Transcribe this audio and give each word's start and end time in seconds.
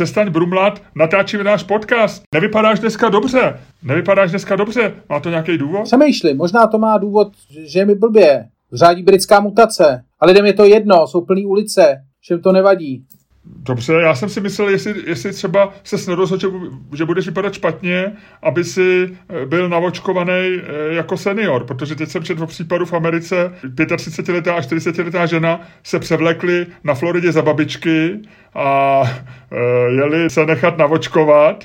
přestaň 0.00 0.30
brumlat, 0.30 0.82
natáčíme 0.94 1.44
náš 1.44 1.62
podcast. 1.62 2.22
Nevypadáš 2.34 2.80
dneska 2.80 3.08
dobře. 3.08 3.60
Nevypadáš 3.82 4.30
dneska 4.30 4.56
dobře. 4.56 4.92
Má 5.08 5.20
to 5.20 5.30
nějaký 5.30 5.58
důvod? 5.58 5.84
Přemýšlím, 5.84 6.36
možná 6.36 6.66
to 6.66 6.78
má 6.78 6.98
důvod, 6.98 7.32
že 7.48 7.84
mi 7.84 7.94
blbě. 7.94 8.48
Řádí 8.72 9.02
britská 9.02 9.40
mutace. 9.40 10.04
A 10.20 10.26
lidem 10.26 10.46
je 10.46 10.52
to 10.52 10.64
jedno, 10.64 11.06
jsou 11.06 11.20
plný 11.20 11.46
ulice, 11.46 11.96
všem 12.20 12.42
to 12.42 12.52
nevadí. 12.52 13.04
Dobře, 13.44 13.92
já 13.92 14.14
jsem 14.14 14.28
si 14.28 14.40
myslel, 14.40 14.68
jestli, 14.68 14.94
jestli 15.06 15.32
třeba 15.32 15.72
se 15.84 16.10
nerozhodl, 16.10 16.40
že, 16.40 16.48
že 16.96 17.04
budeš 17.04 17.26
vypadat 17.26 17.54
špatně, 17.54 18.12
aby 18.42 18.64
si 18.64 19.08
eh, 19.28 19.46
byl 19.46 19.68
navočkovaný 19.68 20.32
eh, 20.32 20.94
jako 20.94 21.16
senior, 21.16 21.64
protože 21.64 21.94
teď 21.94 22.08
jsem 22.08 22.24
četl 22.24 22.46
případu 22.46 22.86
v 22.86 22.92
Americe, 22.92 23.52
35-letá 23.64 24.54
a 24.54 24.60
40-letá 24.60 25.24
žena 25.24 25.60
se 25.82 25.98
převlekly 25.98 26.66
na 26.84 26.94
Floridě 26.94 27.32
za 27.32 27.42
babičky 27.42 28.20
a 28.54 29.02
e, 29.52 29.92
jeli 29.92 30.30
se 30.30 30.46
nechat 30.46 30.78
navočkovat 30.78 31.64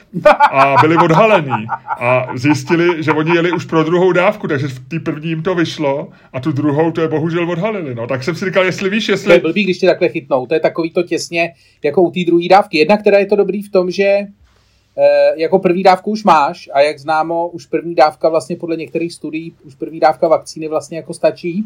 a 0.52 0.76
byli 0.82 0.98
odhalení. 0.98 1.66
A 2.00 2.28
zjistili, 2.36 3.04
že 3.04 3.12
oni 3.12 3.36
jeli 3.36 3.52
už 3.52 3.66
pro 3.66 3.84
druhou 3.84 4.12
dávku, 4.12 4.48
takže 4.48 4.68
v 4.68 4.80
té 4.80 5.00
první 5.00 5.30
jim 5.30 5.44
to 5.44 5.56
vyšlo 5.56 6.10
a 6.34 6.40
tu 6.40 6.52
druhou 6.52 6.92
to 6.92 7.02
je 7.02 7.08
bohužel 7.08 7.52
odhalili. 7.52 7.96
No. 7.96 8.08
Tak 8.08 8.24
jsem 8.24 8.36
si 8.36 8.46
říkal, 8.46 8.64
jestli 8.64 8.90
víš, 8.90 9.10
jestli... 9.10 9.28
To 9.28 9.34
je 9.34 9.40
blbý, 9.40 9.64
když 9.64 9.78
tě 9.78 9.88
takhle 9.88 10.10
chytnou. 10.10 10.46
To 10.46 10.54
je 10.54 10.60
takový 10.60 10.92
to 10.92 11.04
těsně 11.04 11.54
jako 11.86 12.02
u 12.02 12.12
té 12.12 12.20
druhé 12.26 12.48
dávky. 12.50 12.78
Jedna, 12.78 12.98
která 12.98 13.20
je 13.20 13.26
to 13.26 13.36
dobrý 13.36 13.62
v 13.62 13.72
tom, 13.72 13.92
že 13.92 14.04
e, 14.04 14.28
jako 15.36 15.60
první 15.60 15.84
dávku 15.84 16.12
už 16.12 16.24
máš 16.24 16.70
a 16.74 16.82
jak 16.82 17.00
známo, 17.00 17.48
už 17.48 17.66
první 17.66 17.96
dávka 17.96 18.30
vlastně 18.30 18.56
podle 18.56 18.78
některých 18.78 19.14
studií, 19.14 19.54
už 19.64 19.76
první 19.76 20.00
dávka 20.00 20.28
vakcíny 20.28 20.68
vlastně 20.68 20.98
jako 20.98 21.14
stačí 21.14 21.64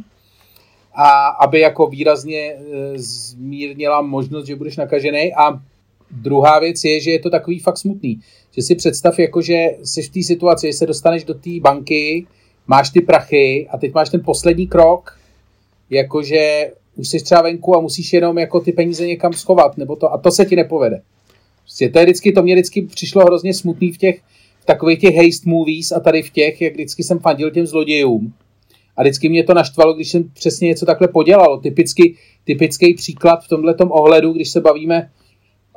a 0.94 1.28
aby 1.28 1.60
jako 1.60 1.88
výrazně 1.88 2.40
e, 2.40 2.58
zmírnila 2.96 4.02
možnost, 4.02 4.46
že 4.46 4.56
budeš 4.56 4.78
nakažený. 4.78 5.34
A 5.34 5.60
druhá 6.12 6.60
věc 6.60 6.84
je, 6.84 7.00
že 7.02 7.12
je 7.12 7.20
to 7.20 7.30
takový 7.30 7.60
fakt 7.60 7.78
smutný. 7.78 8.20
Že 8.52 8.62
si 8.62 8.76
představ, 8.76 9.20
jako, 9.20 9.42
že 9.42 9.68
jsi 9.84 10.02
v 10.02 10.10
té 10.10 10.24
situaci, 10.24 10.68
že 10.68 10.74
se 10.74 10.86
dostaneš 10.86 11.24
do 11.24 11.34
té 11.34 11.50
banky, 11.62 12.28
máš 12.68 12.90
ty 12.90 13.02
prachy 13.02 13.68
a 13.72 13.78
teď 13.78 13.94
máš 13.94 14.10
ten 14.10 14.22
poslední 14.26 14.68
krok, 14.68 15.20
jakože 15.90 16.72
už 17.00 17.08
jsi 17.08 17.24
třeba 17.24 17.42
venku 17.42 17.78
a 17.78 17.82
musíš 17.82 18.14
jenom 18.14 18.38
jako 18.38 18.60
ty 18.60 18.72
peníze 18.72 19.08
někam 19.08 19.34
schovat, 19.34 19.78
nebo 19.78 19.96
to, 19.96 20.14
a 20.14 20.18
to 20.18 20.32
se 20.32 20.46
ti 20.46 20.56
nepovede. 20.56 21.02
Prostě 21.62 21.90
to 21.90 22.00
je 22.00 22.06
vždycky, 22.06 22.32
to 22.32 22.44
mě 22.44 22.56
vždycky 22.56 22.82
přišlo 22.82 23.24
hrozně 23.24 23.54
smutný 23.54 23.92
v 23.92 23.98
těch 23.98 24.22
v 24.62 24.66
takových 24.66 25.00
těch 25.00 25.16
haste 25.16 25.50
movies 25.50 25.92
a 25.92 26.00
tady 26.00 26.22
v 26.22 26.30
těch, 26.30 26.62
jak 26.62 26.74
vždycky 26.74 27.04
jsem 27.04 27.20
fandil 27.20 27.52
těm 27.52 27.68
zlodějům, 27.68 28.34
a 28.98 29.02
vždycky 29.02 29.30
mě 29.30 29.44
to 29.44 29.54
naštvalo, 29.54 29.94
když 29.94 30.12
jsem 30.12 30.30
přesně 30.34 30.68
něco 30.68 30.86
takhle 30.86 31.08
podělal. 31.08 31.60
Typicky, 31.60 32.16
typický 32.44 32.94
příklad 32.94 33.44
v 33.44 33.48
tomhle 33.48 33.76
ohledu, 33.76 34.34
když 34.34 34.50
se 34.50 34.62
bavíme 34.62 35.10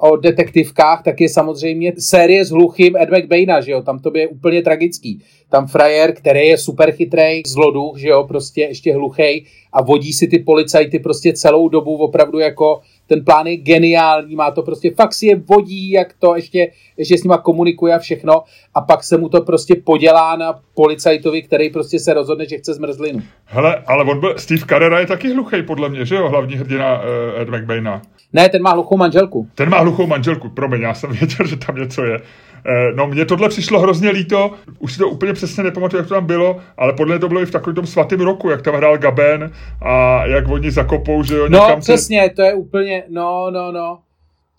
o 0.02 0.16
detektivkách, 0.16 1.02
tak 1.02 1.20
je 1.20 1.28
samozřejmě 1.28 1.92
série 1.98 2.44
s 2.44 2.50
hluchým 2.50 2.96
Ed 2.96 3.10
McBaina, 3.10 3.60
že 3.60 3.72
jo, 3.72 3.82
tam 3.82 3.98
to 3.98 4.10
je 4.14 4.28
úplně 4.28 4.62
tragický. 4.62 5.22
Tam 5.50 5.66
frajer, 5.66 6.14
který 6.14 6.48
je 6.48 6.58
super 6.58 6.92
chytrý, 6.92 7.42
zloduch, 7.46 7.98
že 7.98 8.08
jo, 8.08 8.24
prostě 8.28 8.60
ještě 8.60 8.94
hluchý 8.94 9.46
a 9.72 9.82
vodí 9.82 10.12
si 10.12 10.28
ty 10.28 10.38
policajty 10.38 10.98
prostě 10.98 11.32
celou 11.32 11.68
dobu 11.68 11.96
opravdu 11.96 12.38
jako 12.38 12.80
ten 13.06 13.24
plán 13.24 13.46
je 13.46 13.56
geniální, 13.56 14.36
má 14.36 14.50
to 14.50 14.62
prostě, 14.62 14.90
fakt 14.90 15.14
si 15.14 15.26
je 15.26 15.36
vodí, 15.36 15.90
jak 15.90 16.12
to 16.18 16.36
ještě, 16.36 16.70
ještě 16.96 17.18
s 17.18 17.24
nima 17.24 17.38
komunikuje 17.38 17.94
a 17.94 17.98
všechno 17.98 18.42
a 18.74 18.80
pak 18.80 19.04
se 19.04 19.18
mu 19.18 19.28
to 19.28 19.40
prostě 19.40 19.74
podělá 19.74 20.36
na 20.36 20.60
policajtovi, 20.74 21.42
který 21.42 21.70
prostě 21.70 21.98
se 21.98 22.14
rozhodne, 22.14 22.46
že 22.48 22.58
chce 22.58 22.74
zmrzlinu. 22.74 23.22
Hele, 23.44 23.82
ale 23.86 24.04
on 24.04 24.20
byl, 24.20 24.34
Steve 24.38 24.66
Carrera 24.68 25.00
je 25.00 25.06
taky 25.06 25.32
hluchý 25.32 25.62
podle 25.62 25.88
mě, 25.88 26.04
že 26.04 26.14
jo, 26.14 26.28
hlavní 26.28 26.54
hrdina 26.54 27.02
uh, 27.02 27.40
Ed 27.40 27.48
McBaina. 27.48 28.02
Ne, 28.32 28.48
ten 28.48 28.62
má 28.62 28.70
hluchou 28.70 28.96
manželku. 28.96 29.48
Ten 29.54 29.70
má 29.70 29.78
hluchou 29.78 30.06
manželku, 30.06 30.48
promiň, 30.48 30.80
já 30.80 30.94
jsem 30.94 31.12
věděl, 31.20 31.46
že 31.46 31.56
tam 31.56 31.76
něco 31.76 32.04
je. 32.04 32.20
Eh, 32.66 32.92
no, 32.94 33.06
mně 33.06 33.24
tohle 33.24 33.48
přišlo 33.48 33.80
hrozně 33.80 34.10
líto, 34.10 34.52
už 34.78 34.92
si 34.92 34.98
to 34.98 35.08
úplně 35.08 35.32
přesně 35.32 35.62
nepamatuju, 35.62 36.00
jak 36.00 36.08
to 36.08 36.14
tam 36.14 36.26
bylo, 36.26 36.60
ale 36.76 36.92
podle 36.92 37.14
mě 37.14 37.20
to 37.20 37.28
bylo 37.28 37.42
i 37.42 37.46
v 37.46 37.50
takovém 37.50 37.74
tom 37.74 37.86
svatém 37.86 38.20
roku, 38.20 38.50
jak 38.50 38.62
tam 38.62 38.74
hrál 38.74 38.98
Gaben 38.98 39.52
a 39.82 40.26
jak 40.26 40.48
oni 40.48 40.70
zakopou, 40.70 41.22
že 41.22 41.36
jo, 41.36 41.48
No, 41.48 41.58
někam 41.58 41.80
přesně, 41.80 42.30
to 42.36 42.42
je 42.42 42.54
úplně, 42.54 43.04
no, 43.08 43.50
no, 43.50 43.72
no, 43.72 43.98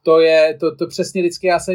to 0.04 0.20
je, 0.20 0.58
to, 0.60 0.76
to 0.76 0.88
přesně 0.88 1.22
vždycky, 1.22 1.48
já 1.48 1.60
se, 1.60 1.74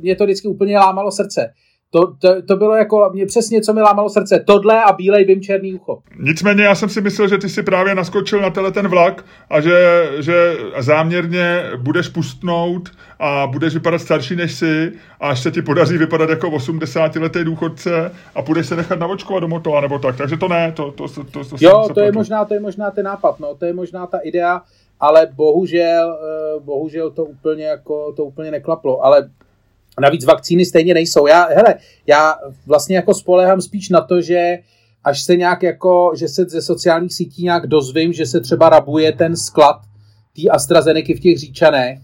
mě 0.00 0.16
to 0.16 0.24
vždycky 0.24 0.48
úplně 0.48 0.78
lámalo 0.78 1.10
srdce. 1.10 1.52
To, 1.94 2.14
to, 2.18 2.42
to 2.42 2.56
bylo 2.56 2.76
jako 2.76 3.10
mě 3.12 3.26
přesně, 3.26 3.60
co 3.60 3.72
mi 3.72 3.80
lámalo 3.80 4.08
srdce. 4.08 4.44
Tohle 4.46 4.82
a 4.82 4.92
bílej 4.92 5.24
bym 5.24 5.40
černý 5.40 5.74
ucho. 5.74 5.98
Nicméně 6.18 6.64
já 6.64 6.74
jsem 6.74 6.88
si 6.88 7.00
myslel, 7.00 7.28
že 7.28 7.38
ty 7.38 7.48
si 7.48 7.62
právě 7.62 7.94
naskočil 7.94 8.40
na 8.40 8.50
tenhle 8.50 8.72
ten 8.72 8.88
vlak 8.88 9.24
a 9.50 9.60
že, 9.60 10.08
že 10.18 10.56
záměrně 10.78 11.62
budeš 11.76 12.08
pustnout 12.08 12.90
a 13.18 13.46
budeš 13.46 13.74
vypadat 13.74 13.98
starší 13.98 14.36
než 14.36 14.54
si 14.54 14.92
a 15.20 15.28
až 15.28 15.40
se 15.40 15.50
ti 15.50 15.62
podaří 15.62 15.98
vypadat 15.98 16.30
jako 16.30 16.50
80-letý 16.50 17.44
důchodce 17.44 18.12
a 18.34 18.42
budeš 18.42 18.66
se 18.66 18.76
nechat 18.76 18.98
navočkovat 18.98 19.40
do 19.40 19.48
motola 19.48 19.80
nebo 19.80 19.98
tak. 19.98 20.16
Takže 20.16 20.36
to 20.36 20.48
ne, 20.48 20.72
to, 20.72 20.92
to, 20.92 21.08
to, 21.08 21.24
to, 21.24 21.44
to 21.44 21.56
Jo, 21.60 21.88
to 21.94 22.00
je, 22.00 22.12
možná, 22.12 22.44
to 22.44 22.54
je 22.54 22.60
možná 22.60 22.90
ten 22.90 23.04
nápad, 23.04 23.40
no, 23.40 23.54
to 23.54 23.64
je 23.64 23.72
možná 23.72 24.06
ta 24.06 24.18
idea, 24.18 24.62
ale 25.00 25.28
bohužel, 25.34 26.18
eh, 26.22 26.60
bohužel 26.60 27.10
to 27.10 27.24
úplně 27.24 27.64
jako, 27.64 28.12
to 28.12 28.24
úplně 28.24 28.50
neklaplo, 28.50 29.04
ale 29.04 29.28
Navíc 30.00 30.24
vakcíny 30.24 30.64
stejně 30.64 30.94
nejsou. 30.94 31.26
Já, 31.26 31.48
hele, 31.48 31.74
já 32.06 32.34
vlastně 32.66 32.96
jako 32.96 33.14
spolehám 33.14 33.60
spíš 33.60 33.88
na 33.88 34.00
to, 34.00 34.20
že 34.20 34.58
až 35.04 35.22
se 35.22 35.36
nějak 35.36 35.62
jako, 35.62 36.12
že 36.16 36.28
se 36.28 36.44
ze 36.44 36.62
sociálních 36.62 37.14
sítí 37.14 37.44
nějak 37.44 37.66
dozvím, 37.66 38.12
že 38.12 38.26
se 38.26 38.40
třeba 38.40 38.68
rabuje 38.68 39.12
ten 39.12 39.36
sklad 39.36 39.76
té 40.36 40.48
AstraZeneca 40.50 41.12
v 41.16 41.20
těch 41.20 41.38
říčanech, 41.38 41.98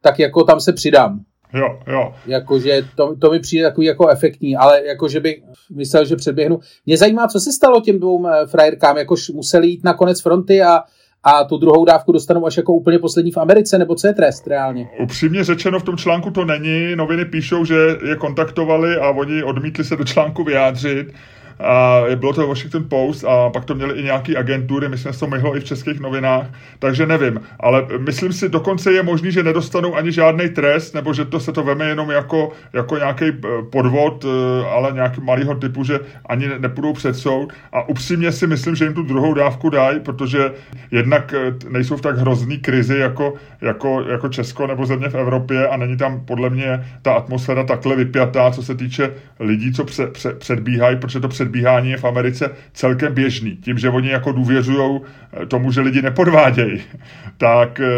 tak 0.00 0.18
jako 0.18 0.44
tam 0.44 0.60
se 0.60 0.72
přidám. 0.72 1.20
Jo, 1.54 1.78
jo. 1.86 2.14
Jakože 2.26 2.82
to, 2.96 3.16
to 3.16 3.30
mi 3.30 3.40
přijde 3.40 3.64
takový 3.64 3.86
jako 3.86 4.08
efektní, 4.08 4.56
ale 4.56 4.86
jakože 4.86 5.20
bych 5.20 5.42
myslel, 5.74 6.04
že 6.04 6.16
předběhnu. 6.16 6.60
Mě 6.86 6.96
zajímá, 6.96 7.28
co 7.28 7.40
se 7.40 7.52
stalo 7.52 7.80
těm 7.80 7.98
dvou 7.98 8.26
eh, 8.26 8.46
frajerkám, 8.46 8.96
jakož 8.98 9.28
museli 9.30 9.68
jít 9.68 9.84
na 9.84 9.94
konec 9.94 10.20
fronty 10.20 10.62
a 10.62 10.82
a 11.24 11.44
tu 11.44 11.58
druhou 11.58 11.84
dávku 11.84 12.12
dostanou 12.12 12.46
až 12.46 12.56
jako 12.56 12.72
úplně 12.72 12.98
poslední 12.98 13.30
v 13.30 13.36
Americe, 13.36 13.78
nebo 13.78 13.94
co 13.94 14.06
je 14.06 14.14
trest 14.14 14.46
reálně? 14.46 14.88
Upřímně 15.02 15.44
řečeno 15.44 15.80
v 15.80 15.82
tom 15.82 15.96
článku 15.96 16.30
to 16.30 16.44
není. 16.44 16.96
Noviny 16.96 17.24
píšou, 17.24 17.64
že 17.64 17.74
je 18.08 18.16
kontaktovali 18.16 18.96
a 18.96 19.10
oni 19.10 19.42
odmítli 19.42 19.84
se 19.84 19.96
do 19.96 20.04
článku 20.04 20.44
vyjádřit 20.44 21.12
a 21.60 22.02
bylo 22.16 22.32
to 22.32 22.46
Washington 22.46 22.84
Post 22.88 23.24
a 23.24 23.50
pak 23.50 23.64
to 23.64 23.74
měli 23.74 23.94
i 23.94 24.02
nějaký 24.02 24.36
agentury, 24.36 24.88
myslím, 24.88 25.12
že 25.12 25.18
to 25.18 25.26
myhlo 25.26 25.56
i 25.56 25.60
v 25.60 25.64
českých 25.64 26.00
novinách, 26.00 26.46
takže 26.78 27.06
nevím, 27.06 27.40
ale 27.60 27.86
myslím 27.98 28.32
si, 28.32 28.48
dokonce 28.48 28.92
je 28.92 29.02
možný, 29.02 29.32
že 29.32 29.42
nedostanou 29.42 29.94
ani 29.94 30.12
žádný 30.12 30.48
trest, 30.48 30.94
nebo 30.94 31.12
že 31.14 31.24
to 31.24 31.40
se 31.40 31.52
to 31.52 31.62
veme 31.62 31.84
jenom 31.84 32.10
jako, 32.10 32.52
jako 32.72 32.96
nějaký 32.96 33.24
eh, 33.24 33.48
podvod, 33.72 34.24
eh, 34.24 34.66
ale 34.66 34.92
nějaký 34.92 35.20
malýho 35.20 35.54
typu, 35.54 35.84
že 35.84 36.00
ani 36.26 36.48
nepůjdou 36.58 36.92
před 36.92 37.16
soud. 37.16 37.52
A 37.72 37.88
upřímně 37.88 38.32
si 38.32 38.46
myslím, 38.46 38.74
že 38.74 38.84
jim 38.84 38.94
tu 38.94 39.02
druhou 39.02 39.34
dávku 39.34 39.70
dají, 39.70 40.00
protože 40.00 40.52
jednak 40.90 41.34
eh, 41.34 41.54
nejsou 41.68 41.96
v 41.96 42.00
tak 42.00 42.18
hrozný 42.18 42.58
krizi 42.58 42.98
jako, 42.98 43.34
jako, 43.60 44.02
jako 44.02 44.28
Česko 44.28 44.66
nebo 44.66 44.86
země 44.86 45.08
v 45.08 45.14
Evropě 45.14 45.68
a 45.68 45.76
není 45.76 45.96
tam 45.96 46.24
podle 46.24 46.50
mě 46.50 46.86
ta 47.02 47.12
atmosféra 47.12 47.64
takhle 47.64 47.96
vypjatá, 47.96 48.50
co 48.50 48.62
se 48.62 48.74
týče 48.74 49.10
lidí, 49.40 49.72
co 49.72 49.84
pře, 49.84 50.06
pře, 50.06 50.32
předbíhají, 50.34 50.96
protože 50.96 51.20
to 51.20 51.28
před 51.28 51.49
předbíhání 51.50 51.90
je 51.90 51.96
v 51.96 52.04
Americe 52.04 52.50
celkem 52.72 53.14
běžný. 53.14 53.56
Tím, 53.56 53.78
že 53.78 53.90
oni 53.90 54.08
jako 54.10 54.32
důvěřují 54.32 55.00
eh, 55.32 55.46
tomu, 55.46 55.72
že 55.72 55.80
lidi 55.80 56.02
nepodvádějí, 56.02 56.80
tak 57.36 57.80
eh, 57.80 57.90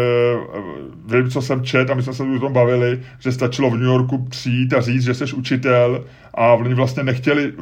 vím, 1.05 1.29
co 1.29 1.41
jsem 1.41 1.63
čet 1.63 1.89
a 1.89 1.93
my 1.93 2.03
jsme 2.03 2.13
se 2.13 2.23
o 2.23 2.39
tom 2.39 2.53
bavili, 2.53 2.99
že 3.19 3.31
stačilo 3.31 3.69
v 3.69 3.77
New 3.77 3.85
Yorku 3.85 4.17
přijít 4.17 4.73
a 4.73 4.81
říct, 4.81 5.03
že 5.03 5.13
jsi 5.13 5.35
učitel 5.35 6.05
a 6.33 6.53
oni 6.53 6.73
vlastně 6.73 7.03
nechtěli, 7.03 7.53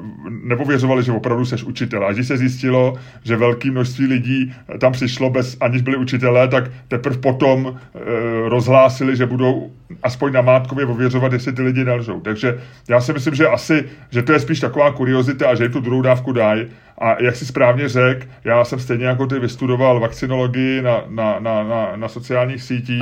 nepověřovali, 0.43 1.03
že 1.03 1.11
opravdu 1.11 1.45
seš 1.45 1.63
učitel. 1.63 2.05
A 2.05 2.11
když 2.11 2.27
se 2.27 2.37
zjistilo, 2.37 2.95
že 3.23 3.35
velké 3.35 3.71
množství 3.71 4.05
lidí 4.05 4.53
tam 4.79 4.91
přišlo 4.91 5.29
bez, 5.29 5.57
aniž 5.59 5.81
byli 5.81 5.97
učitelé, 5.97 6.47
tak 6.47 6.63
teprve 6.87 7.17
potom 7.17 7.67
e, 7.67 8.49
rozhlásili, 8.49 9.15
že 9.15 9.25
budou 9.25 9.71
aspoň 10.03 10.33
na 10.33 10.41
mátkově 10.41 10.85
ověřovat, 10.85 11.33
jestli 11.33 11.53
ty 11.53 11.61
lidi 11.61 11.85
nelžou. 11.85 12.19
Takže 12.19 12.61
já 12.89 13.01
si 13.01 13.13
myslím, 13.13 13.35
že 13.35 13.47
asi, 13.47 13.85
že 14.09 14.21
to 14.21 14.33
je 14.33 14.39
spíš 14.39 14.59
taková 14.59 14.91
kuriozita 14.91 15.49
a 15.49 15.55
že 15.55 15.69
tu 15.69 15.79
druhou 15.79 16.01
dávku 16.01 16.31
dají 16.31 16.65
a 17.01 17.23
jak 17.23 17.35
si 17.35 17.45
správně 17.45 17.89
řekl, 17.89 18.27
já 18.45 18.65
jsem 18.65 18.79
stejně 18.79 19.05
jako 19.05 19.27
ty 19.27 19.39
vystudoval 19.39 19.99
vakcinologii 19.99 20.81
na, 20.81 21.03
na, 21.07 21.39
na, 21.39 21.63
na, 21.63 21.95
na 21.95 22.07
sociálních 22.07 22.63
sítích. 22.63 23.01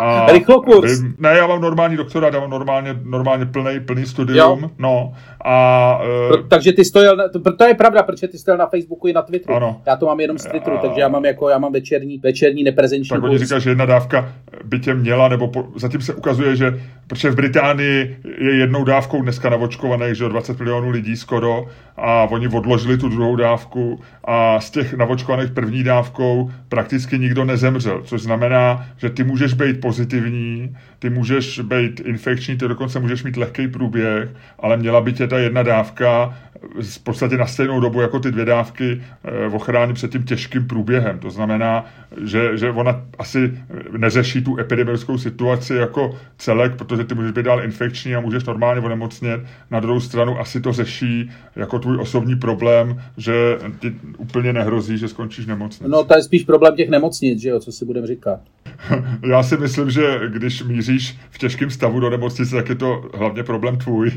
A 0.00 0.26
Rychlokurs. 0.32 1.00
Ne, 1.18 1.34
já 1.36 1.46
mám 1.46 1.60
normální 1.60 1.96
doktorát, 1.96 2.34
já 2.34 2.40
mám 2.40 2.50
normálně, 2.50 3.00
normálně 3.04 3.46
plný, 3.46 3.80
plný 3.80 4.06
studium. 4.06 4.62
Jo. 4.62 4.70
No, 4.78 5.12
a, 5.44 5.98
uh, 6.30 6.48
takže 6.48 6.72
ty 6.72 6.84
stojil, 6.84 7.16
to, 7.32 7.52
to 7.52 7.64
je 7.64 7.74
pravda, 7.74 8.02
protože 8.02 8.28
ty 8.28 8.38
stojil 8.38 8.58
na 8.58 8.66
Facebooku 8.66 9.08
i 9.08 9.12
na 9.12 9.22
Twitteru. 9.22 9.56
Ano. 9.56 9.82
Já 9.86 9.96
to 9.96 10.06
mám 10.06 10.20
jenom 10.20 10.38
z 10.38 10.46
Twitteru, 10.46 10.76
a, 10.76 10.80
takže 10.80 11.00
já 11.00 11.08
mám 11.08 11.24
jako, 11.24 11.48
já 11.48 11.58
mám 11.58 11.72
večerní, 11.72 12.18
večerní 12.18 12.64
neprezenční 12.64 13.14
Tak 13.16 13.22
oni 13.22 13.38
říkají, 13.38 13.60
že 13.60 13.70
jedna 13.70 13.86
dávka 13.86 14.32
by 14.64 14.78
tě 14.78 14.94
měla, 14.94 15.28
nebo 15.28 15.48
po, 15.48 15.66
zatím 15.76 16.00
se 16.00 16.14
ukazuje, 16.14 16.56
že 16.56 16.80
protože 17.06 17.30
v 17.30 17.34
Británii 17.34 18.16
je 18.38 18.58
jednou 18.58 18.84
dávkou 18.84 19.22
dneska 19.22 19.50
navočkovaných, 19.50 20.14
že 20.14 20.28
20 20.28 20.58
milionů 20.58 20.90
lidí 20.90 21.16
skoro, 21.16 21.66
a 21.96 22.22
oni 22.22 22.48
odložili 22.48 22.98
tu 22.98 23.08
druhou 23.08 23.33
druhou 23.36 23.50
dávku 23.50 24.00
a 24.24 24.60
z 24.60 24.70
těch 24.70 24.94
navočkovaných 24.94 25.50
první 25.50 25.84
dávkou 25.84 26.50
prakticky 26.68 27.18
nikdo 27.18 27.44
nezemřel, 27.44 28.02
což 28.02 28.22
znamená, 28.22 28.86
že 28.96 29.10
ty 29.10 29.24
můžeš 29.24 29.54
být 29.54 29.80
pozitivní, 29.80 30.76
ty 30.98 31.10
můžeš 31.10 31.60
být 31.60 32.00
infekční, 32.00 32.56
ty 32.56 32.68
dokonce 32.68 33.00
můžeš 33.00 33.24
mít 33.24 33.36
lehký 33.36 33.68
průběh, 33.68 34.30
ale 34.58 34.76
měla 34.76 35.00
by 35.00 35.12
tě 35.12 35.26
ta 35.26 35.38
jedna 35.38 35.62
dávka 35.62 36.34
v 36.82 36.98
podstatě 36.98 37.36
na 37.36 37.46
stejnou 37.46 37.80
dobu 37.80 38.00
jako 38.00 38.20
ty 38.20 38.30
dvě 38.30 38.44
dávky 38.44 39.02
eh, 39.24 39.46
ochránit 39.46 39.94
před 39.94 40.10
tím 40.12 40.22
těžkým 40.22 40.66
průběhem. 40.66 41.18
To 41.18 41.30
znamená, 41.30 41.86
že, 42.24 42.56
že 42.56 42.70
ona 42.70 43.02
asi 43.18 43.58
neřeší 43.98 44.44
tu 44.44 44.58
epidemickou 44.58 45.18
situaci 45.18 45.74
jako 45.74 46.18
celek, 46.38 46.74
protože 46.74 47.04
ty 47.04 47.14
můžeš 47.14 47.32
být 47.32 47.44
dál 47.44 47.64
infekční 47.64 48.14
a 48.14 48.20
můžeš 48.20 48.44
normálně 48.44 48.80
onemocnět. 48.80 49.40
Na 49.70 49.80
druhou 49.80 50.00
stranu 50.00 50.40
asi 50.40 50.60
to 50.60 50.72
řeší 50.72 51.30
jako 51.56 51.78
tvůj 51.78 51.98
osobní 52.00 52.36
problém, 52.36 53.02
že 53.16 53.32
ti 53.78 53.94
úplně 54.18 54.52
nehrozí, 54.52 54.98
že 54.98 55.08
skončíš 55.08 55.46
nemocnici. 55.46 55.90
No 55.90 56.04
to 56.04 56.16
je 56.16 56.22
spíš 56.22 56.42
problém 56.42 56.76
těch 56.76 56.90
nemocnic, 56.90 57.40
že 57.40 57.48
jo, 57.48 57.60
co 57.60 57.72
si 57.72 57.84
budeme 57.84 58.06
říkat. 58.06 58.40
Já 59.28 59.42
si 59.42 59.56
myslím, 59.56 59.90
že 59.90 60.20
když 60.28 60.62
míříš 60.62 61.18
v 61.30 61.38
těžkém 61.38 61.70
stavu 61.70 62.00
do 62.00 62.10
nemocnice, 62.10 62.56
tak 62.56 62.68
je 62.68 62.74
to 62.74 63.10
hlavně 63.14 63.42
problém 63.42 63.76
tvůj 63.76 64.10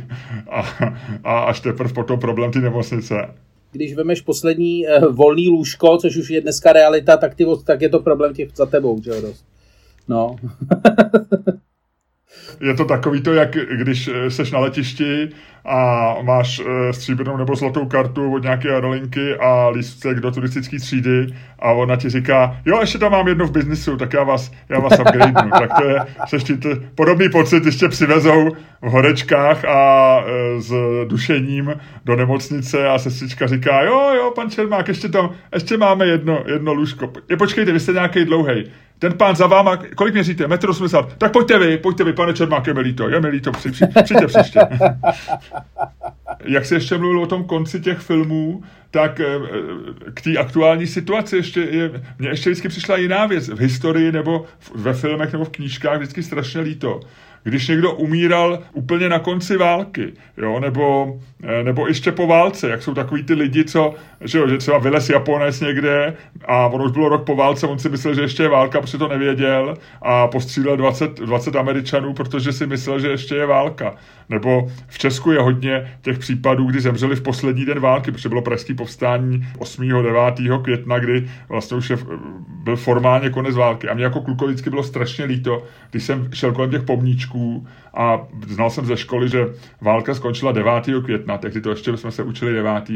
a, 0.49 0.61
a 1.23 1.39
až 1.39 1.59
teprve 1.59 1.93
potom 1.93 2.19
problém 2.19 2.36
ty 2.51 2.59
nemocnice 2.59 3.15
když 3.71 3.95
vemeš 3.95 4.21
poslední 4.21 4.85
uh, 4.87 5.15
volný 5.15 5.49
lůžko, 5.49 5.97
což 5.97 6.17
už 6.17 6.29
je 6.29 6.41
dneska 6.41 6.73
realita, 6.73 7.17
tak, 7.17 7.35
ty, 7.35 7.45
tak 7.65 7.81
je 7.81 7.89
to 7.89 7.99
problém 7.99 8.33
těch 8.33 8.49
za 8.55 8.65
tebou, 8.65 9.01
že 9.01 9.11
jo, 9.11 9.21
dost. 9.21 9.45
No. 10.07 10.35
je 12.59 12.73
to 12.73 12.85
takový 12.85 13.21
to, 13.21 13.33
jak 13.33 13.51
když 13.51 14.07
eh, 14.07 14.31
seš 14.31 14.51
na 14.51 14.59
letišti 14.59 15.29
a 15.67 16.15
máš 16.21 16.59
e, 16.59 16.93
stříbrnou 16.93 17.37
nebo 17.37 17.55
zlatou 17.55 17.85
kartu 17.85 18.33
od 18.33 18.43
nějaké 18.43 18.69
aerolinky 18.69 19.35
a 19.35 19.69
lístek 19.69 20.19
do 20.19 20.31
turistické 20.31 20.79
třídy 20.79 21.27
a 21.59 21.71
ona 21.71 21.95
ti 21.95 22.09
říká, 22.09 22.57
jo, 22.65 22.77
ještě 22.81 22.97
tam 22.97 23.11
mám 23.11 23.27
jedno 23.27 23.47
v 23.47 23.51
biznisu, 23.51 23.97
tak 23.97 24.13
já 24.13 24.23
vás, 24.23 24.51
já 24.69 24.79
vás 24.79 24.99
upgradenu. 24.99 25.49
tak 25.51 25.69
to 25.79 25.87
je, 25.87 25.99
seš 26.27 26.43
ti 26.43 26.57
podobný 26.95 27.29
pocit 27.29 27.65
ještě 27.65 27.87
přivezou 27.89 28.49
v 28.81 28.89
horečkách 28.89 29.65
a 29.65 30.19
e, 30.27 30.61
s 30.61 30.73
dušením 31.07 31.73
do 32.05 32.15
nemocnice 32.15 32.87
a 32.87 32.99
sestřička 32.99 33.47
říká, 33.47 33.81
jo, 33.81 34.11
jo, 34.15 34.31
pan 34.35 34.49
Čermák, 34.49 34.87
ještě 34.87 35.09
tam, 35.09 35.29
ještě 35.53 35.77
máme 35.77 36.05
jedno, 36.05 36.43
jedno 36.45 36.73
lůžko. 36.73 37.13
Je, 37.29 37.37
počkejte, 37.37 37.71
vy 37.71 37.79
jste 37.79 37.93
nějaký 37.93 38.25
dlouhý. 38.25 38.71
Ten 38.99 39.13
pán 39.13 39.35
za 39.35 39.47
váma, 39.47 39.77
kolik 39.77 40.13
měříte? 40.13 40.47
Metr 40.47 40.69
80. 40.69 41.17
Tak 41.17 41.31
pojďte 41.31 41.59
vy, 41.59 41.77
pojďte 41.77 42.03
vy, 42.03 42.13
pane 42.13 42.33
Čermák, 42.33 42.67
je 42.67 42.73
mi 42.73 42.79
líto, 42.79 43.09
je 43.09 43.19
mi 43.19 43.27
líto, 43.27 43.51
při, 43.51 43.71
při, 43.71 43.85
přijďte 44.03 44.27
příště. 44.27 44.59
Jak 46.45 46.65
se 46.65 46.75
ještě 46.75 46.97
mluvil 46.97 47.21
o 47.21 47.27
tom 47.27 47.43
konci 47.43 47.79
těch 47.79 47.97
filmů, 47.97 48.63
tak 48.91 49.19
eh, 49.19 49.25
k 50.13 50.21
té 50.21 50.37
aktuální 50.37 50.87
situaci 50.87 51.35
ještě 51.35 51.61
je, 51.61 52.03
mně 52.19 52.29
ještě 52.29 52.49
vždycky 52.49 52.67
přišla 52.67 52.97
jiná 52.97 53.25
věc. 53.25 53.49
V 53.49 53.59
historii 53.59 54.11
nebo 54.11 54.45
ve 54.75 54.93
filmech 54.93 55.33
nebo 55.33 55.45
v 55.45 55.49
knížkách 55.49 55.97
vždycky 55.97 56.23
strašně 56.23 56.61
líto 56.61 56.99
když 57.47 57.67
někdo 57.67 57.93
umíral 57.93 58.63
úplně 58.73 59.09
na 59.09 59.19
konci 59.19 59.57
války, 59.57 60.13
jo, 60.37 60.59
nebo, 60.59 61.15
eh, 61.36 61.36
nebo 61.63 61.87
ještě 61.87 62.11
po 62.11 62.27
válce, 62.27 62.69
jak 62.69 62.83
jsou 62.83 62.93
takový 62.93 63.23
ty 63.23 63.33
lidi, 63.33 63.63
co, 63.63 63.93
že, 64.21 64.37
jo, 64.37 64.47
že 64.47 64.57
třeba 64.57 64.77
vylez 64.77 65.09
Japonec 65.09 65.59
někde 65.59 66.13
a 66.45 66.67
ono 66.67 66.83
už 66.83 66.91
bylo 66.91 67.09
rok 67.09 67.25
po 67.25 67.35
válce, 67.35 67.67
on 67.67 67.79
si 67.79 67.89
myslel, 67.89 68.13
že 68.13 68.21
ještě 68.21 68.43
je 68.43 68.49
válka, 68.49 68.81
protože 68.81 68.97
to 68.97 69.07
nevěděl 69.07 69.77
a 70.01 70.27
postřílel 70.27 70.77
20, 70.77 71.19
20 71.19 71.55
Američanů, 71.55 72.13
protože 72.13 72.53
si 72.53 72.67
myslel, 72.67 72.99
že 72.99 73.07
ještě 73.07 73.35
je 73.35 73.45
válka. 73.45 73.95
Nebo 74.29 74.71
v 74.87 74.97
Česku 74.97 75.31
je 75.31 75.39
hodně 75.39 75.97
těch 76.01 76.19
případů, 76.19 76.65
kdy 76.65 76.79
zemřeli 76.79 77.15
v 77.15 77.21
poslední 77.21 77.65
den 77.65 77.79
války, 77.79 78.11
protože 78.11 78.29
bylo 78.29 78.41
pražský 78.41 78.73
povstání 78.73 79.47
8. 79.57 79.87
9. 79.87 80.13
května, 80.63 80.99
kdy 80.99 81.29
vlastně 81.49 81.77
už 81.77 81.89
je, 81.89 81.97
byl 82.63 82.75
formálně 82.75 83.29
konec 83.29 83.55
války. 83.55 83.89
A 83.89 83.93
mě 83.93 84.03
jako 84.03 84.21
klukovi 84.21 84.51
vždycky 84.51 84.69
bylo 84.69 84.83
strašně 84.83 85.25
líto, 85.25 85.63
když 85.91 86.03
jsem 86.03 86.29
šel 86.33 86.51
kolem 86.51 86.71
těch 86.71 86.83
pomníčků 86.83 87.67
a 87.97 88.27
znal 88.47 88.69
jsem 88.69 88.85
ze 88.85 88.97
školy, 88.97 89.29
že 89.29 89.45
válka 89.81 90.15
skončila 90.15 90.51
9. 90.51 90.73
května, 91.05 91.37
tehdy 91.37 91.61
to 91.61 91.69
ještě 91.69 91.97
jsme 91.97 92.11
se 92.11 92.23
učili 92.23 92.53
9. 92.53 92.89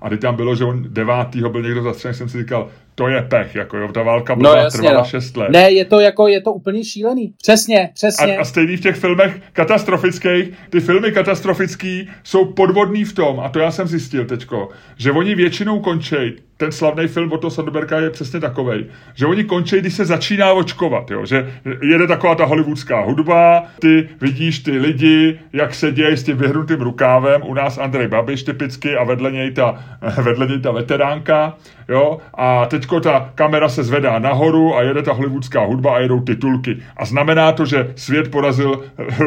A 0.00 0.08
kdy 0.08 0.18
tam 0.18 0.36
bylo, 0.36 0.54
že 0.54 0.64
on 0.64 0.84
9. 0.88 1.36
byl 1.48 1.62
někdo 1.62 1.82
zastřelený, 1.82 2.18
jsem 2.18 2.28
si 2.28 2.38
říkal, 2.38 2.68
to 3.00 3.08
je 3.08 3.22
pech, 3.22 3.54
jako 3.54 3.76
jo, 3.76 3.92
ta 3.92 4.02
válka 4.02 4.36
byla 4.36 4.54
no, 4.54 4.62
jasně, 4.62 4.78
trvala 4.78 4.98
no. 4.98 5.04
6 5.04 5.36
let. 5.36 5.50
Ne, 5.50 5.70
je 5.70 5.84
to 5.84 6.00
jako, 6.00 6.28
je 6.28 6.40
to 6.40 6.52
úplně 6.52 6.84
šílený. 6.84 7.32
Přesně, 7.42 7.90
přesně. 7.94 8.36
A, 8.36 8.40
a 8.40 8.44
stejný 8.44 8.76
v 8.76 8.80
těch 8.80 8.96
filmech 8.96 9.40
katastrofických, 9.52 10.48
ty 10.70 10.80
filmy 10.80 11.12
katastrofický 11.12 12.10
jsou 12.24 12.44
podvodný 12.44 13.04
v 13.04 13.12
tom, 13.12 13.40
a 13.40 13.48
to 13.48 13.58
já 13.58 13.70
jsem 13.70 13.88
zjistil 13.88 14.24
teďko, 14.24 14.68
že 14.96 15.12
oni 15.12 15.34
většinou 15.34 15.80
končí 15.80 16.36
ten 16.60 16.72
slavný 16.72 17.08
film 17.08 17.32
od 17.32 17.40
toho 17.40 17.50
Sandberga 17.50 17.98
je 17.98 18.10
přesně 18.10 18.40
takový, 18.40 18.86
že 19.14 19.26
oni 19.26 19.44
končí, 19.44 19.76
když 19.78 19.94
se 19.94 20.04
začíná 20.04 20.52
očkovat, 20.52 21.10
jo? 21.10 21.26
že 21.26 21.52
jede 21.82 22.06
taková 22.06 22.34
ta 22.34 22.44
hollywoodská 22.44 23.00
hudba, 23.00 23.64
ty 23.78 24.08
vidíš 24.20 24.58
ty 24.58 24.78
lidi, 24.78 25.40
jak 25.52 25.74
se 25.74 25.92
dějí 25.92 26.16
s 26.16 26.24
tím 26.24 26.36
vyhrnutým 26.36 26.80
rukávem, 26.80 27.42
u 27.44 27.54
nás 27.54 27.78
Andrej 27.78 28.08
Babiš 28.08 28.42
typicky 28.42 28.96
a 28.96 29.04
vedle 29.04 29.32
něj 29.32 29.50
ta, 29.50 29.84
vedle 30.22 30.46
něj 30.46 30.60
ta 30.60 30.70
veteránka, 30.70 31.56
jo, 31.88 32.18
a 32.34 32.66
teďko 32.90 33.00
ta 33.00 33.32
kamera 33.34 33.68
se 33.68 33.84
zvedá 33.84 34.18
nahoru 34.18 34.74
a 34.76 34.82
jede 34.82 35.02
ta 35.02 35.12
hollywoodská 35.12 35.64
hudba 35.64 35.96
a 35.96 35.98
jedou 35.98 36.20
titulky. 36.20 36.76
A 36.96 37.04
znamená 37.04 37.52
to, 37.52 37.66
že 37.66 37.92
svět 37.96 38.30
porazil 38.30 38.84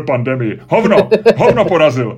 pandemii. 0.08 0.60
Hovno, 0.68 1.10
hovno 1.36 1.66
porazil. 1.66 2.18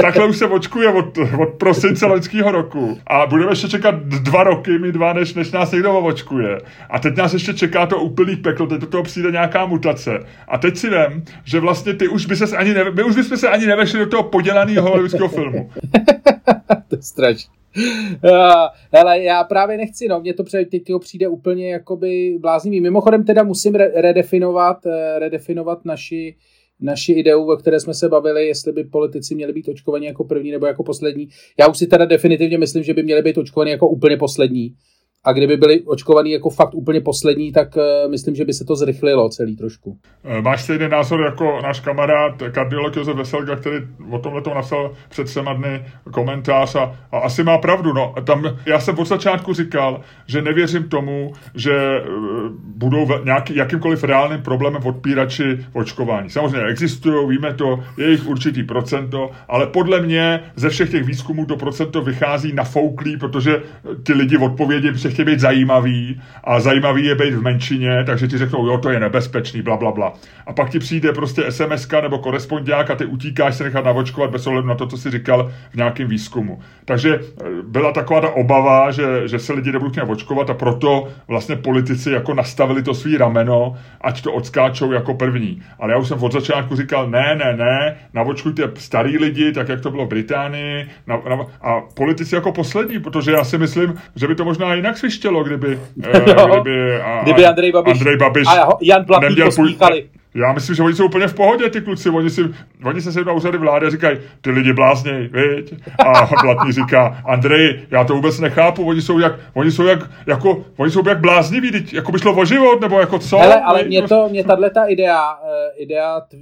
Takhle 0.00 0.26
už 0.26 0.36
se 0.36 0.46
očkuje 0.46 0.88
od, 0.88 1.18
od 1.38 1.48
prosince 1.48 2.06
loňského 2.06 2.52
roku. 2.52 2.98
A 3.06 3.26
budeme 3.26 3.52
ještě 3.52 3.68
čekat 3.68 3.94
dva 4.04 4.44
roky, 4.44 4.78
my 4.78 4.92
dva, 4.92 5.12
než, 5.12 5.34
než 5.34 5.52
nás 5.52 5.72
někdo 5.72 5.98
očkuje. 5.98 6.58
A 6.90 6.98
teď 6.98 7.16
nás 7.16 7.32
ještě 7.32 7.54
čeká 7.54 7.86
to 7.86 7.98
úplný 7.98 8.36
peklo, 8.36 8.66
teď 8.66 8.80
do 8.80 8.86
toho 8.86 9.02
přijde 9.02 9.30
nějaká 9.30 9.66
mutace. 9.66 10.10
A 10.48 10.58
teď 10.58 10.76
si 10.76 10.90
vím, 10.90 11.24
že 11.44 11.60
vlastně 11.60 11.94
ty 11.94 12.08
už 12.08 12.26
by 12.26 12.36
se 12.36 12.56
ani 12.56 12.74
neve, 12.74 12.90
my 12.90 13.02
už 13.02 13.16
bychom 13.16 13.36
se 13.36 13.48
ani 13.48 13.66
nevešli 13.66 13.98
do 13.98 14.06
toho 14.06 14.22
podělaného 14.22 14.88
hollywoodského 14.88 15.28
filmu. 15.28 15.70
to 16.88 16.96
je 16.96 17.02
strašné. 17.02 17.55
Hele, 18.92 19.22
já 19.22 19.44
právě 19.44 19.76
nechci, 19.76 20.08
no, 20.08 20.20
mně 20.20 20.34
to 20.34 20.44
teď 20.44 20.82
přijde 21.00 21.28
úplně 21.28 21.70
jakoby 21.70 22.38
bláznivý. 22.40 22.80
Mimochodem 22.80 23.24
teda 23.24 23.42
musím 23.42 23.74
re- 23.74 23.92
redefinovat, 23.94 24.86
eh, 24.86 25.18
redefinovat 25.18 25.84
naši, 25.84 26.36
naši 26.80 27.12
ideu, 27.12 27.52
o 27.52 27.56
které 27.56 27.80
jsme 27.80 27.94
se 27.94 28.08
bavili, 28.08 28.46
jestli 28.46 28.72
by 28.72 28.84
politici 28.84 29.34
měli 29.34 29.52
být 29.52 29.68
očkovaní 29.68 30.06
jako 30.06 30.24
první 30.24 30.50
nebo 30.50 30.66
jako 30.66 30.82
poslední. 30.82 31.28
Já 31.60 31.68
už 31.68 31.78
si 31.78 31.86
teda 31.86 32.04
definitivně 32.04 32.58
myslím, 32.58 32.82
že 32.82 32.94
by 32.94 33.02
měli 33.02 33.22
být 33.22 33.38
očkovaní 33.38 33.70
jako 33.70 33.88
úplně 33.88 34.16
poslední 34.16 34.74
a 35.26 35.32
kdyby 35.32 35.56
byli 35.56 35.82
očkovaní 35.82 36.30
jako 36.30 36.50
fakt 36.50 36.74
úplně 36.74 37.00
poslední, 37.00 37.52
tak 37.52 37.76
uh, 37.76 38.10
myslím, 38.10 38.34
že 38.34 38.44
by 38.44 38.52
se 38.52 38.64
to 38.64 38.76
zrychlilo 38.76 39.28
celý 39.28 39.56
trošku. 39.56 39.98
Eh, 40.24 40.42
máš 40.42 40.62
stejný 40.62 40.88
názor 40.88 41.20
jako 41.20 41.60
náš 41.62 41.80
kamarád 41.80 42.42
kardiolog 42.50 42.96
Josef 42.96 43.16
Veselga, 43.16 43.56
který 43.56 43.76
o 44.10 44.18
tomhle 44.18 44.42
to 44.42 44.54
napsal 44.54 44.92
před 45.08 45.24
třema 45.24 45.52
dny 45.52 45.84
komentář 46.10 46.74
a, 46.74 46.96
a 47.12 47.18
asi 47.18 47.44
má 47.44 47.58
pravdu. 47.58 47.92
No. 47.92 48.14
Tam, 48.24 48.44
já 48.66 48.80
jsem 48.80 48.98
od 48.98 49.08
začátku 49.08 49.54
říkal, 49.54 50.00
že 50.26 50.42
nevěřím 50.42 50.88
tomu, 50.88 51.32
že 51.54 52.02
uh, 52.08 52.48
budou 52.76 53.06
nějaký, 53.24 53.56
jakýmkoliv 53.56 54.04
reálným 54.04 54.42
problémem 54.42 54.82
odpírači 54.84 55.66
očkování. 55.72 56.30
Samozřejmě 56.30 56.66
existují, 56.66 57.28
víme 57.28 57.54
to, 57.54 57.80
je 57.96 58.10
jich 58.10 58.26
určitý 58.26 58.62
procento, 58.62 59.30
ale 59.48 59.66
podle 59.66 60.00
mě 60.00 60.40
ze 60.56 60.68
všech 60.68 60.90
těch 60.90 61.04
výzkumů 61.04 61.46
to 61.46 61.56
procento 61.56 62.02
vychází 62.02 62.52
nafouklý, 62.52 63.16
protože 63.16 63.62
ty 64.02 64.12
lidi 64.12 64.36
odpovědí 64.36 64.90
chtějí 65.16 65.26
být 65.26 65.40
zajímavý 65.40 66.20
a 66.44 66.60
zajímavý 66.60 67.04
je 67.04 67.14
být 67.14 67.34
v 67.34 67.42
menšině, 67.42 68.04
takže 68.04 68.28
ti 68.28 68.38
řeknou, 68.38 68.66
jo, 68.66 68.78
to 68.78 68.90
je 68.90 69.00
nebezpečný, 69.00 69.62
bla, 69.62 69.76
bla, 69.76 69.92
bla. 69.92 70.12
A 70.46 70.52
pak 70.52 70.70
ti 70.70 70.78
přijde 70.78 71.12
prostě 71.12 71.52
SMS 71.52 71.88
nebo 72.02 72.18
korespondiák 72.18 72.90
a 72.90 72.94
ty 72.94 73.04
utíkáš 73.04 73.54
se 73.54 73.64
nechat 73.64 73.84
navočkovat 73.84 74.30
bez 74.30 74.46
ohledu 74.46 74.68
na 74.68 74.74
to, 74.74 74.86
co 74.86 74.96
jsi 74.96 75.10
říkal 75.10 75.52
v 75.70 75.74
nějakém 75.74 76.08
výzkumu. 76.08 76.60
Takže 76.84 77.14
e, 77.14 77.20
byla 77.62 77.92
taková 77.92 78.20
ta 78.20 78.28
obava, 78.28 78.90
že, 78.90 79.28
že 79.28 79.38
se 79.38 79.52
lidi 79.52 79.72
nebudou 79.72 79.90
chtít 79.90 80.00
očkovat 80.00 80.50
a 80.50 80.54
proto 80.54 81.08
vlastně 81.28 81.56
politici 81.56 82.10
jako 82.10 82.34
nastavili 82.34 82.82
to 82.82 82.94
svý 82.94 83.16
rameno, 83.16 83.76
ať 84.00 84.22
to 84.22 84.32
odskáčou 84.32 84.92
jako 84.92 85.14
první. 85.14 85.62
Ale 85.78 85.92
já 85.92 85.98
už 85.98 86.08
jsem 86.08 86.22
od 86.22 86.32
začátku 86.32 86.76
říkal, 86.76 87.10
ne, 87.10 87.34
ne, 87.34 87.56
ne, 87.56 87.96
navočkujte 88.14 88.62
starý 88.74 89.18
lidi, 89.18 89.52
tak 89.52 89.68
jak 89.68 89.80
to 89.80 89.90
bylo 89.90 90.06
v 90.06 90.08
Británii, 90.08 90.88
na, 91.06 91.16
na, 91.28 91.46
a 91.60 91.80
politici 91.94 92.34
jako 92.34 92.52
poslední, 92.52 92.98
protože 92.98 93.32
já 93.32 93.44
si 93.44 93.58
myslím, 93.58 93.94
že 94.16 94.28
by 94.28 94.34
to 94.34 94.44
možná 94.44 94.74
jinak 94.74 94.95
svištělo, 94.98 95.44
kdyby, 95.44 95.80
eh, 96.04 96.20
kdyby, 96.20 97.00
a, 97.00 97.22
kdyby 97.22 97.46
Andrej 97.46 97.72
Babiš, 97.72 97.92
Andrej 97.92 98.16
Babiš 98.16 98.46
a 98.48 98.68
Jan 98.80 99.04
Blatný 99.04 99.36
posmíchali. 99.44 100.08
Já 100.36 100.52
myslím, 100.52 100.76
že 100.76 100.82
oni 100.82 100.94
jsou 100.94 101.06
úplně 101.06 101.26
v 101.26 101.34
pohodě, 101.34 101.70
ty 101.70 101.80
kluci. 101.80 102.10
Oni, 102.10 102.30
si, 102.30 102.42
oni 102.84 103.00
se 103.00 103.12
sednou 103.12 103.26
na 103.26 103.32
úřady 103.32 103.58
vlády 103.58 103.86
a 103.86 103.90
říkají, 103.90 104.18
ty 104.40 104.50
lidi 104.50 104.72
blázněj, 104.72 105.28
viď? 105.28 105.74
A 106.06 106.28
Blatný 106.42 106.72
říká, 106.72 107.22
Andrej, 107.24 107.80
já 107.90 108.04
to 108.04 108.14
vůbec 108.14 108.40
nechápu, 108.40 108.88
oni 108.88 109.02
jsou 109.02 109.18
jak, 109.18 109.32
oni 109.54 109.70
jsou 109.70 109.86
jak, 109.86 109.98
jako, 110.26 110.64
oni 110.76 110.90
jsou 110.90 111.08
jak 111.08 111.20
blázniví, 111.20 111.72
teď, 111.72 111.94
jako 111.94 112.12
by 112.12 112.18
šlo 112.18 112.36
o 112.36 112.44
život, 112.44 112.80
nebo 112.80 113.00
jako 113.00 113.18
co? 113.18 113.38
Hele, 113.38 113.60
ale 113.60 113.84
mě 113.84 114.02
to, 114.02 114.28
mě 114.28 114.44
tahle 114.44 114.70
ta 114.70 114.84
idea, 114.84 115.34
uh, 115.34 115.82
idea 115.82 116.20
tv, 116.20 116.40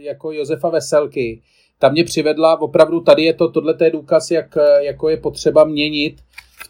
jako 0.00 0.32
Josefa 0.32 0.68
Veselky, 0.68 1.40
ta 1.78 1.88
mě 1.88 2.04
přivedla, 2.04 2.60
opravdu 2.60 3.00
tady 3.00 3.22
je 3.22 3.34
to, 3.34 3.48
tohle 3.48 3.74
je 3.80 3.90
důkaz, 3.90 4.30
jak, 4.30 4.58
jako 4.80 5.08
je 5.08 5.16
potřeba 5.16 5.64
měnit 5.64 6.16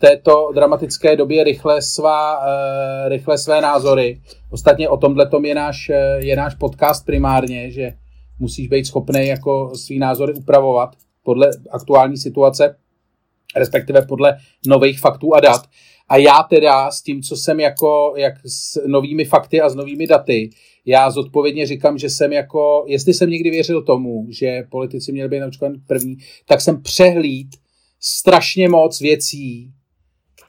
této 0.04 0.52
dramatické 0.54 1.16
době 1.16 1.44
rychle, 1.44 1.82
svá, 1.82 2.44
rychle 3.08 3.38
své 3.38 3.60
názory. 3.60 4.20
Ostatně 4.50 4.88
o 4.88 4.96
tomhle 4.96 5.30
je 5.44 5.54
náš, 5.54 5.90
je 6.16 6.36
náš 6.36 6.54
podcast 6.54 7.06
primárně, 7.06 7.70
že 7.70 7.92
musíš 8.38 8.68
být 8.68 8.86
schopný 8.86 9.26
jako 9.26 9.72
svý 9.74 9.98
názory 9.98 10.34
upravovat 10.34 10.90
podle 11.22 11.50
aktuální 11.70 12.16
situace, 12.16 12.76
respektive 13.56 14.02
podle 14.02 14.36
nových 14.66 15.00
faktů 15.00 15.34
a 15.34 15.40
dat. 15.40 15.62
A 16.08 16.16
já 16.16 16.42
teda 16.50 16.90
s 16.90 17.02
tím, 17.02 17.22
co 17.22 17.36
jsem 17.36 17.60
jako, 17.60 18.14
jak 18.16 18.34
s 18.46 18.80
novými 18.86 19.24
fakty 19.24 19.60
a 19.60 19.68
s 19.68 19.74
novými 19.74 20.06
daty, 20.06 20.50
já 20.86 21.10
zodpovědně 21.10 21.66
říkám, 21.66 21.98
že 21.98 22.10
jsem 22.10 22.32
jako, 22.32 22.84
jestli 22.86 23.14
jsem 23.14 23.30
někdy 23.30 23.50
věřil 23.50 23.82
tomu, 23.82 24.26
že 24.28 24.62
politici 24.70 25.12
měli 25.12 25.28
být 25.28 25.40
naočkovaní 25.40 25.78
první, 25.86 26.16
tak 26.46 26.60
jsem 26.60 26.82
přehlíd 26.82 27.48
strašně 28.00 28.68
moc 28.68 29.00
věcí, 29.00 29.72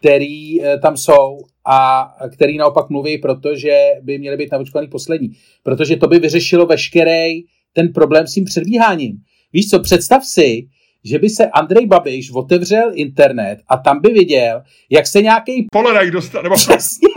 který 0.05 0.63
e, 0.63 0.79
tam 0.79 0.97
jsou 0.97 1.37
a 1.65 2.07
který 2.33 2.57
naopak 2.57 2.89
mluví, 2.89 3.17
protože 3.17 3.77
by 4.01 4.17
měly 4.17 4.37
být 4.37 4.51
naočkovaný 4.51 4.87
poslední. 4.87 5.31
Protože 5.63 5.95
to 5.95 6.07
by 6.07 6.19
vyřešilo 6.19 6.65
veškerý 6.65 7.41
ten 7.73 7.93
problém 7.93 8.27
s 8.27 8.33
tím 8.33 8.45
předbíháním. 8.45 9.17
Víš 9.53 9.69
co, 9.69 9.79
představ 9.79 10.25
si, 10.25 10.67
že 11.03 11.19
by 11.19 11.29
se 11.29 11.45
Andrej 11.45 11.85
Babiš 11.85 12.31
otevřel 12.31 12.91
internet 12.93 13.59
a 13.67 13.77
tam 13.77 14.01
by 14.01 14.09
viděl, 14.09 14.61
jak 14.89 15.07
se 15.07 15.21
nějaký 15.21 15.67
Poledajk 15.71 16.11
dostal, 16.11 16.43
nebo... 16.43 16.55
Přesně. 16.55 17.07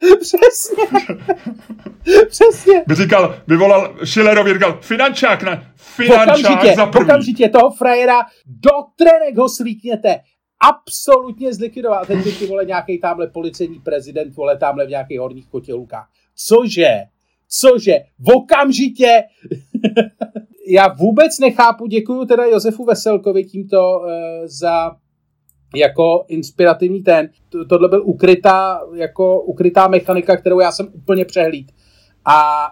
Přesně. 0.20 0.84
Přesně. 2.28 2.82
By 2.86 2.94
říkal, 2.94 3.36
vyvolal 3.48 3.96
Schillerovi, 4.04 4.52
říkal, 4.52 4.78
finančák 4.82 5.42
na, 5.42 5.62
finančák 5.76 6.38
okamžitě, 6.38 6.76
za 6.76 6.86
první. 6.86 7.04
okamžitě 7.04 7.48
toho 7.48 7.70
frajera 7.70 8.20
do 8.46 8.70
trenek 8.96 9.36
ho 9.36 9.48
slíkněte. 9.48 10.20
Absolutně 10.60 11.54
zlikvidovat. 11.54 12.06
Teď 12.06 12.24
by 12.24 12.32
ty 12.32 12.46
vole 12.46 12.64
nějaký 12.64 12.98
tamhle 12.98 13.26
policejní 13.26 13.78
prezident, 13.78 14.34
vole 14.34 14.58
tamhle 14.58 14.86
v 14.86 14.90
nějakých 14.90 15.18
horních 15.18 15.48
kotělukách. 15.48 16.08
Cože? 16.34 16.98
Cože? 17.48 17.98
V 18.18 18.36
okamžitě 18.36 19.22
já 20.68 20.88
vůbec 20.88 21.38
nechápu, 21.38 21.86
děkuji 21.86 22.24
teda 22.24 22.44
Josefu 22.44 22.84
Veselkovi 22.84 23.44
tímto 23.44 24.00
uh, 24.00 24.08
za 24.44 24.96
jako 25.76 26.24
inspirativní 26.28 27.02
ten. 27.02 27.30
Tohle 27.68 27.88
byl 27.88 28.02
ukrytá, 28.04 28.80
jako 28.94 29.42
ukrytá 29.42 29.88
mechanika, 29.88 30.36
kterou 30.36 30.60
já 30.60 30.72
jsem 30.72 30.88
úplně 30.92 31.24
přehlíd. 31.24 31.72
A 32.24 32.70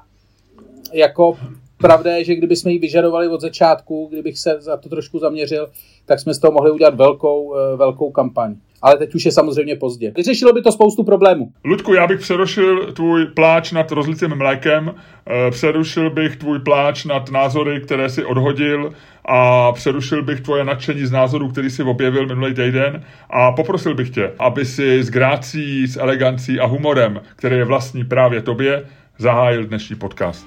jako 0.92 1.38
pravda 1.78 2.16
je, 2.16 2.24
že 2.24 2.34
kdybychom 2.34 2.72
ji 2.72 2.78
vyžadovali 2.78 3.28
od 3.28 3.40
začátku, 3.40 4.08
kdybych 4.12 4.38
se 4.38 4.56
za 4.58 4.76
to 4.76 4.88
trošku 4.88 5.18
zaměřil, 5.18 5.70
tak 6.06 6.20
jsme 6.20 6.34
z 6.34 6.38
toho 6.38 6.52
mohli 6.52 6.70
udělat 6.70 6.94
velkou, 6.94 7.54
eh, 7.56 7.76
velkou 7.76 8.10
kampaň 8.10 8.56
ale 8.82 8.98
teď 8.98 9.14
už 9.14 9.24
je 9.24 9.32
samozřejmě 9.32 9.76
pozdě. 9.76 10.12
Vyřešilo 10.16 10.52
by 10.52 10.62
to 10.62 10.72
spoustu 10.72 11.04
problémů. 11.04 11.52
Ludku, 11.64 11.94
já 11.94 12.06
bych 12.06 12.20
přerušil 12.20 12.92
tvůj 12.92 13.26
pláč 13.26 13.72
nad 13.72 13.92
rozlitým 13.92 14.36
mlékem, 14.36 14.94
eh, 15.26 15.50
přerušil 15.50 16.10
bych 16.10 16.36
tvůj 16.36 16.58
pláč 16.58 17.04
nad 17.04 17.30
názory, 17.30 17.80
které 17.80 18.08
si 18.08 18.24
odhodil 18.24 18.92
a 19.24 19.72
přerušil 19.72 20.22
bych 20.22 20.40
tvoje 20.40 20.64
nadšení 20.64 21.06
z 21.06 21.10
názorů, 21.10 21.48
který 21.48 21.70
si 21.70 21.82
objevil 21.82 22.26
minulý 22.26 22.54
týden 22.54 23.04
a 23.30 23.52
poprosil 23.52 23.94
bych 23.94 24.10
tě, 24.10 24.32
aby 24.38 24.64
si 24.64 25.02
s 25.02 25.10
grácí, 25.10 25.86
s 25.86 25.96
elegancí 25.96 26.60
a 26.60 26.66
humorem, 26.66 27.20
který 27.36 27.56
je 27.56 27.64
vlastní 27.64 28.04
právě 28.04 28.42
tobě, 28.42 28.84
zahájil 29.18 29.66
dnešní 29.66 29.96
podcast. 29.96 30.46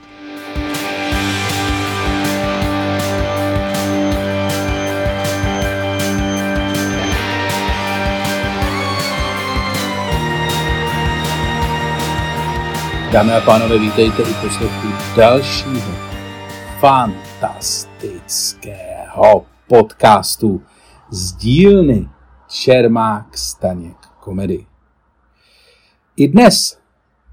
Dámy 13.11 13.33
a 13.33 13.41
pánové, 13.41 13.79
vítejte 13.79 14.23
u 14.23 14.33
poslechu 14.33 14.87
dalšího 15.17 15.91
fantastického 16.79 19.45
podcastu 19.67 20.63
z 21.09 21.33
dílny 21.33 22.09
Čermák 22.47 23.37
Staněk 23.37 23.97
komedy. 24.19 24.65
I 26.15 26.27
dnes 26.27 26.81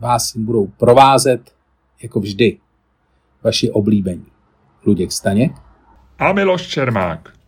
vás 0.00 0.37
budou 0.37 0.66
provázet, 0.66 1.54
jako 2.02 2.20
vždy, 2.20 2.58
vaši 3.42 3.70
oblíbení 3.70 4.26
Luděk 4.87 5.12
Staněk 5.12 5.52
a 6.18 6.32
Miloš 6.32 6.66
Čermák. 6.66 7.38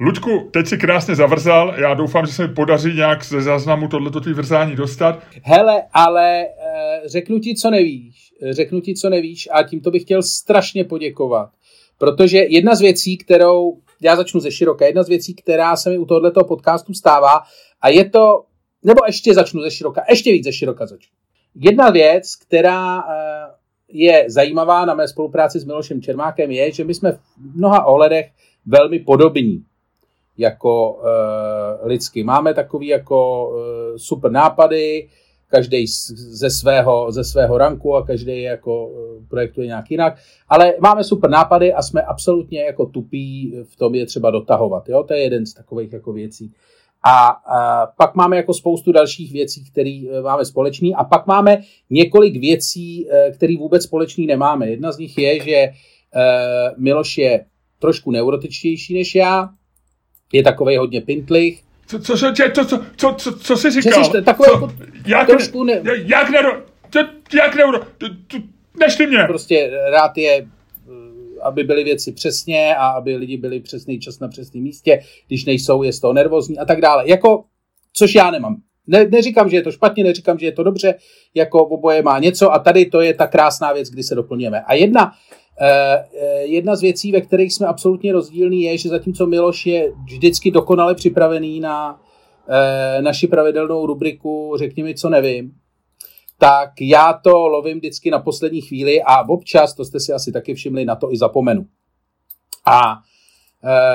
Luďku, 0.00 0.48
teď 0.50 0.66
si 0.66 0.78
krásně 0.78 1.14
zavrzal, 1.14 1.74
já 1.76 1.94
doufám, 1.94 2.26
že 2.26 2.32
se 2.32 2.46
mi 2.46 2.54
podaří 2.54 2.92
nějak 2.92 3.24
ze 3.24 3.42
záznamu 3.42 3.88
tohleto 3.88 4.20
tvý 4.20 4.32
vrzání 4.32 4.76
dostat. 4.76 5.18
Hele, 5.42 5.82
ale 5.92 6.44
řeknu 7.04 7.38
ti, 7.38 7.54
co 7.54 7.70
nevíš, 7.70 8.34
řeknu 8.50 8.80
ti, 8.80 8.94
co 8.94 9.10
nevíš 9.10 9.48
a 9.52 9.62
tímto 9.62 9.90
bych 9.90 10.02
chtěl 10.02 10.22
strašně 10.22 10.84
poděkovat, 10.84 11.50
protože 11.98 12.38
jedna 12.38 12.74
z 12.74 12.80
věcí, 12.80 13.16
kterou, 13.16 13.78
já 14.00 14.16
začnu 14.16 14.40
ze 14.40 14.50
široka, 14.50 14.86
jedna 14.86 15.02
z 15.02 15.08
věcí, 15.08 15.34
která 15.34 15.76
se 15.76 15.90
mi 15.90 15.98
u 15.98 16.04
tohoto 16.04 16.44
podcastu 16.44 16.94
stává 16.94 17.42
a 17.80 17.88
je 17.88 18.10
to, 18.10 18.44
nebo 18.82 19.00
ještě 19.06 19.34
začnu 19.34 19.62
ze 19.62 19.70
široka, 19.70 20.04
ještě 20.10 20.32
víc 20.32 20.44
ze 20.44 20.52
široka 20.52 20.86
začnu. 20.86 21.12
Jedna 21.54 21.90
věc, 21.90 22.36
která 22.36 22.98
e, 22.98 23.02
je 23.88 24.24
zajímavá 24.28 24.84
na 24.84 24.94
mé 24.94 25.08
spolupráci 25.08 25.60
s 25.60 25.64
Milošem 25.64 26.02
Čermákem, 26.02 26.50
je, 26.50 26.72
že 26.72 26.84
my 26.84 26.94
jsme 26.94 27.12
v 27.12 27.18
mnoha 27.56 27.84
ohledech 27.84 28.30
velmi 28.66 28.98
podobní 28.98 29.64
jako 30.36 30.92
uh, 30.92 31.02
lidsky. 31.88 32.24
Máme 32.24 32.54
takový 32.54 32.86
jako 32.86 33.48
uh, 33.48 33.56
super 33.96 34.30
nápady, 34.30 35.08
každý 35.54 35.86
ze 35.86 36.50
svého, 36.50 37.12
ze 37.12 37.24
svého 37.24 37.58
ranku 37.58 37.96
a 37.96 38.06
každý 38.06 38.42
jako 38.42 38.86
uh, 38.86 39.24
projektuje 39.28 39.66
nějak 39.66 39.90
jinak, 39.90 40.18
ale 40.48 40.74
máme 40.80 41.04
super 41.04 41.30
nápady 41.30 41.72
a 41.72 41.82
jsme 41.82 42.02
absolutně 42.02 42.62
jako 42.62 42.86
tupí 42.86 43.54
v 43.64 43.76
tom 43.76 43.94
je 43.94 44.06
třeba 44.06 44.30
dotahovat. 44.30 44.88
Jo? 44.88 45.02
To 45.02 45.14
je 45.14 45.20
jeden 45.22 45.46
z 45.46 45.54
takových 45.54 45.92
jako 45.92 46.12
věcí. 46.12 46.52
A, 47.06 47.26
a 47.28 47.86
pak 47.86 48.14
máme 48.14 48.36
jako 48.36 48.54
spoustu 48.54 48.92
dalších 48.92 49.32
věcí, 49.32 49.64
které 49.64 50.00
máme 50.22 50.44
společný 50.44 50.94
a 50.94 51.04
pak 51.04 51.26
máme 51.26 51.62
několik 51.90 52.36
věcí, 52.36 53.06
které 53.34 53.56
vůbec 53.58 53.82
společný 53.82 54.26
nemáme. 54.26 54.70
Jedna 54.70 54.92
z 54.92 54.98
nich 54.98 55.18
je, 55.18 55.40
že 55.40 55.68
Miloš 56.76 57.18
je 57.18 57.44
trošku 57.78 58.10
neurotičtější 58.10 58.94
než 58.94 59.14
já, 59.14 59.48
je 60.32 60.42
takový 60.42 60.76
hodně 60.76 61.00
pintlich. 61.00 61.62
Co, 62.02 62.16
co, 62.16 62.32
co, 62.32 62.50
co, 62.52 62.64
co, 62.64 62.84
co, 62.96 63.14
co, 63.14 63.38
co 63.38 63.56
jsi 63.56 63.70
říkal? 63.70 64.04
Jsi 64.04 64.22
takový 64.22 64.48
co, 64.48 64.54
jako 64.54 64.70
jak, 65.06 65.26
trošku 65.26 65.64
ne... 65.64 65.80
Jak 66.04 66.30
neuro... 66.30 66.62
Jak 67.34 67.54
neuro... 67.54 67.80
Nešli 68.80 69.06
mě. 69.06 69.18
Prostě 69.26 69.70
rád 69.90 70.18
je 70.18 70.36
eh, 70.36 71.40
aby 71.42 71.64
byly 71.64 71.84
věci 71.84 72.12
přesně 72.12 72.76
a 72.76 72.86
aby 72.86 73.16
lidi 73.16 73.36
byli 73.36 73.60
přesný 73.60 74.00
čas 74.00 74.20
na 74.20 74.28
přesném 74.28 74.62
místě, 74.62 75.00
když 75.26 75.44
nejsou, 75.44 75.82
je 75.82 75.92
z 75.92 76.00
toho 76.00 76.12
nervózní 76.12 76.58
a 76.58 76.64
tak 76.64 76.80
dále. 76.80 77.08
Jako, 77.08 77.44
což 77.92 78.14
já 78.14 78.30
nemám. 78.30 78.56
Ne, 78.86 79.04
neříkám, 79.04 79.50
že 79.50 79.56
je 79.56 79.62
to 79.62 79.72
špatně, 79.72 80.04
neříkám, 80.04 80.38
že 80.38 80.46
je 80.46 80.52
to 80.52 80.62
dobře, 80.62 80.94
jako 81.34 81.64
oboje 81.64 82.02
má 82.02 82.18
něco 82.18 82.52
a 82.52 82.58
tady 82.58 82.86
to 82.86 83.00
je 83.00 83.14
ta 83.14 83.26
krásná 83.26 83.72
věc, 83.72 83.90
kdy 83.90 84.02
se 84.02 84.14
doplňujeme. 84.14 84.60
A 84.60 84.74
jedna 84.74 85.12
jedna 86.42 86.76
z 86.76 86.80
věcí, 86.80 87.12
ve 87.12 87.20
kterých 87.20 87.54
jsme 87.54 87.66
absolutně 87.66 88.12
rozdílní, 88.12 88.62
je, 88.62 88.78
že 88.78 88.88
zatímco 88.88 89.26
Miloš 89.26 89.66
je 89.66 89.92
vždycky 90.04 90.50
dokonale 90.50 90.94
připravený 90.94 91.60
na 91.60 92.00
eh, 92.48 93.02
naši 93.02 93.26
pravidelnou 93.26 93.86
rubriku 93.86 94.54
Řekni 94.58 94.82
mi, 94.82 94.94
co 94.94 95.10
nevím, 95.10 95.52
tak 96.38 96.70
já 96.80 97.12
to 97.12 97.48
lovím 97.48 97.78
vždycky 97.78 98.10
na 98.10 98.18
poslední 98.18 98.60
chvíli 98.60 99.02
a 99.02 99.28
občas, 99.28 99.74
to 99.74 99.84
jste 99.84 100.00
si 100.00 100.12
asi 100.12 100.32
taky 100.32 100.54
všimli, 100.54 100.84
na 100.84 100.96
to 100.96 101.12
i 101.12 101.16
zapomenu. 101.16 101.66
A 102.66 102.98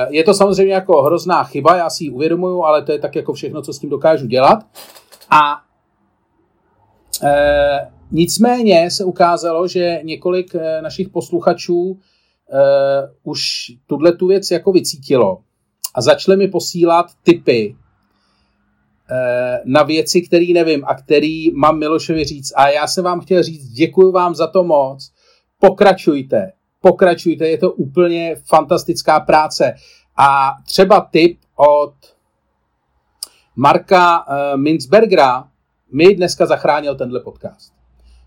je 0.09 0.23
to 0.23 0.33
samozřejmě 0.33 0.73
jako 0.73 1.01
hrozná 1.01 1.43
chyba, 1.43 1.75
já 1.75 1.89
si 1.89 2.03
ji 2.03 2.09
uvědomuju, 2.09 2.63
ale 2.63 2.83
to 2.83 2.91
je 2.91 2.99
tak 2.99 3.15
jako 3.15 3.33
všechno, 3.33 3.61
co 3.61 3.73
s 3.73 3.79
tím 3.79 3.89
dokážu 3.89 4.27
dělat. 4.27 4.59
A 5.29 5.61
Nicméně 8.11 8.91
se 8.91 9.03
ukázalo, 9.03 9.67
že 9.67 9.99
několik 10.03 10.55
eh, 10.55 10.81
našich 10.81 11.09
posluchačů 11.09 11.81
uh, 11.81 11.97
už 13.23 13.41
tuhle 13.87 14.11
tu 14.11 14.27
věc 14.27 14.51
jako 14.51 14.71
vycítilo 14.71 15.37
a 15.95 16.01
začali 16.01 16.37
mi 16.37 16.47
posílat 16.47 17.05
tipy 17.23 17.75
uh, 17.75 17.77
na 19.65 19.83
věci, 19.83 20.21
které 20.21 20.45
nevím 20.53 20.85
a 20.85 20.95
který 20.95 21.51
mám 21.51 21.79
Milošovi 21.79 22.25
říct. 22.25 22.53
A 22.55 22.69
já 22.69 22.87
jsem 22.87 23.03
vám 23.03 23.19
chtěl 23.19 23.43
říct, 23.43 23.69
děkuji 23.69 24.11
vám 24.11 24.35
za 24.35 24.47
to 24.47 24.63
moc, 24.63 25.11
pokračujte, 25.59 26.51
pokračujte, 26.81 27.47
je 27.47 27.57
to 27.57 27.71
úplně 27.71 28.35
fantastická 28.45 29.19
práce. 29.19 29.73
A 30.17 30.53
třeba 30.65 31.07
tip 31.11 31.39
od 31.55 31.93
Marka 33.55 34.25
Minzbergera 34.55 35.47
mi 35.91 36.15
dneska 36.15 36.45
zachránil 36.45 36.95
tenhle 36.95 37.19
podcast. 37.19 37.78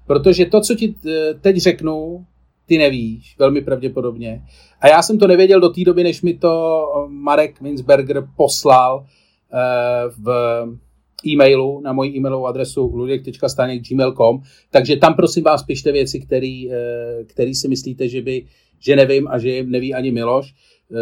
Protože 0.06 0.46
to, 0.46 0.60
co 0.60 0.74
ti 0.74 0.94
eh, 1.06 1.34
teď 1.40 1.56
řeknu, 1.56 2.26
ty 2.66 2.78
nevíš, 2.78 3.36
velmi 3.38 3.60
pravděpodobně. 3.60 4.42
A 4.80 4.88
já 4.88 5.02
jsem 5.02 5.18
to 5.18 5.26
nevěděl 5.26 5.60
do 5.60 5.68
té 5.68 5.84
doby, 5.84 6.04
než 6.04 6.22
mi 6.22 6.34
to 6.34 6.84
eh, 6.86 7.08
Marek 7.08 7.60
Minsberger 7.60 8.28
poslal 8.36 9.06
v 10.18 10.28
e-mailu 11.26 11.80
na 11.80 11.92
moji 11.92 12.16
e-mailovou 12.16 12.46
adresu 12.46 12.96
ludek.staněk.gmail.com, 12.96 14.42
takže 14.70 14.96
tam 14.96 15.14
prosím 15.14 15.44
vás 15.44 15.62
pište 15.62 15.92
věci, 15.92 16.20
který, 16.20 16.70
který 17.26 17.54
si 17.54 17.68
myslíte, 17.68 18.08
že 18.08 18.22
by, 18.22 18.46
že 18.78 18.96
nevím 18.96 19.28
a 19.28 19.38
že 19.38 19.62
neví 19.62 19.94
ani 19.94 20.10
Miloš. 20.10 20.54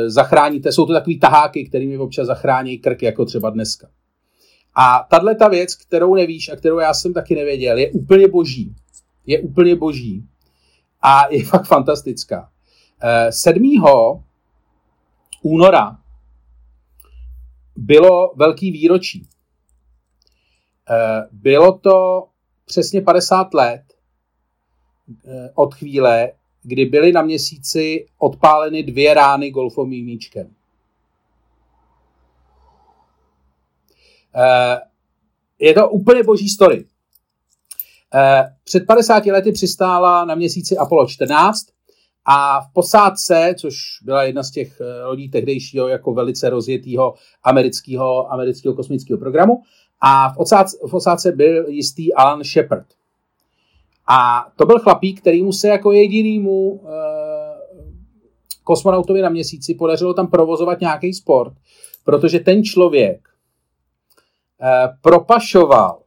Zachráníte, 0.06 0.72
jsou 0.72 0.86
to 0.86 0.92
takový 0.92 1.18
taháky, 1.18 1.64
kterými 1.64 1.98
občas 1.98 2.26
zachrání 2.26 2.78
krk, 2.78 3.02
jako 3.02 3.24
třeba 3.24 3.50
dneska. 3.50 3.88
A 4.74 5.06
tahle 5.10 5.34
ta 5.34 5.48
věc, 5.48 5.74
kterou 5.74 6.14
nevíš 6.14 6.48
a 6.48 6.56
kterou 6.56 6.78
já 6.78 6.94
jsem 6.94 7.12
taky 7.12 7.34
nevěděl, 7.34 7.78
je 7.78 7.90
úplně 7.90 8.28
boží. 8.28 8.74
Je 9.30 9.40
úplně 9.40 9.76
boží. 9.76 10.28
A 11.02 11.32
je 11.32 11.44
fakt 11.52 11.66
fantastická. 11.66 12.50
7. 13.30 13.62
Eh, 13.64 13.90
února 15.42 15.98
bylo 17.76 18.32
velký 18.36 18.70
výročí. 18.70 19.28
Eh, 20.90 21.28
bylo 21.32 21.78
to 21.78 22.28
přesně 22.64 23.00
50 23.00 23.54
let 23.54 23.82
eh, 25.24 25.50
od 25.54 25.74
chvíle, 25.74 26.32
kdy 26.62 26.84
byly 26.84 27.12
na 27.12 27.22
měsíci 27.22 28.06
odpáleny 28.18 28.82
dvě 28.82 29.14
rány 29.14 29.50
golfovým 29.50 30.06
míčkem. 30.06 30.54
Je 35.58 35.74
to 35.74 35.90
úplně 35.90 36.22
boží 36.22 36.48
story. 36.48 36.84
Před 38.64 38.86
50 38.86 39.26
lety 39.26 39.52
přistála 39.52 40.24
na 40.24 40.34
měsíci 40.34 40.76
Apollo 40.76 41.06
14 41.06 41.66
a 42.24 42.60
v 42.60 42.72
posádce, 42.72 43.54
což 43.58 43.76
byla 44.02 44.22
jedna 44.22 44.42
z 44.42 44.50
těch 44.50 44.80
eh, 44.80 45.04
lodí 45.04 45.30
tehdejšího 45.30 45.88
jako 45.88 46.14
velice 46.14 46.50
rozjetého 46.50 47.14
amerického, 47.42 48.32
amerického 48.32 48.74
kosmického 48.74 49.18
programu, 49.18 49.62
a 50.00 50.32
v 50.32 50.38
osádce, 50.38 50.78
v 50.88 50.94
osádce 50.94 51.32
byl 51.32 51.68
jistý 51.68 52.14
Alan 52.14 52.44
Shepard. 52.44 52.86
A 54.08 54.46
to 54.56 54.66
byl 54.66 54.78
chlapík, 54.78 55.20
který 55.20 55.42
mu 55.42 55.52
se 55.52 55.68
jako 55.68 55.92
jedinýmu 55.92 56.80
e, 56.84 56.90
kosmonautovi 58.64 59.22
na 59.22 59.28
měsíci 59.28 59.74
podařilo 59.74 60.14
tam 60.14 60.26
provozovat 60.26 60.80
nějaký 60.80 61.14
sport, 61.14 61.52
protože 62.04 62.40
ten 62.40 62.64
člověk 62.64 63.28
e, 64.62 64.88
propašoval 65.02 65.99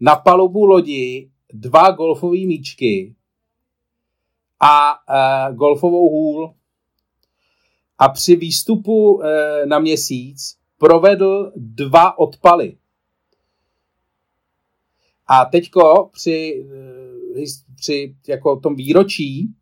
na 0.00 0.16
palubu 0.16 0.64
lodi 0.66 1.30
dva 1.52 1.90
golfové 1.90 2.36
míčky 2.36 3.14
a 4.60 4.92
e, 4.92 5.54
golfovou 5.54 6.08
hůl 6.08 6.54
a 7.98 8.08
při 8.08 8.36
výstupu 8.36 9.22
e, 9.22 9.66
na 9.66 9.78
měsíc 9.78 10.58
provedl 10.78 11.52
dva 11.56 12.18
odpaly. 12.18 12.76
A 15.26 15.44
teďko 15.44 16.10
při, 16.12 16.66
e, 17.36 17.44
při 17.76 18.16
jako 18.28 18.60
tom 18.60 18.76
výročí, 18.76 19.54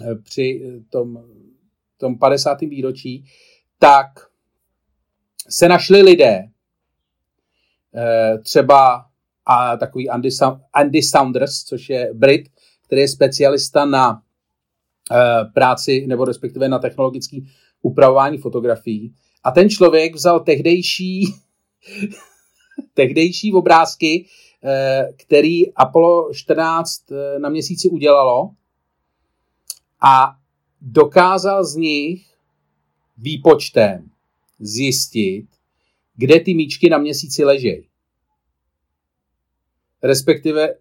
e, 0.00 0.14
při 0.14 0.62
tom, 0.90 1.24
tom 1.96 2.18
50. 2.18 2.60
výročí, 2.60 3.24
tak 3.78 4.06
se 5.48 5.68
našli 5.68 6.02
lidé, 6.02 6.48
e, 7.94 8.38
třeba 8.38 9.06
a 9.46 9.76
takový 9.76 10.08
Andy, 10.08 10.28
Andy 10.72 11.02
Saunders, 11.02 11.64
což 11.64 11.88
je 11.88 12.10
Brit, 12.14 12.48
který 12.86 13.00
je 13.00 13.08
specialista 13.08 13.84
na 13.84 14.10
uh, 14.12 15.52
práci 15.54 16.06
nebo 16.06 16.24
respektive 16.24 16.68
na 16.68 16.78
technologické 16.78 17.36
upravování 17.82 18.38
fotografií. 18.38 19.14
A 19.44 19.50
ten 19.50 19.70
člověk 19.70 20.14
vzal 20.14 20.40
tehdejší, 20.40 21.34
tehdejší 22.94 23.52
obrázky, 23.52 24.26
uh, 24.64 25.16
který 25.16 25.74
Apollo 25.74 26.34
14 26.34 27.10
uh, 27.10 27.16
eh, 27.18 27.38
na 27.38 27.48
měsíci 27.48 27.88
udělalo 27.88 28.50
a 30.00 30.36
dokázal 30.80 31.64
z 31.64 31.76
nich 31.76 32.26
výpočtem 33.18 34.10
zjistit, 34.58 35.46
kde 36.16 36.40
ty 36.40 36.54
míčky 36.54 36.90
na 36.90 36.98
měsíci 36.98 37.44
ležejí. 37.44 37.91
Respektive 40.02 40.74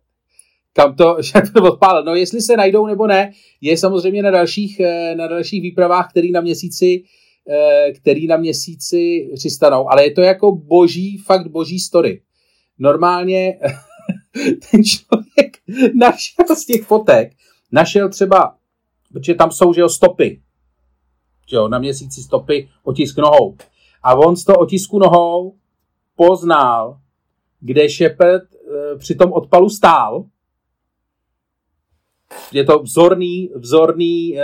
kam 0.73 0.95
to, 0.95 1.17
to 1.53 1.63
odpálil. 1.63 2.03
No 2.03 2.15
jestli 2.15 2.41
se 2.41 2.57
najdou 2.57 2.85
nebo 2.85 3.07
ne, 3.07 3.31
je 3.61 3.77
samozřejmě 3.77 4.23
na 4.23 4.31
dalších, 4.31 4.79
eh, 4.79 5.15
na 5.15 5.27
dalších 5.27 5.61
výpravách, 5.61 6.09
který 6.09 6.31
na 6.31 6.41
měsíci 6.41 7.03
eh, 7.49 7.91
který 7.91 8.27
na 8.27 8.37
měsíci 8.37 9.29
přistanou, 9.35 9.91
ale 9.91 10.03
je 10.03 10.11
to 10.11 10.21
jako 10.21 10.55
boží, 10.55 11.17
fakt 11.17 11.47
boží 11.47 11.79
story. 11.79 12.21
Normálně 12.79 13.59
ten 14.71 14.83
člověk 14.83 15.57
našel 15.95 16.55
z 16.55 16.65
těch 16.65 16.83
fotek, 16.83 17.31
našel 17.71 18.09
třeba, 18.09 18.55
protože 19.13 19.35
tam 19.35 19.51
jsou, 19.51 19.73
že 19.73 19.81
jo, 19.81 19.89
stopy, 19.89 20.41
že 21.49 21.55
jo, 21.55 21.67
na 21.67 21.79
měsíci 21.79 22.21
stopy, 22.21 22.69
otisk 22.83 23.17
nohou. 23.17 23.55
A 24.03 24.15
on 24.15 24.35
z 24.35 24.45
toho 24.45 24.57
otisku 24.57 24.99
nohou 24.99 25.55
poznal, 26.15 26.99
kde 27.59 27.89
Shepard 27.89 28.43
při 28.97 29.15
tom 29.15 29.33
odpalu 29.33 29.69
stál 29.69 30.25
je 32.51 32.63
to 32.63 32.79
vzorný, 32.79 33.49
vzorný 33.55 34.39
e, 34.39 34.43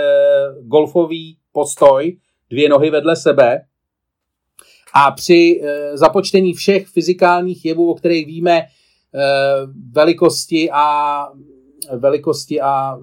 golfový 0.60 1.36
postoj, 1.52 2.16
dvě 2.50 2.68
nohy 2.68 2.90
vedle 2.90 3.16
sebe. 3.16 3.60
A 4.94 5.10
při 5.10 5.60
e, 5.62 5.96
započtení 5.96 6.54
všech 6.54 6.86
fyzikálních 6.86 7.64
jevů, 7.64 7.90
o 7.90 7.94
kterých 7.94 8.26
víme, 8.26 8.58
e, 8.58 8.66
velikosti 9.92 10.70
a 10.72 11.26
velikosti 11.96 12.60
a 12.60 12.98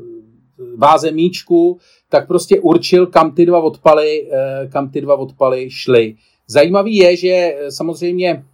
váze 0.78 1.12
míčku, 1.12 1.80
tak 2.10 2.28
prostě 2.28 2.62
určil, 2.62 3.08
kam 3.08 3.36
ty 3.36 3.46
dva 3.46 3.60
odpaly, 3.60 4.32
e, 4.32 4.68
kam 4.68 4.92
ty 4.92 5.02
dva 5.02 5.16
odpaly 5.16 5.70
šly. 5.70 6.16
Zajímavý 6.48 6.96
je, 6.96 7.18
že 7.18 7.58
samozřejmě 7.70 8.46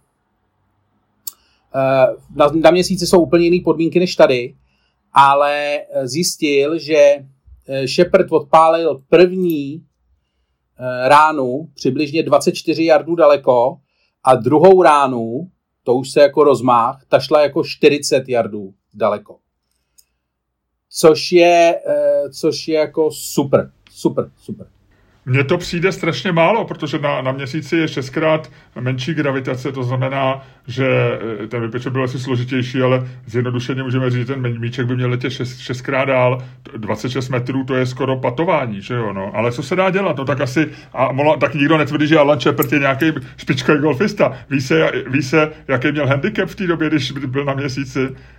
na, 2.34 2.46
na 2.62 2.70
měsíci 2.70 3.06
jsou 3.06 3.22
úplně 3.22 3.44
jiné 3.44 3.64
podmínky 3.64 3.98
než 3.98 4.16
tady, 4.16 4.54
ale 5.12 5.78
eh, 5.78 6.08
zjistil, 6.08 6.78
že 6.78 6.96
eh, 6.96 7.88
Shepard 7.88 8.32
odpálil 8.32 9.02
první 9.08 9.74
eh, 9.74 11.08
ránu 11.08 11.68
přibližně 11.74 12.22
24 12.22 12.84
jardů 12.84 13.14
daleko 13.14 13.76
a 14.24 14.34
druhou 14.34 14.82
ránu, 14.82 15.50
to 15.82 15.94
už 15.94 16.10
se 16.10 16.20
jako 16.20 16.44
rozmáh, 16.44 17.04
ta 17.08 17.20
šla 17.20 17.42
jako 17.42 17.64
40 17.64 18.28
jardů 18.28 18.74
daleko. 18.94 19.38
Což 20.94 21.32
je, 21.32 21.80
což 22.32 22.68
je 22.68 22.78
jako 22.78 23.10
super, 23.10 23.72
super, 23.90 24.30
super. 24.36 24.66
Mně 25.26 25.44
to 25.44 25.58
přijde 25.58 25.92
strašně 25.92 26.32
málo, 26.32 26.64
protože 26.64 26.98
na, 26.98 27.22
na 27.22 27.32
měsíci 27.32 27.76
je 27.76 27.88
šestkrát 27.88 28.50
menší 28.80 29.14
gravitace, 29.14 29.72
to 29.72 29.82
znamená, 29.82 30.46
že 30.66 30.86
eh, 31.42 31.46
ten 31.46 31.62
vypeček 31.62 31.92
byl 31.92 32.04
asi 32.04 32.18
složitější, 32.18 32.80
ale 32.80 33.08
zjednodušeně 33.26 33.82
můžeme 33.82 34.10
říct, 34.10 34.26
že 34.26 34.34
ten 34.34 34.60
míček 34.60 34.86
by 34.86 34.96
měl 34.96 35.10
letět 35.10 35.32
šest, 35.32 35.58
šestkrát 35.58 36.04
dál, 36.04 36.42
26 36.76 37.28
metrů, 37.28 37.64
to 37.64 37.74
je 37.74 37.86
skoro 37.86 38.16
patování, 38.16 38.82
že 38.82 38.94
jo, 38.94 39.12
no. 39.12 39.30
Ale 39.34 39.52
co 39.52 39.62
se 39.62 39.76
dá 39.76 39.90
dělat? 39.90 40.16
No 40.16 40.24
tak 40.24 40.40
asi, 40.40 40.70
a 40.92 41.12
mola, 41.12 41.36
tak 41.36 41.54
nikdo 41.54 41.78
netvrdí, 41.78 42.06
že 42.06 42.18
Alan 42.18 42.40
Shepard 42.40 42.72
je 42.72 42.78
nějaký 42.78 43.06
špičkový 43.36 43.80
golfista. 43.80 44.38
Ví 44.50 44.60
se, 44.60 44.92
ví 45.06 45.22
se, 45.22 45.52
jaký 45.68 45.92
měl 45.92 46.06
handicap 46.06 46.48
v 46.48 46.54
té 46.54 46.66
době, 46.66 46.88
když 46.88 47.12
byl 47.12 47.44
na 47.44 47.54
měsíci? 47.54 47.98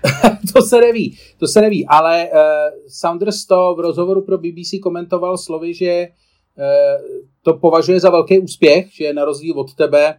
to 0.54 0.62
se 0.62 0.82
neví, 0.82 1.18
to 1.38 1.48
se 1.48 1.62
neví, 1.62 1.88
ale 1.88 2.28
uh, 2.34 2.40
Saunders 2.88 3.46
to 3.46 3.76
v 3.78 3.80
rozhovoru 3.80 4.22
pro 4.22 4.38
BBC 4.38 4.72
komentoval 4.84 5.38
slovy, 5.38 5.74
že 5.74 6.08
to 7.42 7.54
považuje 7.54 8.00
za 8.00 8.10
velký 8.10 8.40
úspěch, 8.40 8.94
že 8.94 9.14
na 9.14 9.26
rozdíl 9.26 9.60
od 9.60 9.76
tebe 9.76 10.16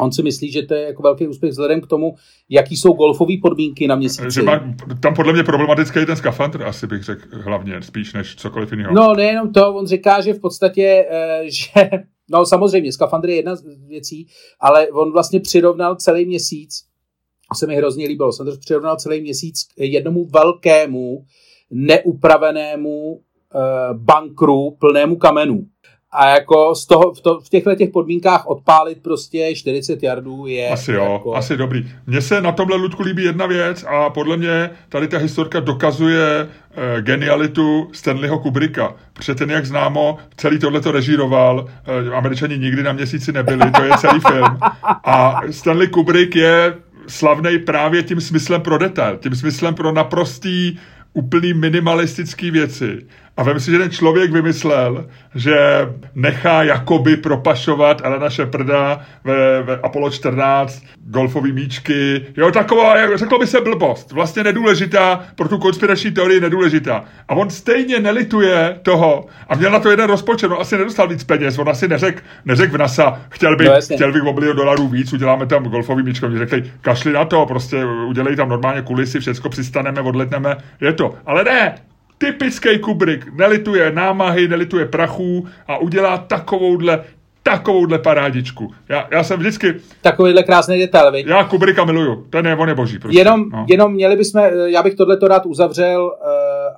On 0.00 0.12
si 0.12 0.22
myslí, 0.22 0.52
že 0.52 0.62
to 0.62 0.74
je 0.74 0.82
jako 0.82 1.02
velký 1.02 1.28
úspěch 1.28 1.50
vzhledem 1.50 1.80
k 1.80 1.86
tomu, 1.86 2.14
jaký 2.48 2.76
jsou 2.76 2.92
golfové 2.92 3.32
podmínky 3.42 3.86
na 3.86 3.96
měsíci. 3.96 4.34
Že 4.34 4.42
má, 4.42 4.74
tam 5.02 5.14
podle 5.14 5.32
mě 5.32 5.44
problematický 5.44 5.98
je 5.98 6.06
ten 6.06 6.16
skafandr, 6.16 6.62
asi 6.62 6.86
bych 6.86 7.02
řekl 7.02 7.22
hlavně, 7.42 7.82
spíš 7.82 8.12
než 8.12 8.36
cokoliv 8.36 8.72
jiného. 8.72 8.94
No, 8.94 9.14
nejenom 9.14 9.52
to, 9.52 9.74
on 9.74 9.86
říká, 9.86 10.20
že 10.20 10.34
v 10.34 10.40
podstatě, 10.40 11.06
eh, 11.10 11.42
že, 11.44 11.90
no 12.30 12.46
samozřejmě, 12.46 12.92
skafandr 12.92 13.28
je 13.28 13.36
jedna 13.36 13.56
z 13.56 13.64
věcí, 13.88 14.26
ale 14.60 14.88
on 14.88 15.12
vlastně 15.12 15.40
přirovnal 15.40 15.96
celý 15.96 16.26
měsíc, 16.26 16.84
se 17.54 17.66
mi 17.66 17.76
hrozně 17.76 18.06
líbilo, 18.06 18.32
jsem 18.32 18.46
přirovnal 18.60 18.96
celý 18.96 19.20
měsíc 19.20 19.64
k 19.64 19.72
jednomu 19.78 20.24
velkému, 20.24 21.24
neupravenému 21.70 23.20
Eh, 23.20 23.27
bankru 23.92 24.70
plnému 24.78 25.16
kamenů. 25.16 25.66
a 26.10 26.28
jako 26.28 26.74
z 26.74 26.86
toho, 26.86 27.14
v, 27.14 27.20
to, 27.20 27.40
v 27.40 27.48
těchto 27.48 27.74
těch 27.74 27.90
podmínkách 27.90 28.46
odpálit 28.46 29.02
prostě 29.02 29.54
40 29.54 30.02
jardů 30.02 30.46
je... 30.46 30.68
Asi 30.68 30.92
jo, 30.92 31.12
jako... 31.12 31.34
asi 31.34 31.56
dobrý. 31.56 31.90
Mně 32.06 32.20
se 32.20 32.40
na 32.40 32.52
tomhle, 32.52 32.76
Ludku, 32.76 33.02
líbí 33.02 33.24
jedna 33.24 33.46
věc 33.46 33.84
a 33.88 34.10
podle 34.10 34.36
mě 34.36 34.70
tady 34.88 35.08
ta 35.08 35.18
historka 35.18 35.60
dokazuje 35.60 36.48
eh, 36.48 37.02
genialitu 37.02 37.88
Stanleyho 37.92 38.38
Kubricka, 38.38 38.94
protože 39.12 39.34
ten, 39.34 39.50
jak 39.50 39.66
známo, 39.66 40.16
celý 40.36 40.58
tohle 40.58 40.80
to 40.80 40.92
režíroval, 40.92 41.66
eh, 42.08 42.14
američani 42.14 42.58
nikdy 42.58 42.82
na 42.82 42.92
měsíci 42.92 43.32
nebyli, 43.32 43.70
to 43.70 43.82
je 43.82 43.90
celý 43.98 44.20
film. 44.20 44.58
A 45.04 45.40
Stanley 45.50 45.88
Kubrick 45.88 46.36
je 46.36 46.74
slavný 47.08 47.58
právě 47.58 48.02
tím 48.02 48.20
smyslem 48.20 48.60
pro 48.60 48.78
detail, 48.78 49.16
tím 49.16 49.34
smyslem 49.34 49.74
pro 49.74 49.92
naprostý 49.92 50.78
úplný 51.12 51.54
minimalistický 51.54 52.50
věci. 52.50 53.06
A 53.38 53.42
vem 53.42 53.60
si, 53.60 53.70
že 53.70 53.78
ten 53.78 53.90
člověk 53.90 54.32
vymyslel, 54.32 55.06
že 55.34 55.56
nechá 56.14 56.62
jakoby 56.62 57.16
propašovat 57.16 58.04
Alena 58.04 58.30
Shepherda 58.30 59.00
ve, 59.24 59.62
ve 59.62 59.76
Apollo 59.76 60.10
14 60.10 60.82
golfový 61.04 61.52
míčky. 61.52 62.26
Jo, 62.36 62.50
taková, 62.50 63.16
řeklo 63.16 63.38
by 63.38 63.46
se 63.46 63.60
blbost. 63.60 64.12
Vlastně 64.12 64.44
nedůležitá, 64.44 65.20
pro 65.34 65.48
tu 65.48 65.58
konspirační 65.58 66.10
teorii 66.10 66.40
nedůležitá. 66.40 67.04
A 67.28 67.34
on 67.34 67.50
stejně 67.50 68.00
nelituje 68.00 68.78
toho. 68.82 69.26
A 69.48 69.54
měl 69.54 69.70
na 69.70 69.80
to 69.80 69.90
jeden 69.90 70.06
rozpočet, 70.06 70.50
on 70.50 70.60
asi 70.60 70.78
nedostal 70.78 71.08
víc 71.08 71.24
peněz, 71.24 71.58
on 71.58 71.68
asi 71.68 71.88
neřekl 71.88 72.20
neřek 72.44 72.72
v 72.72 72.78
NASA, 72.78 73.20
chtěl 73.30 73.56
bych, 73.56 73.68
no, 73.68 73.96
chtěl 73.96 74.12
bych 74.12 74.22
o 74.22 74.32
milion 74.32 74.56
dolarů 74.56 74.88
víc, 74.88 75.12
uděláme 75.12 75.46
tam 75.46 75.64
golfový 75.64 76.02
míčko. 76.02 76.26
Oni 76.26 76.38
řekli, 76.38 76.72
kašli 76.80 77.12
na 77.12 77.24
to, 77.24 77.46
prostě 77.46 77.84
udělej 77.84 78.36
tam 78.36 78.48
normálně 78.48 78.82
kulisy, 78.82 79.20
všechno 79.20 79.50
přistaneme, 79.50 80.00
odletneme, 80.00 80.56
je 80.80 80.92
to. 80.92 81.14
Ale 81.26 81.44
ne, 81.44 81.74
typický 82.18 82.78
Kubrick, 82.78 83.26
nelituje 83.34 83.92
námahy, 83.92 84.48
nelituje 84.48 84.86
prachů 84.86 85.46
a 85.66 85.78
udělá 85.78 86.18
takovouhle 86.18 87.04
takovouhle 87.42 87.98
parádičku. 87.98 88.74
Já, 88.88 89.08
já 89.10 89.24
jsem 89.24 89.38
vždycky... 89.38 89.74
Takovýhle 90.02 90.42
krásný 90.42 90.78
detail, 90.78 91.12
viď? 91.12 91.26
Já 91.26 91.44
Kubricka 91.44 91.84
miluju, 91.84 92.26
ten 92.30 92.46
je, 92.46 92.56
on 92.56 92.68
je 92.68 92.74
boží. 92.74 92.98
Prostě. 92.98 93.18
Jenom, 93.18 93.48
no. 93.48 93.66
jenom 93.68 93.92
měli 93.92 94.16
bychom, 94.16 94.42
já 94.64 94.82
bych 94.82 94.94
tohleto 94.94 95.28
rád 95.28 95.46
uzavřel, 95.46 96.04
uh, 96.04 96.12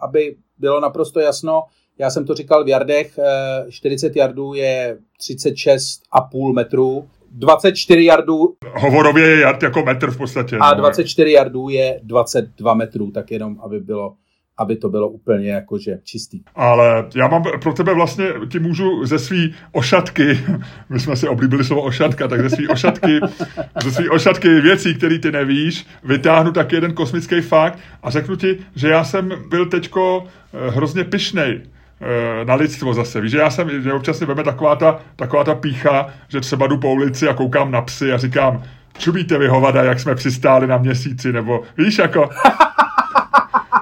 aby 0.03 0.37
bylo 0.59 0.81
naprosto 0.81 1.21
jasno, 1.21 1.63
já 1.99 2.11
jsem 2.11 2.27
to 2.27 2.35
říkal 2.35 2.65
v 2.65 2.69
jardech, 2.69 3.19
uh, 3.19 3.25
eh, 3.69 3.73
40 3.73 4.17
jardů 4.17 4.55
je 4.55 4.97
36,5 5.21 6.55
metrů, 6.55 7.09
24 7.31 8.05
jardů. 8.05 8.55
Hovorově 8.75 9.29
je 9.29 9.41
jard 9.41 9.63
jako 9.63 9.83
metr 9.83 10.11
v 10.11 10.17
podstatě. 10.17 10.59
A 10.61 10.75
24 10.75 11.31
no. 11.31 11.35
jardů 11.35 11.69
je 11.69 12.01
22 12.03 12.75
metrů, 12.75 13.11
tak 13.11 13.31
jenom, 13.31 13.57
aby 13.63 13.81
bylo 13.81 14.15
aby 14.61 14.77
to 14.77 14.89
bylo 14.89 15.09
úplně 15.09 15.49
jakože 15.49 15.99
čistý. 16.05 16.41
Ale 16.55 17.07
já 17.15 17.29
mám 17.29 17.43
pro 17.63 17.73
tebe 17.73 17.95
vlastně, 17.95 18.27
ti 18.49 18.59
můžu 18.59 19.07
ze 19.07 19.19
svý 19.19 19.55
ošatky, 19.73 20.41
my 20.89 21.01
jsme 21.01 21.17
si 21.17 21.29
oblíbili 21.29 21.65
slovo 21.65 21.83
ošatka, 21.83 22.29
tak 22.29 22.41
ze 22.41 22.51
svý 22.51 22.69
ošatky, 22.69 23.21
ze 23.83 23.91
svý 23.91 24.09
ošatky 24.09 24.61
věcí, 24.61 24.95
které 24.95 25.19
ty 25.19 25.33
nevíš, 25.33 25.87
vytáhnu 26.05 26.53
taky 26.53 26.77
jeden 26.77 26.93
kosmický 26.93 27.41
fakt 27.41 27.79
a 28.03 28.11
řeknu 28.11 28.37
ti, 28.37 28.59
že 28.77 28.89
já 28.89 29.05
jsem 29.05 29.33
byl 29.49 29.67
teďko 29.67 30.25
eh, 30.27 30.71
hrozně 30.71 31.05
pyšnej 31.05 31.61
eh, 32.01 32.45
na 32.45 32.55
lidstvo 32.55 32.95
zase. 32.95 33.21
Víš, 33.21 33.31
že 33.31 33.39
já 33.39 33.51
jsem, 33.51 33.83
že 33.83 33.93
občas 33.93 34.21
mi 34.21 34.27
veme 34.27 34.45
taková 34.45 34.77
ta, 34.77 35.01
taková 35.17 35.45
ta 35.45 35.55
pícha, 35.55 36.07
že 36.29 36.41
třeba 36.41 36.67
jdu 36.67 36.79
po 36.79 36.93
ulici 36.93 37.29
a 37.29 37.35
koukám 37.35 37.71
na 37.71 37.83
psy 37.83 38.13
a 38.13 38.19
říkám, 38.19 38.63
čubíte 38.99 39.39
vy 39.39 39.49
hovada, 39.49 39.83
jak 39.83 40.01
jsme 40.01 40.15
přistáli 40.15 40.67
na 40.67 40.79
měsíci, 40.79 41.33
nebo 41.33 41.63
víš, 41.79 41.99
jako 41.99 42.29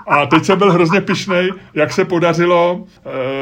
a 0.08 0.26
teď 0.26 0.44
jsem 0.44 0.58
byl 0.58 0.72
hrozně 0.72 1.00
pišnej, 1.00 1.52
jak 1.74 1.92
se 1.92 2.04
podařilo 2.04 2.84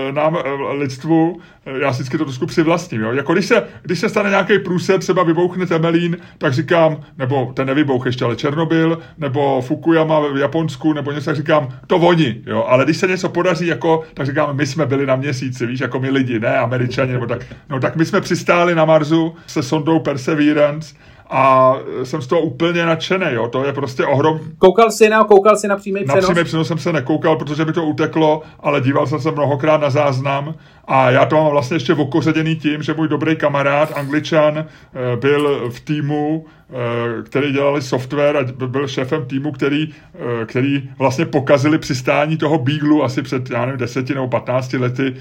e, 0.09 0.13
nám, 0.13 0.37
e, 0.37 0.73
lidstvu, 0.73 1.41
e, 1.67 1.79
já 1.79 1.91
vždycky 1.91 2.19
to 2.19 2.25
trošku 2.25 2.47
přivlastním, 2.47 3.01
jo? 3.01 3.13
Jako 3.13 3.33
když 3.33 3.47
se, 3.47 3.63
když 3.83 3.99
se 3.99 4.09
stane 4.09 4.31
nějaký 4.31 4.59
průser, 4.59 5.01
třeba 5.01 5.23
vybouchne 5.23 5.67
Temelín, 5.67 6.17
tak 6.39 6.53
říkám, 6.53 7.01
nebo 7.19 7.53
ten 7.55 7.67
nevybouch 7.67 8.07
ještě, 8.07 8.25
ale 8.25 8.37
Černobyl, 8.37 8.99
nebo 9.19 9.63
Fukuyama 9.63 10.21
v 10.21 10.37
Japonsku, 10.37 10.93
nebo 10.93 11.13
něco, 11.13 11.25
tak 11.25 11.37
říkám, 11.37 11.69
to 11.87 11.97
oni, 11.97 12.43
jo? 12.47 12.65
Ale 12.69 12.85
když 12.85 12.97
se 12.97 13.07
něco 13.07 13.29
podaří, 13.29 13.67
jako, 13.67 14.03
tak 14.15 14.27
říkám, 14.27 14.57
my 14.57 14.67
jsme 14.67 14.87
byli 14.87 15.07
na 15.07 15.17
měsíci, 15.17 15.67
víš, 15.67 15.81
jako 15.81 16.01
my 16.01 16.11
lidi, 16.11 16.41
ne 16.41 16.59
američani, 16.59 17.13
nebo 17.13 17.27
tak. 17.27 17.47
No 17.71 17.81
tak 17.81 17.97
my 17.97 18.05
jsme 18.05 18.21
přistáli 18.21 18.75
na 18.75 18.85
Marsu 18.85 19.35
se 19.47 19.63
sondou 19.63 20.01
Perseverance, 20.01 20.95
a 21.31 21.75
jsem 22.05 22.23
z 22.23 22.27
toho 22.27 22.41
úplně 22.41 22.87
nadšený, 22.87 23.27
jo, 23.31 23.49
to 23.49 23.65
je 23.65 23.73
prostě 23.73 24.07
ohrom. 24.07 24.41
Koukal 24.59 24.91
jsi 24.91 25.09
na, 25.09 25.25
koukal 25.25 25.57
jsi 25.57 25.69
na 25.69 25.77
přímý 25.77 26.05
přenos? 26.05 26.29
Na 26.29 26.35
přímý 26.35 26.45
přenos 26.45 26.69
jsem 26.69 26.79
se 26.79 26.93
nekoukal, 26.93 27.37
protože 27.37 27.65
by 27.65 27.73
to 27.73 27.85
uteklo, 27.85 28.43
ale 28.61 28.81
díval 28.81 29.07
jsem 29.07 29.21
se 29.21 29.31
mnohokrát 29.31 29.81
na 29.81 29.91
záznam 29.91 30.55
a 30.87 31.11
já 31.11 31.27
to 31.27 31.37
mám 31.37 31.51
vlastně 31.51 31.77
ještě 31.77 31.95
okoředěný 31.95 32.57
tím, 32.57 32.83
že 32.83 32.95
můj 32.95 33.09
dobrý 33.09 33.37
kamarád, 33.37 33.93
angličan, 33.97 34.59
eh, 34.59 35.17
byl 35.17 35.71
v 35.71 35.81
týmu, 35.81 36.47
eh, 36.71 37.23
který 37.23 37.53
dělali 37.53 37.83
software 37.83 38.37
a 38.37 38.67
byl 38.67 38.89
šéfem 38.89 39.25
týmu, 39.25 39.53
který, 39.53 39.89
eh, 40.15 40.47
který 40.47 40.89
vlastně 40.99 41.27
pokazili 41.27 41.79
přistání 41.79 42.37
toho 42.37 42.59
Beaglu 42.59 43.05
asi 43.05 43.23
před, 43.23 43.51
já 43.51 43.67
nevím, 43.67 43.79
deseti 43.79 44.15
nebo 44.15 44.29
patnácti 44.29 44.77
lety, 44.77 45.15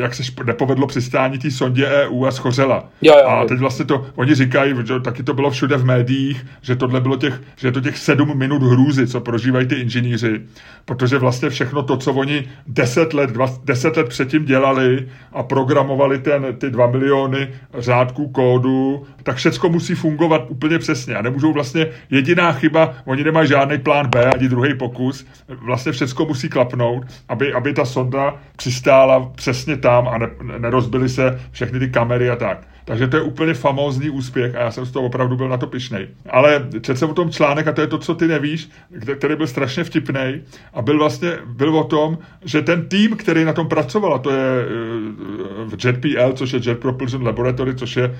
jak 0.00 0.14
se 0.14 0.22
nepovedlo 0.44 0.86
přistání 0.86 1.38
té 1.38 1.50
sondě 1.50 1.86
EU 1.86 2.24
a 2.24 2.30
schořela. 2.30 2.88
Jo, 3.02 3.14
jo, 3.22 3.28
a 3.28 3.44
teď 3.44 3.58
vlastně 3.58 3.84
to, 3.84 4.06
oni 4.14 4.34
říkají, 4.34 4.74
že 4.86 5.00
taky 5.00 5.22
to 5.22 5.34
bylo 5.34 5.50
všude 5.50 5.76
v 5.76 5.84
médiích, 5.84 6.46
že 6.62 6.76
tohle 6.76 7.00
bylo 7.00 7.16
těch, 7.16 7.40
že 7.56 7.68
je 7.68 7.72
to 7.72 7.80
těch 7.80 7.98
sedm 7.98 8.38
minut 8.38 8.62
hrůzy, 8.62 9.06
co 9.06 9.20
prožívají 9.20 9.66
ty 9.66 9.74
inženýři, 9.74 10.40
protože 10.84 11.18
vlastně 11.18 11.50
všechno 11.50 11.82
to, 11.82 11.96
co 11.96 12.12
oni 12.12 12.48
deset 12.66 13.14
let, 13.14 13.30
dva, 13.30 13.46
deset 13.64 13.96
let 13.96 14.08
předtím 14.08 14.44
dělali, 14.44 14.77
dělali 14.78 15.08
a 15.32 15.42
programovali 15.42 16.18
ten, 16.18 16.46
ty 16.58 16.70
dva 16.70 16.86
miliony 16.86 17.48
řádků 17.78 18.28
kódu, 18.28 19.06
tak 19.22 19.36
všecko 19.36 19.68
musí 19.68 19.94
fungovat 19.94 20.46
úplně 20.48 20.78
přesně 20.78 21.14
a 21.14 21.22
nemůžou 21.22 21.52
vlastně, 21.52 21.86
jediná 22.10 22.52
chyba, 22.52 22.94
oni 23.04 23.24
nemají 23.24 23.48
žádný 23.48 23.78
plán 23.78 24.06
B, 24.10 24.24
ani 24.24 24.48
druhý 24.48 24.74
pokus, 24.74 25.26
vlastně 25.48 25.92
všecko 25.92 26.26
musí 26.26 26.48
klapnout, 26.48 27.04
aby, 27.28 27.52
aby 27.52 27.72
ta 27.72 27.84
sonda 27.84 28.34
přistála 28.56 29.30
přesně 29.34 29.76
tam 29.76 30.08
a 30.08 30.18
ne, 30.18 30.28
nerozbily 30.58 31.08
se 31.08 31.40
všechny 31.50 31.78
ty 31.78 31.88
kamery 31.88 32.30
a 32.30 32.36
tak. 32.36 32.58
Takže 32.88 33.08
to 33.08 33.16
je 33.16 33.22
úplně 33.22 33.54
famózní 33.54 34.10
úspěch 34.10 34.54
a 34.54 34.60
já 34.60 34.70
jsem 34.70 34.86
z 34.86 34.90
toho 34.90 35.06
opravdu 35.06 35.36
byl 35.36 35.48
na 35.48 35.56
to 35.56 35.66
pišnej. 35.66 36.08
Ale 36.30 36.68
četl 36.80 36.98
jsem 36.98 37.10
o 37.10 37.14
tom 37.14 37.30
článek 37.30 37.66
a 37.66 37.72
to 37.72 37.80
je 37.80 37.86
to, 37.86 37.98
co 37.98 38.14
ty 38.14 38.28
nevíš, 38.28 38.70
který 39.18 39.36
byl 39.36 39.46
strašně 39.46 39.84
vtipný 39.84 40.42
a 40.74 40.82
byl 40.82 40.98
vlastně 40.98 41.32
byl 41.46 41.78
o 41.78 41.84
tom, 41.84 42.18
že 42.44 42.62
ten 42.62 42.88
tým, 42.88 43.16
který 43.16 43.44
na 43.44 43.52
tom 43.52 43.68
pracoval, 43.68 44.14
a 44.14 44.18
to 44.18 44.30
je 44.30 44.62
eh, 44.62 45.76
v 45.76 45.84
JetPL, 45.84 46.32
což 46.32 46.52
je 46.52 46.60
Jet 46.66 46.80
Propulsion 46.80 47.26
Laboratory, 47.26 47.74
což 47.74 47.96
je 47.96 48.18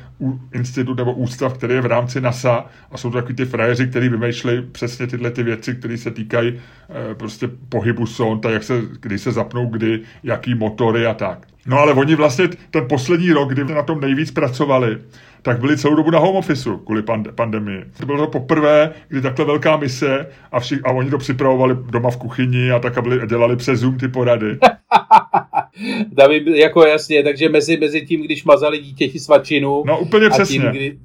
institut 0.54 0.96
nebo 0.96 1.12
ústav, 1.12 1.59
který 1.59 1.74
je 1.74 1.81
v 1.81 1.87
rámci 1.87 2.20
NASA 2.20 2.66
a 2.90 2.98
jsou 2.98 3.11
to 3.11 3.16
takový 3.16 3.35
ty 3.35 3.44
frajeři, 3.44 3.87
kteří 3.87 4.09
vymýšlejí 4.09 4.62
přesně 4.72 5.07
tyhle 5.07 5.31
ty 5.31 5.42
věci, 5.42 5.74
které 5.74 5.96
se 5.96 6.11
týkají 6.11 6.52
eh, 6.52 7.14
prostě 7.14 7.48
pohybu 7.68 8.07
sond 8.07 8.44
jak 8.44 8.62
se, 8.62 8.83
kdy 9.00 9.18
se 9.18 9.33
zapnou 9.33 9.66
kdy, 9.66 10.00
jaký 10.22 10.54
motory 10.54 11.07
a 11.07 11.14
tak. 11.14 11.47
No 11.68 11.78
ale 11.78 11.92
oni 11.92 12.14
vlastně 12.14 12.48
ten 12.70 12.88
poslední 12.88 13.33
rok, 13.33 13.48
kdy 13.54 13.64
na 13.74 13.83
tom 13.83 14.00
nejvíc 14.00 14.31
pracovali, 14.31 14.98
tak 15.42 15.61
byli 15.61 15.78
celou 15.78 15.94
dobu 15.94 16.11
na 16.11 16.18
home 16.18 16.37
officeu 16.37 16.76
kvůli 16.76 17.02
pand- 17.02 17.33
pandemii. 17.33 17.85
To 18.00 18.07
bylo 18.07 18.18
to 18.26 18.31
poprvé, 18.31 18.90
kdy 19.09 19.20
takhle 19.20 19.44
velká 19.44 19.76
mise 19.76 20.26
a, 20.52 20.61
vši- 20.61 20.81
a 20.85 20.90
oni 20.90 21.11
to 21.11 21.18
připravovali 21.18 21.76
doma 21.90 22.11
v 22.11 22.16
kuchyni 22.16 22.70
a 22.70 22.78
tak 22.78 22.98
a, 22.98 23.02
byli, 23.02 23.26
dělali 23.26 23.57
přes 23.57 23.81
Zoom 23.81 23.98
ty 23.98 24.09
porady. 24.09 24.59
David, 26.12 26.46
jako 26.46 26.87
jasně, 26.87 27.22
takže 27.22 27.48
mezi, 27.48 27.76
mezi 27.76 28.07
tím, 28.07 28.22
když 28.22 28.44
mazali 28.44 28.78
dítěti 28.78 29.18
svačinu. 29.18 29.83
No 29.87 29.98
úplně 29.98 30.31
přesně. 30.31 30.59
Tím, 30.59 30.70
kdy... 30.70 30.98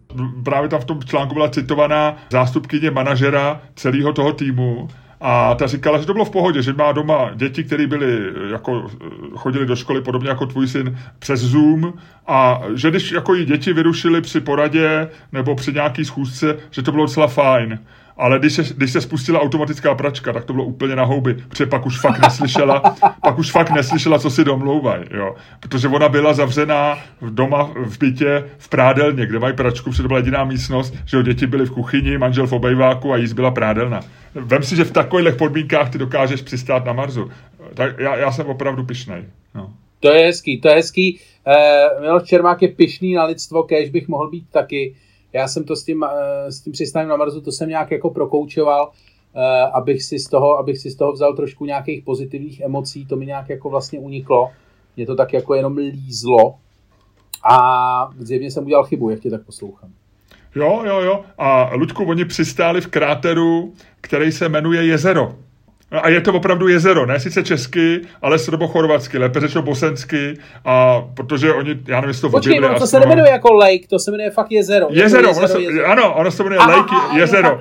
Právě 0.43 0.69
tam 0.69 0.81
v 0.81 0.85
tom 0.85 1.03
článku 1.03 1.33
byla 1.33 1.49
citovaná 1.49 2.17
zástupkyně 2.31 2.91
manažera 2.91 3.61
celého 3.75 4.13
toho 4.13 4.33
týmu, 4.33 4.87
a 5.25 5.55
ta 5.55 5.67
říkala, 5.67 5.97
že 5.97 6.05
to 6.05 6.13
bylo 6.13 6.25
v 6.25 6.29
pohodě, 6.29 6.61
že 6.61 6.73
má 6.73 6.91
doma 6.91 7.31
děti, 7.35 7.63
které 7.63 7.87
byly, 7.87 8.31
jako, 8.51 8.91
chodili 9.35 9.65
do 9.65 9.75
školy 9.75 10.01
podobně 10.01 10.29
jako 10.29 10.45
tvůj 10.45 10.67
syn 10.67 10.97
přes 11.19 11.39
Zoom 11.39 11.93
a 12.27 12.61
že 12.75 12.89
když 12.89 13.11
jako 13.11 13.33
jí 13.33 13.45
děti 13.45 13.73
vyrušili 13.73 14.21
při 14.21 14.39
poradě 14.39 15.09
nebo 15.31 15.55
při 15.55 15.73
nějaký 15.73 16.05
schůzce, 16.05 16.57
že 16.71 16.81
to 16.81 16.91
bylo 16.91 17.05
docela 17.05 17.27
fajn. 17.27 17.79
Ale 18.17 18.39
když 18.39 18.53
se, 18.53 18.63
když 18.77 18.91
se 18.91 19.01
spustila 19.01 19.41
automatická 19.41 19.95
pračka, 19.95 20.33
tak 20.33 20.45
to 20.45 20.53
bylo 20.53 20.65
úplně 20.65 20.95
na 20.95 21.03
houby, 21.03 21.33
protože 21.33 21.65
pak 21.65 21.85
už 21.85 21.99
fakt 21.99 22.19
neslyšela, 22.19 22.79
pak 23.23 23.37
už 23.37 23.51
fakt 23.51 23.71
neslyšela, 23.71 24.19
co 24.19 24.29
si 24.29 24.43
domlouvají, 24.43 25.03
jo. 25.11 25.35
Protože 25.59 25.87
ona 25.87 26.09
byla 26.09 26.33
zavřená 26.33 26.97
v 27.21 27.35
doma 27.35 27.63
v 27.75 27.97
bytě 27.97 28.43
v 28.57 28.69
prádelně, 28.69 29.25
kde 29.25 29.39
mají 29.39 29.55
pračku, 29.55 29.89
protože 29.89 30.01
to 30.01 30.07
byla 30.07 30.19
jediná 30.19 30.43
místnost, 30.43 30.95
že 31.05 31.17
jo, 31.17 31.23
děti 31.23 31.47
byly 31.47 31.65
v 31.65 31.71
kuchyni, 31.71 32.17
manžel 32.17 32.47
v 32.47 32.53
obejváku 32.53 33.13
a 33.13 33.17
jíst 33.17 33.33
byla 33.33 33.51
prádelna. 33.51 33.99
Vem 34.35 34.63
si, 34.63 34.75
že 34.75 34.83
v 34.83 34.91
takových 34.91 35.35
podmínkách 35.35 35.89
ty 35.89 35.97
dokážeš 35.97 36.41
přistát 36.41 36.85
na 36.85 36.93
Marsu. 36.93 37.31
Tak 37.73 37.99
já, 37.99 38.15
já 38.15 38.31
jsem 38.31 38.47
opravdu 38.47 38.83
pišnej. 38.83 39.23
No. 39.55 39.73
To 39.99 40.11
je 40.11 40.25
hezký, 40.25 40.61
to 40.61 40.67
je 40.67 40.75
hezký. 40.75 41.19
Uh, 41.47 42.01
Miloš 42.01 42.23
Čermák 42.23 42.61
je 42.61 42.67
pišný 42.67 43.13
na 43.13 43.23
lidstvo, 43.23 43.63
kež 43.63 43.89
bych 43.89 44.07
mohl 44.07 44.29
být 44.29 44.45
taky. 44.51 44.95
Já 45.33 45.47
jsem 45.47 45.63
to 45.63 45.75
s 45.75 45.83
tím, 45.83 46.01
uh, 46.01 46.09
s 46.49 46.61
tím 46.61 46.73
přistáním 46.73 47.09
na 47.09 47.17
Marsu, 47.17 47.41
to 47.41 47.51
jsem 47.51 47.69
nějak 47.69 47.91
jako 47.91 48.09
prokoučoval, 48.09 48.87
uh, 48.87 49.41
abych, 49.73 50.03
si 50.03 50.19
z 50.19 50.27
toho, 50.29 50.57
abych 50.57 50.77
si 50.77 50.89
z 50.89 50.95
toho 50.95 51.11
vzal 51.11 51.33
trošku 51.33 51.65
nějakých 51.65 52.03
pozitivních 52.03 52.61
emocí, 52.61 53.05
to 53.05 53.15
mi 53.15 53.25
nějak 53.25 53.49
jako 53.49 53.69
vlastně 53.69 53.99
uniklo. 53.99 54.51
Mě 54.97 55.05
to 55.05 55.15
tak 55.15 55.33
jako 55.33 55.53
jenom 55.53 55.77
lízlo, 55.77 56.55
A 57.49 58.09
zjevně 58.17 58.51
jsem 58.51 58.65
udělal 58.65 58.83
chybu, 58.83 59.09
jak 59.09 59.19
tě 59.19 59.29
tak 59.29 59.45
poslouchám. 59.45 59.89
Jo, 60.55 60.83
jo, 60.85 61.01
jo. 61.01 61.25
A 61.37 61.75
Ludku, 61.75 62.03
oni 62.05 62.25
přistáli 62.25 62.81
v 62.81 62.87
kráteru, 62.87 63.73
který 64.01 64.31
se 64.31 64.49
jmenuje 64.49 64.85
Jezero. 64.85 65.35
A 66.01 66.09
je 66.09 66.21
to 66.21 66.33
opravdu 66.33 66.67
jezero, 66.67 67.05
ne 67.05 67.19
sice 67.19 67.43
česky, 67.43 68.01
ale 68.21 68.39
srbo-chorvatsky, 68.39 69.17
lépe 69.17 69.39
řečeno 69.39 69.61
bosensky, 69.61 70.37
a 70.65 71.01
protože 71.13 71.53
oni, 71.53 71.79
já 71.87 71.95
nevím, 71.95 72.07
jestli 72.07 72.21
to 72.21 72.29
Počkej, 72.29 72.59
no, 72.59 72.79
to 72.79 72.87
se 72.87 72.99
nemenuje 72.99 73.31
jako 73.31 73.53
lake, 73.53 73.87
to 73.89 73.99
se 73.99 74.11
jmenuje 74.11 74.29
fakt 74.29 74.51
jezero. 74.51 74.87
Jezero, 74.89 75.27
jezero, 75.27 75.37
ono 75.37 75.47
se, 75.47 75.61
jezero. 75.61 75.87
ano, 75.87 76.13
ono 76.15 76.31
se 76.31 76.43
jmenuje 76.43 76.59
Aha, 76.59 76.75
lake, 76.77 77.19
jezero. 77.19 77.59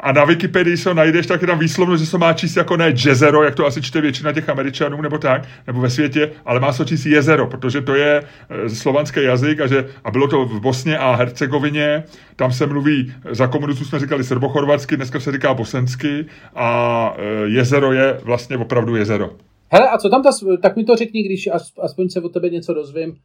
A 0.00 0.12
na 0.12 0.24
Wikipedii 0.24 0.76
se 0.76 0.94
najdeš 0.94 1.26
taky 1.26 1.46
tam 1.46 1.58
výslovno, 1.58 1.96
že 1.96 2.06
se 2.06 2.18
má 2.18 2.32
číst 2.32 2.56
jako 2.56 2.76
ne 2.76 2.94
jezero, 3.06 3.42
jak 3.42 3.54
to 3.54 3.66
asi 3.66 3.82
čte 3.82 4.00
většina 4.00 4.32
těch 4.32 4.48
američanů 4.48 5.02
nebo 5.02 5.18
tak, 5.18 5.48
nebo 5.66 5.80
ve 5.80 5.90
světě, 5.90 6.32
ale 6.44 6.60
má 6.60 6.72
se 6.72 6.84
číst 6.84 7.06
jezero, 7.06 7.46
protože 7.46 7.80
to 7.80 7.94
je 7.94 8.22
e, 8.50 8.68
slovanský 8.68 9.22
jazyk 9.22 9.60
a, 9.60 9.66
že, 9.66 9.88
a 10.04 10.10
bylo 10.10 10.28
to 10.28 10.44
v 10.44 10.60
Bosně 10.60 10.98
a 10.98 11.14
Hercegovině, 11.14 12.04
tam 12.36 12.52
se 12.52 12.66
mluví, 12.66 13.14
za 13.30 13.46
komunistů 13.46 13.84
jsme 13.84 13.98
říkali 13.98 14.24
srbochorvatsky, 14.24 14.96
dneska 14.96 15.20
se 15.20 15.32
říká 15.32 15.54
bosensky 15.54 16.26
a 16.54 17.14
e, 17.18 17.48
jezero 17.48 17.92
je 17.92 18.20
vlastně 18.24 18.56
opravdu 18.56 18.96
jezero. 18.96 19.30
Hele, 19.72 19.88
a 19.88 19.98
co 19.98 20.08
tam 20.08 20.22
ta, 20.22 20.30
tak 20.62 20.76
mi 20.76 20.84
to 20.84 20.96
řekni, 20.96 21.22
když 21.22 21.48
aspoň 21.82 22.08
se 22.08 22.20
o 22.20 22.28
tebe 22.28 22.50
něco 22.50 22.74
dozvím 22.74 23.16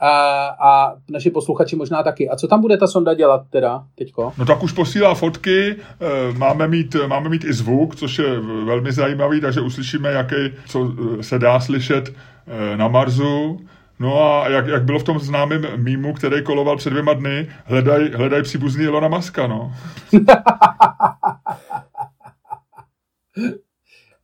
a, 0.00 0.46
a 0.60 0.94
naši 1.10 1.30
posluchači 1.30 1.76
možná 1.76 2.02
taky. 2.02 2.28
A 2.28 2.36
co 2.36 2.48
tam 2.48 2.60
bude 2.60 2.76
ta 2.76 2.86
sonda 2.86 3.14
dělat 3.14 3.42
teda 3.50 3.84
teďko? 3.94 4.32
No 4.38 4.44
tak 4.44 4.62
už 4.62 4.72
posílá 4.72 5.14
fotky, 5.14 5.76
eh, 5.76 6.38
máme 6.38 6.68
mít, 6.68 6.96
máme 7.06 7.28
mít 7.28 7.44
i 7.44 7.52
zvuk, 7.52 7.96
což 7.96 8.18
je 8.18 8.40
velmi 8.40 8.92
zajímavý, 8.92 9.40
takže 9.40 9.60
uslyšíme, 9.60 10.12
jaký, 10.12 10.34
co 10.66 10.92
eh, 11.18 11.22
se 11.22 11.38
dá 11.38 11.60
slyšet 11.60 12.12
eh, 12.12 12.76
na 12.76 12.88
Marsu. 12.88 13.60
No 13.98 14.24
a 14.24 14.48
jak, 14.48 14.66
jak 14.66 14.84
bylo 14.84 14.98
v 14.98 15.04
tom 15.04 15.18
známém 15.18 15.66
mýmu, 15.76 16.12
který 16.12 16.42
koloval 16.42 16.76
před 16.76 16.90
dvěma 16.90 17.12
dny, 17.12 17.48
hledaj, 17.64 18.10
hledaj 18.10 18.42
příbuzný 18.42 18.84
Ilona 18.84 19.08
Maska, 19.08 19.46
no. 19.46 19.72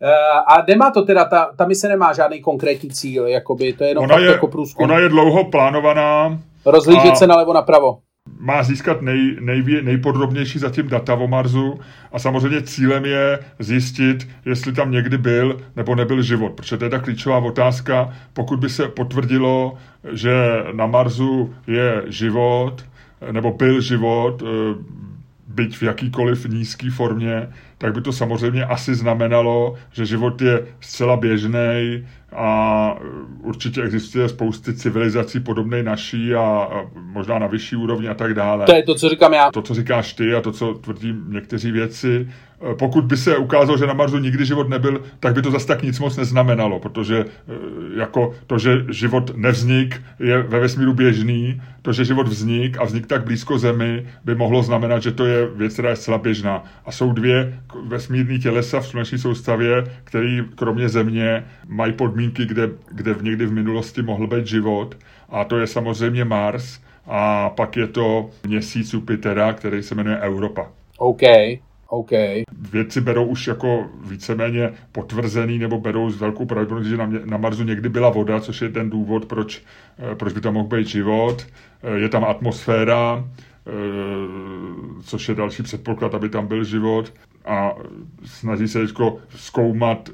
Eh, 0.03 0.09
a 0.47 0.65
nemá 0.69 0.91
to 0.91 1.03
teda, 1.03 1.25
ta, 1.25 1.51
ta 1.57 1.67
mise 1.67 1.89
nemá 1.89 2.13
žádný 2.13 2.41
konkrétní 2.41 2.91
cíl, 2.91 3.27
jakoby, 3.27 3.73
to 3.73 3.85
je 3.85 3.91
jenom 3.91 4.05
ona 4.05 4.19
je, 4.19 4.27
jako 4.27 4.49
průzkum. 4.49 4.85
Ona 4.85 4.99
je 4.99 5.09
dlouho 5.09 5.45
plánovaná. 5.45 6.39
Rozlížet 6.67 7.17
se 7.17 7.27
nalevo 7.27 7.53
napravo. 7.53 7.99
Má 8.39 8.63
získat 8.63 9.03
nej, 9.03 9.37
nejvě, 9.41 9.83
nejpodrobnější 9.83 10.59
zatím 10.59 10.89
data 10.89 11.15
o 11.15 11.27
Marsu 11.27 11.81
a 12.13 12.19
samozřejmě 12.19 12.63
cílem 12.63 13.05
je 13.05 13.39
zjistit, 13.59 14.29
jestli 14.47 14.73
tam 14.73 14.91
někdy 14.91 15.19
byl 15.19 15.61
nebo 15.77 15.95
nebyl 15.95 16.23
život, 16.23 16.53
protože 16.53 16.77
to 16.77 16.85
je 16.85 16.91
ta 16.91 16.99
klíčová 16.99 17.39
otázka. 17.39 18.15
Pokud 18.33 18.59
by 18.59 18.69
se 18.69 18.89
potvrdilo, 18.89 19.75
že 20.13 20.65
na 20.73 20.87
Marsu 20.87 21.55
je 21.67 22.03
život, 22.07 22.85
nebo 23.33 23.53
byl 23.53 23.81
život, 23.81 24.43
eh, 24.43 24.47
byť 25.49 25.77
v 25.77 25.83
jakýkoliv 25.83 26.47
nízké 26.47 26.91
formě, 26.91 27.49
tak 27.79 27.95
by 27.95 28.01
to 28.01 28.13
samozřejmě 28.13 28.65
asi 28.65 28.95
znamenalo, 28.95 29.75
že 29.93 30.07
život 30.07 30.43
je 30.43 30.67
zcela 30.81 31.17
běžný 31.17 32.07
a 32.37 32.97
určitě 33.43 33.83
existuje 33.83 34.29
spousty 34.29 34.75
civilizací 34.75 35.41
podobné 35.41 35.83
naší 35.83 36.35
a 36.35 36.69
možná 36.97 37.39
na 37.39 37.47
vyšší 37.47 37.77
úrovni 37.77 38.09
a 38.09 38.15
tak 38.15 38.35
dále. 38.35 38.67
To 38.67 38.75
je 38.75 38.83
to, 38.83 38.95
co 38.95 39.09
říkám 39.09 39.33
já. 39.33 39.51
To, 39.51 39.63
co 39.63 39.75
říkáš 39.75 40.13
ty 40.13 40.35
a 40.35 40.41
to, 40.41 40.53
co 40.53 40.75
tvrdí 40.75 41.15
někteří 41.29 41.71
věci. 41.71 42.29
Pokud 42.79 43.05
by 43.05 43.16
se 43.16 43.37
ukázalo, 43.37 43.79
že 43.79 43.87
na 43.87 43.92
Marsu 43.92 44.19
nikdy 44.19 44.45
život 44.45 44.69
nebyl, 44.69 45.03
tak 45.21 45.35
by 45.35 45.42
to 45.42 45.51
zase 45.51 45.66
tak 45.66 45.83
nic 45.83 46.01
moc 46.01 46.16
neznamenalo, 46.16 46.81
protože 46.81 47.25
eh, 47.25 47.53
jako 47.99 48.35
to, 48.47 48.59
že 48.59 48.85
život 48.90 49.37
nevznik, 49.37 50.03
je 50.19 50.42
ve 50.42 50.61
vesmíru 50.61 50.95
běžný, 50.95 51.62
to, 51.83 51.92
že 51.92 52.05
život 52.05 52.29
vznik 52.29 52.79
a 52.79 52.85
vznik 52.85 53.07
tak 53.07 53.25
blízko 53.25 53.59
Zemi, 53.59 54.07
by 54.25 54.35
mohlo 54.35 54.62
znamenat, 54.62 55.03
že 55.03 55.12
to 55.12 55.27
je 55.27 55.47
věc, 55.47 55.73
která 55.73 55.90
je 55.90 55.97
zcela 55.97 56.19
běžná. 56.19 56.64
A 56.85 56.92
jsou 56.92 57.12
dvě 57.12 57.59
vesmírné 57.87 58.38
tělesa 58.38 58.81
v 58.81 58.87
sluneční 58.87 59.19
soustavě, 59.19 59.85
které 60.05 60.45
kromě 60.55 60.88
Země 60.88 61.45
mají 61.69 61.92
podmínky, 61.92 62.47
kde, 62.47 62.71
kde 62.92 63.14
v 63.14 63.23
někdy 63.23 63.47
v 63.47 63.53
minulosti 63.53 64.03
mohl 64.03 64.27
být 64.27 64.47
život. 64.47 64.95
A 65.29 65.45
to 65.45 65.59
je 65.59 65.66
samozřejmě 65.66 66.25
Mars 66.25 66.81
a 67.07 67.51
pak 67.51 67.77
je 67.77 67.87
to 67.87 68.31
měsíc 68.47 68.92
Jupitera, 68.92 69.53
který 69.53 69.83
se 69.83 69.95
jmenuje 69.95 70.19
Europa. 70.21 70.66
OK. 70.99 71.23
OK. 71.88 72.11
Věci 72.72 73.01
berou 73.01 73.25
už 73.25 73.46
jako 73.46 73.87
víceméně 74.05 74.72
potvrzený 74.92 75.59
nebo 75.59 75.81
berou 75.81 76.11
s 76.11 76.20
velkou 76.20 76.46
pravděpodobností, 76.46 76.90
že 76.90 76.96
na, 76.96 77.07
mě, 77.07 77.20
na 77.25 77.37
Marsu 77.37 77.62
někdy 77.62 77.88
byla 77.88 78.11
voda, 78.11 78.40
což 78.40 78.62
je 78.62 78.68
ten 78.68 78.90
důvod, 78.90 79.27
proč, 79.27 79.62
eh, 80.12 80.14
proč 80.14 80.33
by 80.33 80.40
tam 80.40 80.55
mohl 80.55 80.68
být 80.68 80.87
život. 80.87 81.46
Eh, 81.83 81.99
je 81.99 82.09
tam 82.09 82.25
atmosféra, 82.25 83.25
eh, 83.66 83.70
což 85.03 85.29
je 85.29 85.35
další 85.35 85.62
předpoklad, 85.62 86.14
aby 86.14 86.29
tam 86.29 86.46
byl 86.46 86.64
život 86.64 87.12
a 87.44 87.75
snaží 88.25 88.68
se 88.68 88.81
teďko 88.81 89.18
zkoumat, 89.37 90.11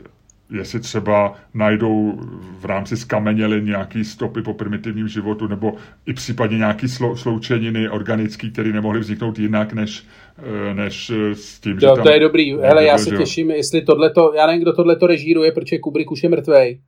jestli 0.52 0.80
třeba 0.80 1.34
najdou 1.54 2.18
v 2.60 2.64
rámci 2.64 2.96
skamenělin 2.96 3.64
nějaký 3.64 4.04
stopy 4.04 4.42
po 4.42 4.54
primitivním 4.54 5.08
životu, 5.08 5.46
nebo 5.46 5.74
i 6.06 6.12
případně 6.12 6.58
nějaký 6.58 6.88
slou, 6.88 7.16
sloučeniny 7.16 7.88
organické, 7.88 8.50
které 8.50 8.72
nemohly 8.72 9.00
vzniknout 9.00 9.38
jinak, 9.38 9.72
než, 9.72 10.04
eh, 10.38 10.74
než 10.74 11.12
s 11.32 11.60
tím, 11.60 11.72
jo, 11.72 11.78
že 11.80 11.86
tam... 11.86 12.04
To 12.04 12.10
je 12.10 12.20
dobrý. 12.20 12.52
Hele, 12.52 12.84
já 12.84 12.98
se 12.98 13.16
těším, 13.16 13.50
jestli 13.50 13.82
tohleto, 13.82 14.32
já 14.36 14.46
nevím, 14.46 14.62
kdo 14.62 14.72
tohleto 14.72 15.06
režíruje, 15.06 15.52
protože 15.52 15.78
Kubrick 15.78 16.10
už 16.10 16.22
je 16.22 16.28
mrtvej 16.28 16.80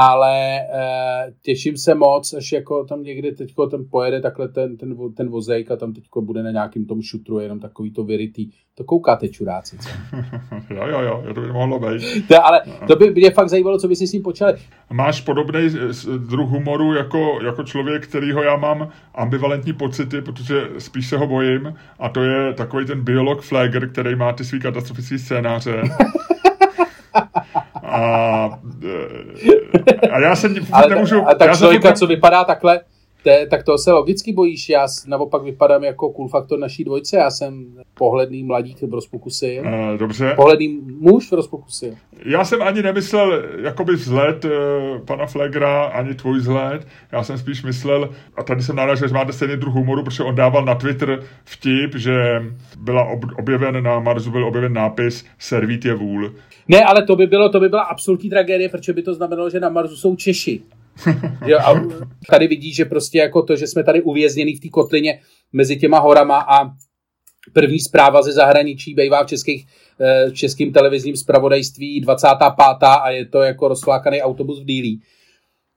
ale 0.00 0.60
e, 0.60 0.62
těším 1.42 1.76
se 1.76 1.94
moc, 1.94 2.34
až 2.34 2.52
jako 2.52 2.84
tam 2.84 3.02
někdy 3.02 3.32
teďko 3.32 3.66
ten 3.66 3.84
pojede 3.90 4.20
takhle 4.20 4.48
ten, 4.48 4.76
ten, 4.76 4.96
ten 5.16 5.28
vozejk 5.28 5.70
a 5.70 5.76
tam 5.76 5.92
teďko 5.92 6.22
bude 6.22 6.42
na 6.42 6.50
nějakým 6.50 6.86
tom 6.86 7.02
šutru 7.02 7.38
jenom 7.40 7.60
takový 7.60 7.90
to 7.90 8.04
vyrytý. 8.04 8.50
To 8.74 8.84
koukáte 8.84 9.28
čuráci, 9.28 9.78
co? 9.78 9.88
jo, 10.74 10.86
jo, 10.86 11.00
jo, 11.00 11.34
to 11.34 11.40
by 11.40 11.52
mohlo 11.52 11.78
být. 11.78 12.28
To, 12.28 12.46
ale 12.46 12.60
to 12.86 12.96
by 12.96 13.10
mě 13.10 13.30
fakt 13.30 13.48
zajímalo, 13.48 13.78
co 13.78 13.88
by 13.88 13.96
si 13.96 14.06
s 14.06 14.12
ním 14.12 14.22
počali. 14.22 14.54
Máš 14.92 15.20
podobný 15.20 15.60
druh 16.18 16.48
humoru 16.50 16.94
jako, 16.94 17.38
jako 17.44 17.62
člověk, 17.62 18.06
kterýho 18.06 18.42
já 18.42 18.56
mám 18.56 18.88
ambivalentní 19.14 19.72
pocity, 19.72 20.20
protože 20.22 20.68
spíš 20.78 21.08
se 21.08 21.16
ho 21.16 21.26
bojím 21.26 21.74
a 21.98 22.08
to 22.08 22.22
je 22.22 22.52
takový 22.54 22.86
ten 22.86 23.04
biolog 23.04 23.42
Flager, 23.42 23.90
který 23.90 24.16
má 24.16 24.32
ty 24.32 24.44
svý 24.44 24.60
katastrofické 24.60 25.18
scénáře. 25.18 25.82
A, 27.82 28.58
a 30.10 30.20
já 30.20 30.36
se 30.36 30.48
Ale, 30.72 30.88
nemůžu... 30.88 31.28
A 31.28 31.34
tak 31.34 31.56
člověka, 31.56 31.92
co 31.92 32.06
vypadá 32.06 32.44
takhle, 32.44 32.80
te, 33.22 33.46
tak 33.46 33.64
toho 33.64 33.78
se 33.78 33.92
logicky 33.92 34.32
bojíš. 34.32 34.68
Já 34.68 34.86
naopak 35.06 35.42
vypadám 35.42 35.84
jako 35.84 36.10
cool 36.10 36.28
faktor 36.28 36.58
naší 36.58 36.84
dvojce. 36.84 37.16
Já 37.16 37.30
jsem 37.30 37.66
pohledný 37.94 38.42
mladík 38.42 38.82
v 38.82 38.94
rozpokusy. 38.94 39.60
Uh, 39.60 39.98
dobře. 39.98 40.32
Pohledný 40.36 40.80
muž 41.00 41.30
v 41.30 41.34
rozpokusy. 41.34 41.96
Já 42.24 42.44
jsem 42.44 42.62
ani 42.62 42.82
nemyslel 42.82 43.42
jakoby 43.62 43.92
vzhled 43.92 44.44
uh, 44.44 44.50
pana 45.04 45.26
Flegra, 45.26 45.84
ani 45.84 46.14
tvůj 46.14 46.38
vzhled. 46.38 46.86
Já 47.12 47.24
jsem 47.24 47.38
spíš 47.38 47.62
myslel, 47.62 48.10
a 48.36 48.42
tady 48.42 48.62
jsem 48.62 48.76
náražil, 48.76 49.08
že 49.08 49.14
máte 49.14 49.32
stejný 49.32 49.56
druh 49.56 49.74
humoru, 49.74 50.04
protože 50.04 50.22
on 50.22 50.34
dával 50.34 50.64
na 50.64 50.74
Twitter 50.74 51.22
vtip, 51.44 51.94
že 51.94 52.42
byla 52.78 53.04
ob, 53.04 53.24
objeven 53.38 53.82
na 53.82 54.00
Marsu 54.00 54.30
byl 54.30 54.46
objeven 54.46 54.72
nápis 54.72 55.24
Servít 55.38 55.84
je 55.84 55.94
vůl. 55.94 56.32
Ne, 56.68 56.84
ale 56.84 57.02
to 57.02 57.16
by, 57.16 57.26
bylo, 57.26 57.48
to 57.48 57.60
by 57.60 57.68
byla 57.68 57.82
absolutní 57.82 58.30
tragédie, 58.30 58.68
protože 58.68 58.92
by 58.92 59.02
to 59.02 59.14
znamenalo, 59.14 59.50
že 59.50 59.60
na 59.60 59.68
Marsu 59.68 59.96
jsou 59.96 60.16
Češi. 60.16 60.60
Jo, 61.46 61.58
a 61.58 61.74
tady 62.30 62.46
vidí, 62.46 62.74
že 62.74 62.84
prostě 62.84 63.18
jako 63.18 63.42
to, 63.42 63.56
že 63.56 63.66
jsme 63.66 63.84
tady 63.84 64.02
uvězněni 64.02 64.54
v 64.54 64.60
té 64.60 64.68
kotlině 64.68 65.20
mezi 65.52 65.76
těma 65.76 65.98
horama 65.98 66.38
a 66.38 66.70
první 67.52 67.80
zpráva 67.80 68.22
ze 68.22 68.32
zahraničí 68.32 68.94
bývá 68.94 69.24
v 69.24 69.26
českých, 69.26 69.66
eh, 70.00 70.30
českým 70.32 70.72
televizním 70.72 71.16
zpravodajství 71.16 72.00
25. 72.00 73.00
a 73.02 73.10
je 73.10 73.26
to 73.26 73.42
jako 73.42 73.68
rozflákaný 73.68 74.22
autobus 74.22 74.60
v 74.60 74.64
Dílí 74.64 75.02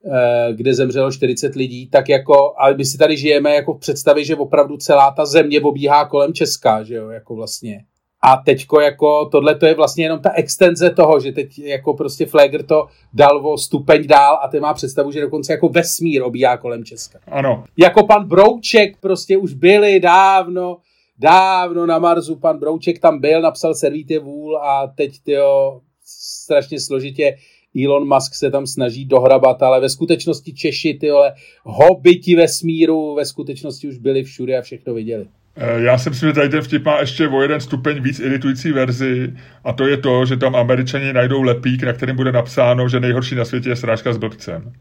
eh, 0.06 0.54
kde 0.54 0.74
zemřelo 0.74 1.12
40 1.12 1.56
lidí, 1.56 1.90
tak 1.90 2.10
jako, 2.10 2.54
ale 2.58 2.78
my 2.78 2.86
si 2.86 2.98
tady 2.98 3.18
žijeme 3.18 3.56
jako 3.56 3.74
v 3.74 3.80
představě, 3.80 4.26
že 4.26 4.36
opravdu 4.36 4.78
celá 4.78 5.12
ta 5.12 5.26
země 5.26 5.62
obíhá 5.62 6.06
kolem 6.06 6.34
Česka, 6.34 6.84
že 6.84 6.96
jo, 6.96 7.10
jako 7.10 7.36
vlastně. 7.36 7.84
A 8.24 8.38
teďko 8.38 8.80
jako 8.80 9.26
tohle 9.26 9.56
to 9.56 9.66
je 9.66 9.76
vlastně 9.76 10.06
jenom 10.06 10.20
ta 10.20 10.32
extenze 10.32 10.90
toho, 10.90 11.20
že 11.20 11.32
teď 11.32 11.60
jako 11.60 11.94
prostě 11.94 12.26
Flager 12.26 12.66
to 12.66 12.88
dal 13.14 13.48
o 13.48 13.58
stupeň 13.58 14.08
dál 14.08 14.40
a 14.44 14.48
ty 14.48 14.60
má 14.60 14.74
představu, 14.74 15.12
že 15.12 15.22
dokonce 15.22 15.54
jako 15.54 15.70
vesmír 15.70 16.24
obíhá 16.24 16.58
kolem 16.58 16.84
Česka. 16.84 17.20
Ano. 17.28 17.64
Jako 17.78 18.06
pan 18.06 18.28
Brouček 18.28 18.98
prostě 19.00 19.38
už 19.38 19.54
byli 19.54 20.00
dávno, 20.00 20.78
dávno 21.20 21.86
na 21.86 22.00
Marsu, 22.00 22.36
pan 22.36 22.60
Brouček 22.60 23.00
tam 23.00 23.20
byl, 23.20 23.42
napsal 23.42 23.76
Servíte 23.76 24.20
vůl 24.20 24.58
a 24.58 24.88
teď 24.88 25.12
tyjo, 25.24 25.82
strašně 26.06 26.80
složitě 26.80 27.38
Elon 27.86 28.14
Musk 28.14 28.36
se 28.36 28.52
tam 28.52 28.68
snaží 28.68 29.06
dohrabat, 29.06 29.64
ale 29.64 29.80
ve 29.80 29.90
skutečnosti 29.90 30.54
Češi, 30.54 30.94
tyhle 30.94 31.34
hobiti 31.64 32.36
vesmíru, 32.36 33.16
ve 33.16 33.26
skutečnosti 33.26 33.88
už 33.88 33.98
byli 33.98 34.24
všude 34.24 34.58
a 34.58 34.62
všechno 34.62 34.94
viděli. 34.94 35.28
Eh, 35.56 35.82
já 35.82 35.98
si 35.98 36.10
myslím, 36.10 36.30
že 36.30 36.34
tady 36.34 36.50
ten 36.50 36.62
vtip 36.62 36.86
má 36.86 37.00
ještě 37.00 37.28
o 37.28 37.42
jeden 37.42 37.62
stupeň 37.62 38.02
víc 38.04 38.20
iritující 38.20 38.72
verzi 38.72 39.34
a 39.64 39.74
to 39.74 39.88
je 39.88 39.98
to, 39.98 40.26
že 40.26 40.38
tam 40.38 40.56
američani 40.56 41.14
najdou 41.14 41.42
lepík, 41.42 41.84
na 41.84 41.94
kterém 41.94 42.16
bude 42.16 42.32
napsáno, 42.32 42.90
že 42.90 43.00
nejhorší 43.00 43.36
na 43.36 43.46
světě 43.46 43.70
je 43.70 43.76
srážka 43.76 44.14
s 44.14 44.18
blbcem. 44.18 44.74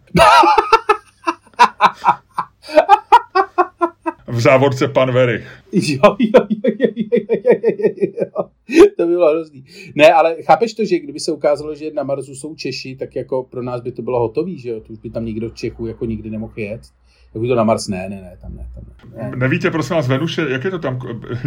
v 4.30 4.40
závodce 4.40 4.88
pan 4.88 5.12
Verich. 5.12 5.46
Jo, 5.72 6.16
jo, 6.18 6.46
jo, 6.48 6.72
jo, 6.78 6.88
jo, 6.96 7.10
jo, 7.76 8.12
jo. 8.16 8.44
To 8.96 9.06
by 9.06 9.12
bylo 9.12 9.30
hrozný. 9.30 9.64
Ne, 9.94 10.12
ale 10.12 10.42
chápeš 10.42 10.74
to, 10.74 10.84
že 10.84 10.98
kdyby 10.98 11.20
se 11.20 11.32
ukázalo, 11.32 11.74
že 11.74 11.90
na 11.90 12.02
Marsu 12.02 12.34
jsou 12.34 12.54
Češi, 12.54 12.96
tak 12.96 13.16
jako 13.16 13.42
pro 13.42 13.62
nás 13.62 13.80
by 13.80 13.92
to 13.92 14.02
bylo 14.02 14.20
hotový, 14.20 14.58
že 14.58 14.68
jo? 14.68 14.80
To 14.80 14.92
už 14.92 14.98
by 14.98 15.10
tam 15.10 15.24
nikdo 15.24 15.48
v 15.48 15.54
Čechu 15.54 15.86
jako 15.86 16.04
nikdy 16.04 16.30
nemohl 16.30 16.52
jet. 16.56 16.80
Tak 17.32 17.42
by 17.42 17.48
to 17.48 17.54
na 17.54 17.64
Mars, 17.64 17.88
ne, 17.88 18.08
ne, 18.08 18.16
ne, 18.16 18.38
tam 18.40 18.56
ne. 18.56 18.68
Tam 18.74 18.84
ne. 19.30 19.36
Nevíte, 19.36 19.70
prosím 19.70 19.96
vás, 19.96 20.08
Venuše, 20.08 20.46
jak 20.48 20.64
je 20.64 20.70
to 20.70 20.78
tam, 20.78 20.98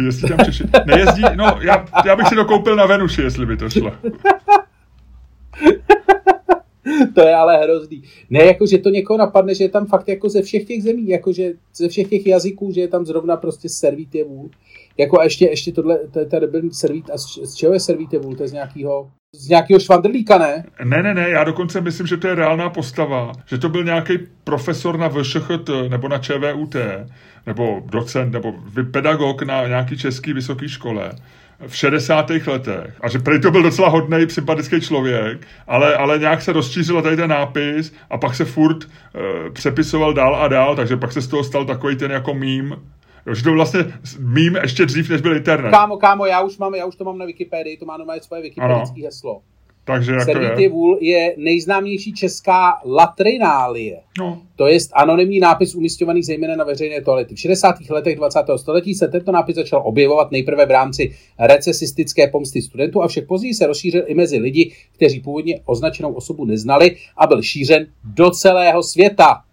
jezdí 0.04 0.28
tam 0.28 0.38
Češi? 0.44 0.64
Nejezdí, 0.86 1.22
no, 1.34 1.58
já, 1.60 1.86
já 2.06 2.16
bych 2.16 2.28
si 2.28 2.34
to 2.34 2.44
koupil 2.44 2.76
na 2.76 2.86
Venuši, 2.86 3.22
jestli 3.22 3.46
by 3.46 3.56
to 3.56 3.70
šlo. 3.70 3.92
to 7.14 7.20
je 7.20 7.34
ale 7.34 7.56
hrozný. 7.56 8.02
Ne, 8.30 8.44
jako, 8.44 8.66
že 8.66 8.78
to 8.78 8.90
někoho 8.90 9.18
napadne, 9.18 9.54
že 9.54 9.64
je 9.64 9.68
tam 9.68 9.86
fakt 9.86 10.08
jako 10.08 10.28
ze 10.28 10.42
všech 10.42 10.64
těch 10.64 10.82
zemí, 10.82 11.08
jako, 11.08 11.32
že 11.32 11.52
ze 11.74 11.88
všech 11.88 12.08
těch 12.08 12.26
jazyků, 12.26 12.72
že 12.72 12.80
je 12.80 12.88
tam 12.88 13.06
zrovna 13.06 13.36
prostě 13.36 13.68
servít 13.68 14.14
je 14.14 14.24
vůl. 14.24 14.50
Jako 14.98 15.20
a 15.20 15.24
ještě, 15.24 15.46
ještě 15.46 15.72
tohle, 15.72 15.98
to 16.08 16.18
je 16.18 16.26
tady 16.26 16.46
byl 16.46 16.70
servít, 16.70 17.10
a 17.10 17.18
z, 17.18 17.38
z 17.42 17.54
čeho 17.54 17.72
je 17.72 17.80
servít 17.80 18.12
je 18.12 18.18
vůl? 18.18 18.36
To 18.36 18.42
je 18.42 18.48
z 18.48 18.52
nějakého 18.52 19.10
z 19.34 19.48
nějakého 19.48 19.80
švandrlíka, 19.80 20.38
ne? 20.38 20.64
Ne, 20.84 21.02
ne, 21.02 21.14
ne, 21.14 21.30
já 21.30 21.44
dokonce 21.44 21.80
myslím, 21.80 22.06
že 22.06 22.16
to 22.16 22.28
je 22.28 22.34
reálná 22.34 22.70
postava. 22.70 23.32
Že 23.46 23.58
to 23.58 23.68
byl 23.68 23.84
nějaký 23.84 24.18
profesor 24.44 24.98
na 24.98 25.08
VŠHT 25.08 25.70
nebo 25.88 26.08
na 26.08 26.18
ČVUT, 26.18 26.76
nebo 27.46 27.82
docent, 27.86 28.32
nebo 28.32 28.54
pedagog 28.90 29.42
na 29.42 29.66
nějaký 29.66 29.98
český 29.98 30.32
vysoké 30.32 30.68
škole 30.68 31.12
v 31.66 31.76
60. 31.76 32.30
letech. 32.30 32.94
A 33.00 33.08
že 33.08 33.18
prý 33.18 33.40
to 33.40 33.50
byl 33.50 33.62
docela 33.62 33.88
hodný, 33.88 34.30
sympatický 34.30 34.80
člověk, 34.80 35.46
ale, 35.66 35.96
ale 35.96 36.18
nějak 36.18 36.42
se 36.42 36.52
rozšířil 36.52 37.02
tady 37.02 37.16
ten 37.16 37.30
nápis 37.30 37.94
a 38.10 38.18
pak 38.18 38.34
se 38.34 38.44
furt 38.44 38.84
uh, 38.84 38.90
přepisoval 39.52 40.14
dál 40.14 40.36
a 40.36 40.48
dál, 40.48 40.76
takže 40.76 40.96
pak 40.96 41.12
se 41.12 41.20
z 41.20 41.28
toho 41.28 41.44
stal 41.44 41.64
takový 41.64 41.96
ten 41.96 42.10
jako 42.10 42.34
mím, 42.34 42.76
Že 43.32 43.42
to 43.42 43.52
vlastně 43.52 43.80
mím 44.18 44.56
ještě 44.56 44.86
dřív, 44.86 45.10
než 45.10 45.20
byl 45.20 45.36
internet. 45.36 45.70
Kámo, 45.70 45.96
kámo, 45.96 46.26
já 46.26 46.40
už, 46.40 46.58
mám, 46.58 46.74
já 46.74 46.84
už 46.84 46.96
to 46.96 47.04
mám 47.04 47.18
na 47.18 47.26
Wikipedii, 47.26 47.76
to 47.76 47.84
má 47.84 47.96
nové 47.96 48.20
svoje 48.20 48.42
wikipedické 48.42 49.02
heslo. 49.02 49.42
Takže 49.84 50.12
jak 50.12 50.26
to 50.26 50.60
je? 50.60 50.68
vůl 50.68 50.98
je 51.00 51.34
nejznámější 51.36 52.12
česká 52.12 52.80
latrinálie. 52.84 54.00
No. 54.18 54.42
To 54.56 54.66
je 54.66 54.78
anonymní 54.92 55.40
nápis 55.40 55.74
umístěvaný 55.74 56.22
zejména 56.22 56.56
na 56.56 56.64
veřejné 56.64 57.00
toalety. 57.00 57.34
V 57.34 57.38
60. 57.40 57.74
letech 57.90 58.16
20. 58.16 58.40
století 58.56 58.94
se 58.94 59.08
tento 59.08 59.32
nápis 59.32 59.56
začal 59.56 59.82
objevovat 59.84 60.30
nejprve 60.30 60.66
v 60.66 60.70
rámci 60.70 61.14
recesistické 61.38 62.28
pomsty 62.28 62.62
studentů, 62.62 63.02
avšak 63.02 63.26
později 63.26 63.54
se 63.54 63.66
rozšířil 63.66 64.02
i 64.06 64.14
mezi 64.14 64.38
lidi, 64.38 64.72
kteří 64.92 65.20
původně 65.20 65.60
označenou 65.64 66.12
osobu 66.12 66.44
neznali 66.44 66.96
a 67.16 67.26
byl 67.26 67.42
šířen 67.42 67.86
do 68.04 68.30
celého 68.30 68.82
světa. 68.82 69.43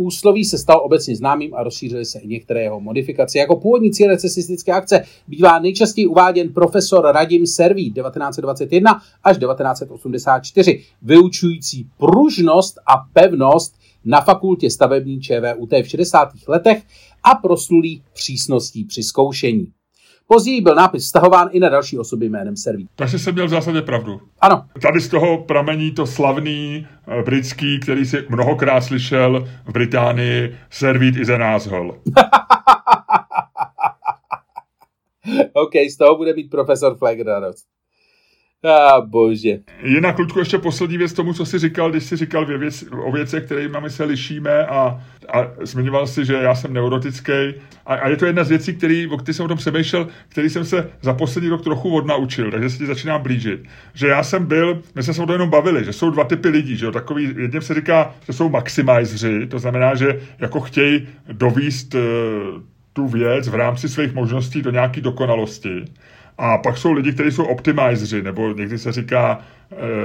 Úsloví 0.00 0.44
se 0.44 0.58
stal 0.58 0.80
obecně 0.84 1.16
známým 1.16 1.54
a 1.54 1.62
rozšířily 1.62 2.04
se 2.04 2.18
i 2.18 2.28
některé 2.28 2.62
jeho 2.62 2.80
modifikace. 2.80 3.38
Jako 3.38 3.56
původní 3.56 3.90
cíl 3.90 4.08
recesistické 4.08 4.72
akce 4.72 5.04
bývá 5.28 5.58
nejčastěji 5.58 6.06
uváděn 6.06 6.52
profesor 6.52 7.04
Radim 7.04 7.46
Serví 7.46 7.92
1921 7.92 9.02
až 9.24 9.38
1984, 9.38 10.84
vyučující 11.02 11.88
pružnost 11.98 12.78
a 12.86 12.92
pevnost 13.12 13.74
na 14.04 14.20
fakultě 14.20 14.70
stavební 14.70 15.20
ČVUT 15.20 15.72
v 15.82 15.88
60. 15.88 16.28
letech 16.48 16.82
a 17.22 17.34
proslulý 17.34 18.02
přísností 18.12 18.84
při 18.84 19.02
zkoušení. 19.02 19.72
Později 20.32 20.60
byl 20.60 20.74
nápis 20.74 21.06
stahován 21.06 21.48
i 21.52 21.60
na 21.60 21.68
další 21.68 21.98
osoby 21.98 22.28
jménem 22.28 22.56
Serví. 22.56 22.88
Takže 22.96 23.18
jsem 23.18 23.34
měl 23.34 23.46
v 23.46 23.50
zásadě 23.50 23.82
pravdu. 23.82 24.20
Ano. 24.40 24.66
Tady 24.82 25.00
z 25.00 25.08
toho 25.08 25.38
pramení 25.38 25.90
to 25.90 26.06
slavný 26.06 26.86
uh, 27.06 27.14
britský, 27.24 27.80
který 27.80 28.06
si 28.06 28.26
mnohokrát 28.28 28.80
slyšel 28.80 29.48
v 29.64 29.72
Británii, 29.72 30.56
Servít 30.70 31.16
is 31.16 31.28
an 31.28 31.42
asshole. 31.42 31.88
OK, 35.52 35.72
z 35.92 35.96
toho 35.96 36.16
bude 36.16 36.34
být 36.34 36.50
profesor 36.50 36.96
radost. 37.26 37.66
A 38.64 38.96
ah, 38.96 39.06
bože. 39.06 39.58
Jinak, 39.82 40.18
Ludku, 40.18 40.38
ještě 40.38 40.58
poslední 40.58 40.98
věc 40.98 41.12
tomu, 41.12 41.32
co 41.32 41.46
jsi 41.46 41.58
říkal, 41.58 41.90
když 41.90 42.04
jsi 42.04 42.16
říkal 42.16 42.46
věc, 42.46 42.84
o 43.04 43.12
věcech, 43.12 43.44
kterými 43.44 43.90
se 43.90 44.04
lišíme 44.04 44.66
a, 44.66 45.02
a 45.28 45.50
zmiňoval 45.62 46.06
si, 46.06 46.24
že 46.24 46.34
já 46.34 46.54
jsem 46.54 46.72
neurotický. 46.72 47.32
A, 47.86 47.94
a 47.94 48.08
je 48.08 48.16
to 48.16 48.26
jedna 48.26 48.44
z 48.44 48.48
věcí, 48.48 48.74
který, 48.74 49.06
o 49.06 49.16
které 49.16 49.34
jsem 49.34 49.44
o 49.44 49.48
tom 49.48 49.58
přemýšlel, 49.58 50.08
který 50.28 50.50
jsem 50.50 50.64
se 50.64 50.90
za 51.02 51.14
poslední 51.14 51.50
rok 51.50 51.64
trochu 51.64 51.94
odnaučil, 51.94 52.50
takže 52.50 52.70
se 52.70 52.78
ti 52.78 52.86
začínám 52.86 53.22
blížit. 53.22 53.60
Že 53.94 54.08
já 54.08 54.22
jsem 54.22 54.46
byl, 54.46 54.82
my 54.94 55.02
jsme 55.02 55.14
se 55.14 55.22
o 55.22 55.26
tom 55.26 55.32
jenom 55.32 55.50
bavili, 55.50 55.84
že 55.84 55.92
jsou 55.92 56.10
dva 56.10 56.24
typy 56.24 56.48
lidí, 56.48 56.76
že 56.76 56.86
jo, 56.86 56.92
takový, 56.92 57.34
jedním 57.36 57.62
se 57.62 57.74
říká, 57.74 58.14
že 58.26 58.32
jsou 58.32 58.48
maximizři, 58.48 59.46
to 59.46 59.58
znamená, 59.58 59.94
že 59.94 60.20
jako 60.38 60.60
chtějí 60.60 61.08
dovíst 61.32 61.94
uh, 61.94 62.00
tu 62.92 63.08
věc 63.08 63.48
v 63.48 63.54
rámci 63.54 63.88
svých 63.88 64.14
možností 64.14 64.62
do 64.62 64.70
nějaké 64.70 65.00
dokonalosti. 65.00 65.84
A 66.42 66.58
pak 66.58 66.76
jsou 66.78 66.92
lidi, 66.92 67.12
kteří 67.12 67.30
jsou 67.30 67.44
optimizři, 67.44 68.22
nebo 68.22 68.52
někdy 68.52 68.78
se 68.78 68.92
říká 68.92 69.40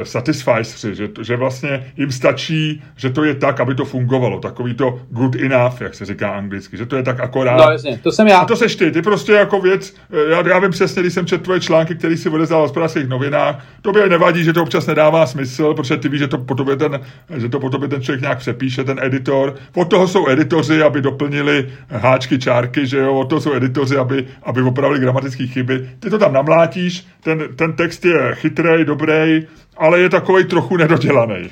satisficeři, 0.03 0.95
že, 0.95 1.09
že 1.21 1.35
vlastně 1.35 1.93
jim 1.97 2.11
stačí, 2.11 2.83
že 2.95 3.09
to 3.09 3.23
je 3.23 3.35
tak, 3.35 3.59
aby 3.59 3.75
to 3.75 3.85
fungovalo. 3.85 4.39
Takový 4.39 4.73
to 4.73 4.99
good 5.09 5.35
enough, 5.35 5.81
jak 5.81 5.93
se 5.95 6.05
říká 6.05 6.29
anglicky, 6.29 6.77
že 6.77 6.85
to 6.85 6.95
je 6.95 7.03
tak 7.03 7.19
akorát. 7.19 7.57
No 7.57 7.71
jasně, 7.71 7.99
to 8.03 8.11
jsem 8.11 8.27
já. 8.27 8.39
A 8.39 8.45
to 8.45 8.55
seš 8.55 8.75
ty, 8.75 8.91
ty 8.91 9.01
prostě 9.01 9.31
jako 9.31 9.61
věc, 9.61 9.95
eh, 10.13 10.31
já, 10.31 10.47
já 10.47 10.59
vím 10.59 10.71
přesně, 10.71 11.01
když 11.01 11.13
jsem 11.13 11.25
četl 11.25 11.43
tvoje 11.43 11.59
články, 11.59 11.95
který 11.95 12.17
si 12.17 12.29
odezdal 12.29 12.59
v 12.59 12.61
hospodářských 12.61 13.07
novinách, 13.07 13.65
tobě 13.81 14.09
nevadí, 14.09 14.43
že 14.43 14.53
to 14.53 14.63
občas 14.63 14.87
nedává 14.87 15.25
smysl, 15.25 15.73
protože 15.73 15.97
ty 15.97 16.09
víš, 16.09 16.19
že 16.19 16.27
to 16.27 16.37
po 16.37 16.55
tobě 16.55 16.75
ten, 16.75 16.99
že 17.37 17.49
to 17.49 17.59
po 17.59 17.69
tobě 17.69 17.87
ten 17.89 18.01
člověk 18.01 18.21
nějak 18.21 18.37
přepíše, 18.37 18.83
ten 18.83 18.99
editor. 19.01 19.55
Od 19.75 19.85
toho 19.85 20.07
jsou 20.07 20.29
editoři, 20.29 20.81
aby 20.81 21.01
doplnili 21.01 21.69
háčky, 21.89 22.39
čárky, 22.39 22.87
že 22.87 22.97
jo, 22.97 23.13
od 23.13 23.29
toho 23.29 23.41
jsou 23.41 23.53
editoři, 23.53 23.97
aby, 23.97 24.25
aby 24.43 24.61
opravili 24.61 24.99
gramatické 24.99 25.47
chyby. 25.47 25.89
Ty 25.99 26.09
to 26.09 26.17
tam 26.17 26.33
namlátíš, 26.33 27.07
ten, 27.23 27.43
ten 27.55 27.73
text 27.73 28.05
je 28.05 28.35
chytrý, 28.35 28.85
dobrý, 28.85 29.41
ale 29.77 29.99
je 29.99 30.09
takový 30.09 30.43
trochu 30.43 30.77
nedodělaný. 30.77 31.49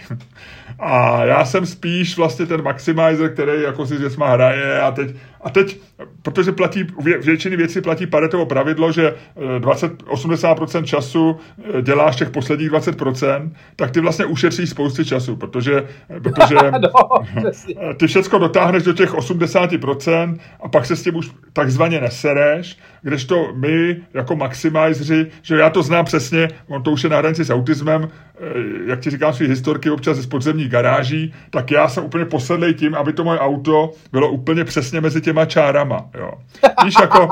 A 0.79 1.23
já 1.25 1.45
jsem 1.45 1.65
spíš 1.65 2.17
vlastně 2.17 2.45
ten 2.45 2.63
maximizer, 2.63 3.33
který 3.33 3.61
jako 3.61 3.85
si 3.85 3.97
s 3.97 3.99
věcma 3.99 4.29
hraje 4.29 4.81
a 4.81 4.91
teď, 4.91 5.15
a 5.43 5.49
teď, 5.49 5.79
protože 6.21 6.51
platí, 6.51 6.83
v 6.83 7.25
většině 7.25 7.57
věcí 7.57 7.81
platí 7.81 8.07
Paretovo 8.07 8.45
pravidlo, 8.45 8.91
že 8.91 9.13
20, 9.59 9.91
eh, 9.91 10.11
80% 10.11 10.85
času 10.85 11.35
eh, 11.77 11.81
děláš 11.81 12.15
těch 12.15 12.29
posledních 12.29 12.69
20%, 12.69 13.51
tak 13.75 13.91
ty 13.91 13.99
vlastně 13.99 14.25
ušetříš 14.25 14.69
spousty 14.69 15.05
času, 15.05 15.35
protože, 15.35 15.83
eh, 16.09 16.19
protože 16.19 16.55
no, 16.81 16.89
ty 17.97 18.07
všecko 18.07 18.37
dotáhneš 18.37 18.83
do 18.83 18.93
těch 18.93 19.13
80% 19.13 20.37
a 20.63 20.69
pak 20.69 20.85
se 20.85 20.95
s 20.95 21.03
tím 21.03 21.15
už 21.15 21.31
takzvaně 21.53 22.01
nesereš, 22.01 22.77
kdežto 23.01 23.47
my 23.55 23.97
jako 24.13 24.35
maximizři, 24.35 25.27
že 25.41 25.57
já 25.57 25.69
to 25.69 25.83
znám 25.83 26.05
přesně, 26.05 26.47
on 26.67 26.83
to 26.83 26.91
už 26.91 27.03
je 27.03 27.09
na 27.09 27.17
hranici 27.17 27.45
s 27.45 27.49
autismem, 27.49 28.09
jak 28.85 28.99
ti 28.99 29.09
říkám 29.09 29.33
svý 29.33 29.47
historky 29.47 29.89
občas 29.89 30.17
z 30.17 30.25
podzemní 30.25 30.67
garáží, 30.67 31.33
tak 31.49 31.71
já 31.71 31.87
jsem 31.87 32.03
úplně 32.03 32.25
posedlej 32.25 32.73
tím, 32.73 32.95
aby 32.95 33.13
to 33.13 33.23
moje 33.23 33.39
auto 33.39 33.91
bylo 34.11 34.31
úplně 34.31 34.63
přesně 34.63 35.01
mezi 35.01 35.21
těma 35.33 35.45
čárama. 35.45 36.05
Jo. 36.17 36.31
Víš, 36.85 36.95
jako... 37.01 37.19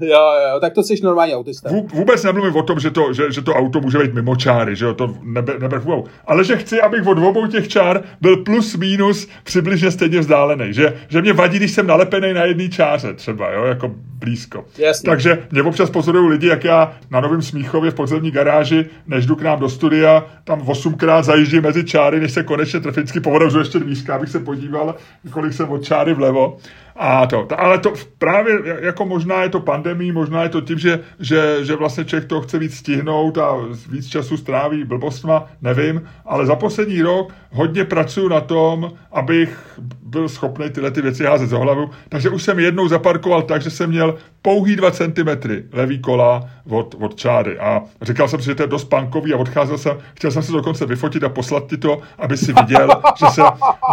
jo, 0.00 0.30
jo, 0.50 0.60
tak 0.60 0.72
to 0.72 0.82
jsi 0.82 0.94
normální 1.02 1.34
autista. 1.34 1.70
Vůbec 1.94 2.22
nemluvím 2.24 2.56
o 2.56 2.62
tom, 2.62 2.80
že 2.80 2.90
to, 2.90 3.12
že, 3.12 3.32
že 3.32 3.42
to 3.42 3.54
auto 3.54 3.80
může 3.80 3.98
být 3.98 4.14
mimo 4.14 4.36
čáry, 4.36 4.76
že 4.76 4.84
jo, 4.84 4.94
to 4.94 5.14
nebe, 5.22 5.54
nebe 5.58 5.80
Ale 6.26 6.44
že 6.44 6.56
chci, 6.56 6.80
abych 6.80 7.06
od 7.06 7.18
obou 7.18 7.46
těch 7.46 7.68
čár 7.68 8.02
byl 8.20 8.36
plus 8.36 8.76
minus 8.76 9.28
přibližně 9.44 9.90
stejně 9.90 10.20
vzdálený. 10.20 10.72
Že, 10.72 10.96
že 11.08 11.22
mě 11.22 11.32
vadí, 11.32 11.56
když 11.56 11.70
jsem 11.70 11.86
nalepený 11.86 12.34
na 12.34 12.44
jedné 12.44 12.68
čáře 12.68 13.14
třeba, 13.14 13.50
jo, 13.52 13.64
jako 13.64 13.90
blízko. 14.24 14.64
Jasně. 14.78 15.06
Takže 15.06 15.46
mě 15.50 15.62
občas 15.62 15.90
pozorují 15.90 16.30
lidi, 16.30 16.46
jak 16.46 16.64
já 16.64 16.92
na 17.10 17.20
Novém 17.20 17.42
Smíchově 17.42 17.90
v 17.90 17.94
podzemní 17.94 18.30
garáži, 18.30 18.86
než 19.06 19.26
jdu 19.26 19.36
k 19.36 19.42
nám 19.42 19.60
do 19.60 19.68
studia, 19.68 20.26
tam 20.44 20.68
osmkrát 20.68 21.24
zajíždím 21.24 21.62
mezi 21.62 21.84
čáry, 21.84 22.20
než 22.20 22.32
se 22.32 22.42
konečně 22.42 22.80
trefí, 22.80 23.00
vždycky 23.00 23.20
povedou 23.20 23.58
ještě 23.58 23.78
dvířka, 23.78 24.14
abych 24.14 24.28
se 24.28 24.40
podíval, 24.40 24.94
kolik 25.30 25.52
jsem 25.52 25.70
od 25.70 25.84
čáry 25.84 26.14
vlevo. 26.14 26.43
yo 26.44 26.58
A 26.96 27.26
to, 27.26 27.46
ale 27.56 27.78
to 27.78 27.92
právě 28.18 28.54
jako 28.80 29.04
možná 29.04 29.42
je 29.42 29.48
to 29.48 29.60
pandemí, 29.60 30.12
možná 30.12 30.42
je 30.42 30.48
to 30.48 30.60
tím, 30.60 30.78
že, 30.78 31.00
že, 31.20 31.64
že 31.64 31.76
vlastně 31.76 32.04
člověk 32.04 32.28
to 32.28 32.40
chce 32.40 32.58
víc 32.58 32.76
stihnout 32.76 33.38
a 33.38 33.56
víc 33.90 34.08
času 34.08 34.36
stráví 34.36 34.84
blbostma, 34.84 35.44
nevím, 35.62 36.08
ale 36.24 36.46
za 36.46 36.56
poslední 36.56 37.02
rok 37.02 37.32
hodně 37.50 37.84
pracuji 37.84 38.28
na 38.28 38.40
tom, 38.40 38.92
abych 39.12 39.80
byl 40.02 40.28
schopný 40.28 40.70
tyhle 40.70 40.90
ty 40.90 41.02
věci 41.02 41.24
házet 41.24 41.46
za 41.46 41.58
hlavu, 41.58 41.90
takže 42.08 42.30
už 42.30 42.42
jsem 42.42 42.58
jednou 42.58 42.88
zaparkoval 42.88 43.42
tak, 43.42 43.62
že 43.62 43.70
jsem 43.70 43.90
měl 43.90 44.14
pouhý 44.42 44.76
2 44.76 44.90
cm 44.90 45.28
levý 45.72 45.98
kola 45.98 46.50
od, 46.70 46.94
od 47.00 47.14
čáry. 47.14 47.58
A 47.58 47.82
říkal 48.02 48.28
jsem 48.28 48.40
si, 48.40 48.46
že 48.46 48.54
to 48.54 48.62
je 48.62 48.66
dost 48.66 48.84
punkový 48.84 49.34
a 49.34 49.36
odcházel 49.36 49.78
jsem, 49.78 49.98
chtěl 50.14 50.30
jsem 50.30 50.42
se 50.42 50.52
dokonce 50.52 50.86
vyfotit 50.86 51.24
a 51.24 51.28
poslat 51.28 51.66
ti 51.66 51.76
to, 51.76 52.00
aby 52.18 52.36
si 52.36 52.52
viděl, 52.52 52.88
že, 53.18 53.26
se, 53.26 53.42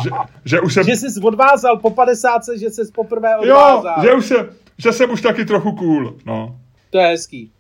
že, 0.04 0.10
že 0.45 0.62
už 0.62 0.74
jsem... 0.74 0.84
Že 0.84 0.95
jsi 0.95 1.22
odvázal 1.22 1.78
po 1.78 1.89
50, 1.89 2.41
že 2.60 2.70
jsi 2.70 2.91
poprvé 2.96 3.38
odvázal. 3.38 3.96
Jo, 3.98 4.04
že 4.04 4.14
už 4.14 4.26
jsem, 4.26 4.50
že 4.78 4.94
jsem 4.94 5.12
už 5.12 5.22
taky 5.22 5.46
trochu 5.46 5.72
cool, 5.72 6.16
no. 6.26 6.56
To 6.89 6.98
je 6.98 7.08
hezký. 7.08 7.52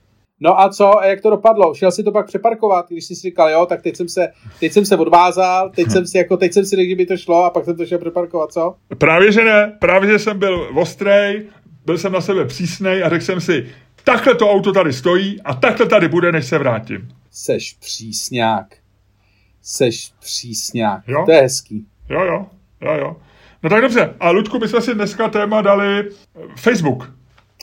No 0.43 0.61
a 0.61 0.69
co, 0.69 0.99
a 0.99 1.05
jak 1.05 1.21
to 1.21 1.29
dopadlo? 1.29 1.73
Šel 1.73 1.91
si 1.91 2.03
to 2.03 2.11
pak 2.11 2.27
přeparkovat, 2.27 2.85
když 2.89 3.05
jsi 3.05 3.15
si 3.15 3.21
říkal, 3.21 3.49
jo, 3.49 3.65
tak 3.65 3.81
teď 3.81 3.95
jsem 3.95 4.09
se, 4.09 4.27
teď 4.59 4.71
jsem 4.71 4.85
se 4.85 4.97
odvázal, 4.97 5.69
teď 5.69 5.91
jsem 5.91 6.07
si, 6.07 6.17
jako, 6.17 6.37
teď 6.37 6.53
jsem 6.53 6.65
si 6.65 6.75
řekl, 6.75 6.95
by 6.95 7.05
to 7.05 7.17
šlo 7.17 7.43
a 7.43 7.49
pak 7.49 7.65
jsem 7.65 7.77
to 7.77 7.85
šel 7.85 7.99
přeparkovat, 7.99 8.51
co? 8.51 8.75
Právě, 8.97 9.31
že 9.31 9.43
ne, 9.43 9.77
právě, 9.79 10.09
že 10.09 10.19
jsem 10.19 10.39
byl 10.39 10.69
ostrej, 10.75 11.45
byl 11.85 11.97
jsem 11.97 12.11
na 12.11 12.21
sebe 12.21 12.45
přísnej 12.45 13.03
a 13.03 13.09
řekl 13.09 13.25
jsem 13.25 13.41
si, 13.41 13.69
takhle 14.03 14.35
to 14.35 14.51
auto 14.51 14.71
tady 14.71 14.93
stojí 14.93 15.41
a 15.41 15.53
takhle 15.53 15.85
tady 15.85 16.07
bude, 16.07 16.31
než 16.31 16.45
se 16.45 16.57
vrátím. 16.57 17.09
Seš 17.31 17.73
přísňák. 17.79 18.67
Seš 19.61 20.13
přísňák. 20.19 21.07
Jo? 21.07 21.23
To 21.25 21.31
je 21.31 21.41
hezký. 21.41 21.85
Jo, 22.09 22.21
jo, 22.23 22.45
jo, 22.81 22.93
jo. 22.93 23.15
No 23.63 23.69
tak 23.69 23.81
dobře, 23.81 24.15
a 24.19 24.31
Ludku, 24.31 24.59
my 24.59 24.67
jsme 24.67 24.81
si 24.81 24.95
dneska 24.95 25.29
téma 25.29 25.61
dali 25.61 25.99
eh, 25.99 26.09
Facebook. 26.55 27.13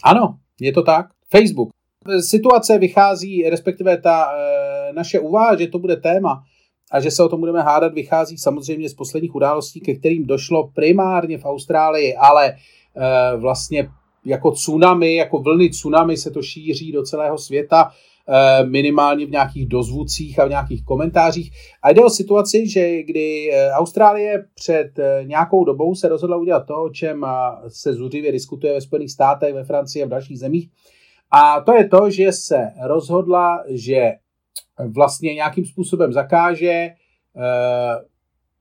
Ano, 0.05 0.35
je 0.61 0.73
to 0.73 0.83
tak. 0.83 1.07
Facebook. 1.31 1.69
Situace 2.21 2.79
vychází, 2.79 3.51
respektive 3.51 3.99
ta 3.99 4.33
e, 4.33 4.93
naše 4.93 5.21
úvaha, 5.21 5.57
že 5.57 5.67
to 5.67 5.79
bude 5.79 5.97
téma 5.97 6.43
a 6.93 7.01
že 7.01 7.11
se 7.11 7.23
o 7.23 7.29
tom 7.29 7.41
budeme 7.41 7.63
hádat, 7.63 7.95
vychází 7.95 8.39
samozřejmě 8.39 8.89
z 8.89 8.95
posledních 8.95 9.35
událostí, 9.35 9.81
ke 9.81 9.95
kterým 9.95 10.27
došlo 10.27 10.71
primárně 10.75 11.39
v 11.39 11.45
Austrálii, 11.45 12.17
ale 12.17 12.49
e, 12.49 12.57
vlastně 13.37 13.89
jako 14.25 14.51
tsunami, 14.51 15.15
jako 15.15 15.39
vlny 15.39 15.71
tsunami 15.71 16.17
se 16.17 16.31
to 16.31 16.43
šíří 16.43 16.93
do 16.93 17.03
celého 17.03 17.39
světa, 17.39 17.91
minimálně 18.65 19.27
v 19.27 19.31
nějakých 19.31 19.69
dozvucích 19.69 20.39
a 20.39 20.45
v 20.45 20.49
nějakých 20.49 20.85
komentářích. 20.85 21.51
A 21.83 21.93
jde 21.93 22.05
o 22.05 22.11
situaci, 22.11 22.69
že 22.69 23.03
kdy 23.03 23.51
eh, 23.53 23.71
Austrálie 23.71 24.45
před 24.55 24.99
eh, 24.99 25.25
nějakou 25.25 25.65
dobou 25.65 25.95
se 25.95 26.09
rozhodla 26.09 26.37
udělat 26.37 26.67
to, 26.67 26.83
o 26.83 26.91
čem 26.91 27.27
se 27.69 27.93
zuřivě 27.93 28.33
diskutuje 28.33 28.73
ve 28.73 28.81
Spojených 28.81 29.13
státech, 29.13 29.55
ve 29.55 29.65
Francii 29.65 30.03
a 30.03 30.07
v 30.07 30.11
dalších 30.11 30.39
zemích. 30.39 30.71
A 31.31 31.61
to 31.61 31.73
je 31.73 31.89
to, 31.89 32.11
že 32.11 32.33
se 32.33 32.71
rozhodla, 32.87 33.65
že 33.69 34.13
vlastně 34.95 35.35
nějakým 35.35 35.65
způsobem 35.65 36.13
zakáže 36.13 36.89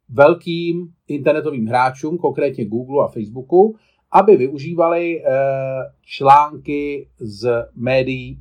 velkým 0.09 0.87
internetovým 1.07 1.67
hráčům, 1.67 2.17
konkrétně 2.17 2.65
Google 2.65 3.05
a 3.05 3.07
Facebooku, 3.07 3.75
aby 4.11 4.37
využívali 4.37 5.23
eh, 5.23 5.31
články 6.05 7.07
z 7.19 7.65
médií 7.75 8.39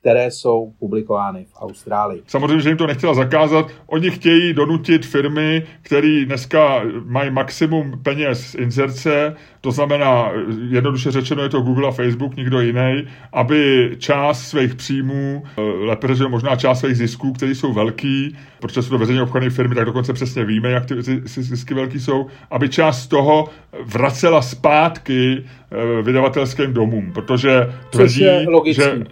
které 0.00 0.30
jsou 0.30 0.72
publikovány 0.78 1.44
v 1.44 1.54
Austrálii. 1.56 2.22
Samozřejmě, 2.26 2.60
že 2.60 2.68
jim 2.68 2.78
to 2.78 2.86
nechtěla 2.86 3.14
zakázat. 3.14 3.66
Oni 3.86 4.10
chtějí 4.10 4.54
donutit 4.54 5.06
firmy, 5.06 5.62
které 5.82 6.24
dneska 6.26 6.82
mají 7.04 7.30
maximum 7.30 8.00
peněz 8.02 8.46
z 8.46 8.54
inzerce, 8.54 9.36
to 9.60 9.72
znamená, 9.72 10.30
jednoduše 10.68 11.10
řečeno 11.10 11.42
je 11.42 11.48
to 11.48 11.60
Google 11.60 11.88
a 11.88 11.90
Facebook, 11.90 12.36
nikdo 12.36 12.60
jiný, 12.60 13.04
aby 13.32 13.90
část 13.98 14.42
svých 14.42 14.74
příjmů, 14.74 15.42
eh, 15.58 15.60
lépe 15.60 16.06
řečeno 16.08 16.28
možná 16.28 16.56
část 16.56 16.80
svých 16.80 16.96
zisků, 16.96 17.32
které 17.32 17.54
jsou 17.54 17.72
velký, 17.72 18.36
protože 18.60 18.82
jsou 18.82 18.90
to 18.90 18.98
veřejně 18.98 19.22
obchodní 19.22 19.50
firmy, 19.50 19.74
tak 19.74 19.84
dokonce 19.84 20.12
přesně 20.12 20.44
víme, 20.44 20.70
jak 20.70 20.86
ty 20.86 20.94
zisky 21.26 21.74
velký 21.74 22.00
jsou, 22.00 22.26
aby 22.50 22.68
část 22.68 23.02
z 23.02 23.06
toho 23.06 23.48
vracela 23.84 24.42
zpátky 24.42 25.44
eh, 25.44 26.02
vydavatelským 26.02 26.72
domům, 26.72 27.12
protože 27.12 27.72
tvrdí, 27.90 28.24
že, 28.70 29.04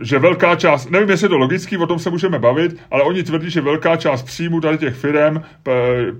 že 0.00 0.18
velká 0.18 0.56
část, 0.56 0.90
nevím, 0.90 1.10
jestli 1.10 1.24
je 1.24 1.28
to 1.28 1.38
logický, 1.38 1.76
o 1.76 1.86
tom 1.86 1.98
se 1.98 2.10
můžeme 2.10 2.38
bavit, 2.38 2.76
ale 2.90 3.02
oni 3.02 3.22
tvrdí, 3.22 3.50
že 3.50 3.60
velká 3.60 3.96
část 3.96 4.22
příjmu 4.22 4.60
tady 4.60 4.78
těch 4.78 4.94
firm 4.94 5.42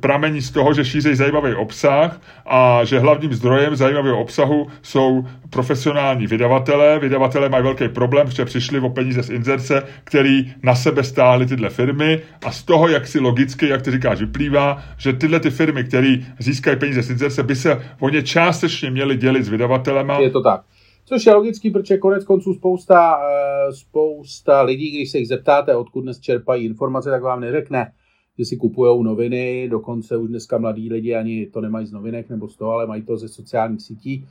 pramení 0.00 0.42
z 0.42 0.50
toho, 0.50 0.74
že 0.74 0.84
šíří 0.84 1.14
zajímavý 1.14 1.54
obsah 1.54 2.20
a 2.46 2.84
že 2.84 2.98
hlavním 2.98 3.34
zdrojem 3.34 3.76
zajímavého 3.76 4.18
obsahu 4.18 4.66
jsou 4.82 5.26
profesionální 5.50 6.26
vydavatelé. 6.26 6.98
Vydavatelé 6.98 7.48
mají 7.48 7.62
velký 7.64 7.88
problém, 7.88 8.26
protože 8.26 8.44
přišli 8.44 8.80
o 8.80 8.90
peníze 8.90 9.22
z 9.22 9.30
inzerce, 9.30 9.82
který 10.04 10.52
na 10.62 10.74
sebe 10.74 11.04
stáhly 11.04 11.46
tyhle 11.46 11.70
firmy 11.70 12.20
a 12.44 12.50
z 12.50 12.62
toho, 12.62 12.88
jak 12.88 13.06
si 13.06 13.20
logicky, 13.20 13.68
jak 13.68 13.82
ty 13.82 13.90
říkáš, 13.90 14.20
vyplývá, 14.20 14.82
že 14.96 15.12
tyhle 15.12 15.40
ty 15.40 15.50
firmy, 15.50 15.84
které 15.84 16.16
získají 16.38 16.76
peníze 16.76 17.02
z 17.02 17.10
inzerce, 17.10 17.42
by 17.42 17.56
se 17.56 17.82
o 18.00 18.08
ně 18.08 18.22
částečně 18.22 18.90
měly 18.90 19.16
dělit 19.16 19.42
s 19.42 19.48
vydavatelema. 19.48 20.20
Je 20.20 20.30
to 20.30 20.42
tak. 20.42 20.60
Což 21.06 21.26
je 21.26 21.34
logický, 21.34 21.70
protože 21.70 21.98
konec 21.98 22.24
konců 22.24 22.54
spousta, 22.54 23.18
eh, 23.18 23.72
spousta 23.72 24.62
lidí, 24.62 24.90
když 24.90 25.10
se 25.10 25.18
jich 25.18 25.28
zeptáte, 25.28 25.76
odkud 25.76 26.00
dnes 26.00 26.20
čerpají 26.20 26.64
informace, 26.64 27.10
tak 27.10 27.22
vám 27.22 27.40
neřekne, 27.40 27.92
že 28.38 28.44
si 28.44 28.56
kupují 28.56 29.04
noviny, 29.04 29.68
dokonce 29.68 30.16
už 30.16 30.28
dneska 30.28 30.58
mladí 30.58 30.90
lidi 30.90 31.14
ani 31.14 31.46
to 31.46 31.60
nemají 31.60 31.86
z 31.86 31.92
novinek 31.92 32.30
nebo 32.30 32.48
z 32.48 32.56
toho, 32.56 32.72
ale 32.72 32.86
mají 32.86 33.02
to 33.02 33.16
ze 33.16 33.28
sociálních 33.28 33.82
sítí. 33.82 34.26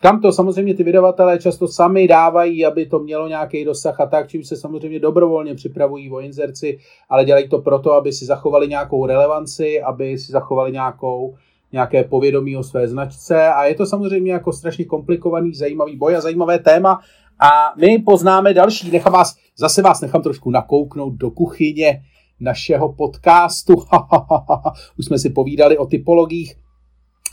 Kam 0.00 0.20
to 0.20 0.32
samozřejmě 0.32 0.74
ty 0.74 0.82
vydavatelé 0.82 1.38
často 1.38 1.68
sami 1.68 2.08
dávají, 2.08 2.66
aby 2.66 2.86
to 2.86 2.98
mělo 2.98 3.28
nějaký 3.28 3.64
dosah 3.64 4.00
a 4.00 4.06
tak, 4.06 4.28
čím 4.28 4.44
se 4.44 4.56
samozřejmě 4.56 5.00
dobrovolně 5.00 5.54
připravují 5.54 6.10
o 6.10 6.20
inzerci, 6.20 6.78
ale 7.08 7.24
dělají 7.24 7.48
to 7.48 7.58
proto, 7.58 7.92
aby 7.92 8.12
si 8.12 8.24
zachovali 8.24 8.68
nějakou 8.68 9.06
relevanci, 9.06 9.82
aby 9.82 10.18
si 10.18 10.32
zachovali 10.32 10.72
nějakou 10.72 11.34
nějaké 11.72 12.04
povědomí 12.04 12.56
o 12.56 12.62
své 12.62 12.88
značce. 12.88 13.48
A 13.48 13.64
je 13.64 13.74
to 13.74 13.86
samozřejmě 13.86 14.32
jako 14.32 14.52
strašně 14.52 14.84
komplikovaný, 14.84 15.54
zajímavý 15.54 15.96
boj 15.96 16.16
a 16.16 16.20
zajímavé 16.20 16.58
téma. 16.58 17.00
A 17.40 17.72
my 17.80 17.98
poznáme 17.98 18.54
další, 18.54 18.90
nechám 18.90 19.12
vás, 19.12 19.36
zase 19.58 19.82
vás 19.82 20.00
nechám 20.00 20.22
trošku 20.22 20.50
nakouknout 20.50 21.14
do 21.14 21.30
kuchyně 21.30 22.02
našeho 22.40 22.92
podcastu, 22.92 23.74
už 24.98 25.04
jsme 25.04 25.18
si 25.18 25.30
povídali 25.30 25.78
o 25.78 25.86
typologiích 25.86 26.54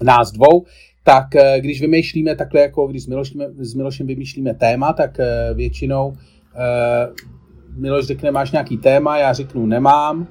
nás 0.01 0.31
dvou, 0.31 0.65
tak 1.03 1.35
eh, 1.35 1.59
když 1.59 1.81
vymýšlíme 1.81 2.35
takhle, 2.35 2.61
jako 2.61 2.87
když 2.87 3.03
s 3.03 3.07
Milošem, 3.07 3.41
s 3.57 3.73
Milošem 3.73 4.07
vymýšlíme 4.07 4.53
téma, 4.53 4.93
tak 4.93 5.19
eh, 5.19 5.53
většinou 5.53 6.13
eh, 6.55 7.07
Miloš 7.75 8.05
řekne, 8.05 8.31
máš 8.31 8.51
nějaký 8.51 8.77
téma, 8.77 9.17
já 9.17 9.33
řeknu, 9.33 9.65
nemám, 9.65 10.27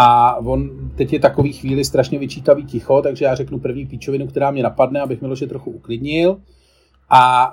a 0.00 0.36
on 0.36 0.90
teď 0.96 1.12
je 1.12 1.20
takový 1.20 1.52
chvíli 1.52 1.84
strašně 1.84 2.18
vyčítavý 2.18 2.64
ticho, 2.64 3.02
takže 3.02 3.24
já 3.24 3.34
řeknu 3.34 3.58
první 3.58 3.86
píčovinu, 3.86 4.26
která 4.26 4.50
mě 4.50 4.62
napadne, 4.62 5.00
abych 5.00 5.20
Miloše 5.20 5.46
trochu 5.46 5.70
uklidnil. 5.70 6.40
A 7.10 7.52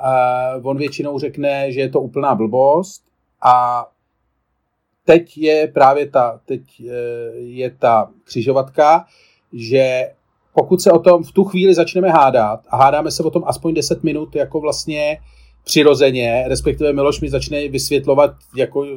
uh, 0.57 0.67
on 0.69 0.77
většinou 0.77 1.19
řekne, 1.19 1.71
že 1.71 1.79
je 1.79 1.89
to 1.89 2.01
úplná 2.01 2.35
blbost. 2.35 3.03
A 3.41 3.85
teď 5.05 5.37
je 5.37 5.67
právě 5.67 6.09
ta, 6.09 6.39
teď 6.45 6.61
uh, 6.79 6.87
je 7.35 7.69
ta 7.69 8.11
křižovatka, 8.23 9.05
že 9.53 10.11
pokud 10.53 10.81
se 10.81 10.91
o 10.91 10.99
tom 10.99 11.23
v 11.23 11.31
tu 11.31 11.43
chvíli 11.43 11.73
začneme 11.73 12.09
hádat 12.09 12.59
a 12.69 12.77
hádáme 12.77 13.11
se 13.11 13.23
o 13.23 13.29
tom 13.29 13.43
aspoň 13.45 13.73
10 13.73 14.03
minut 14.03 14.35
jako 14.35 14.59
vlastně 14.59 15.17
přirozeně, 15.65 16.43
respektive 16.47 16.93
Miloš 16.93 17.21
mi 17.21 17.29
začne 17.29 17.67
vysvětlovat 17.67 18.31
jako 18.55 18.85
e, 18.85 18.89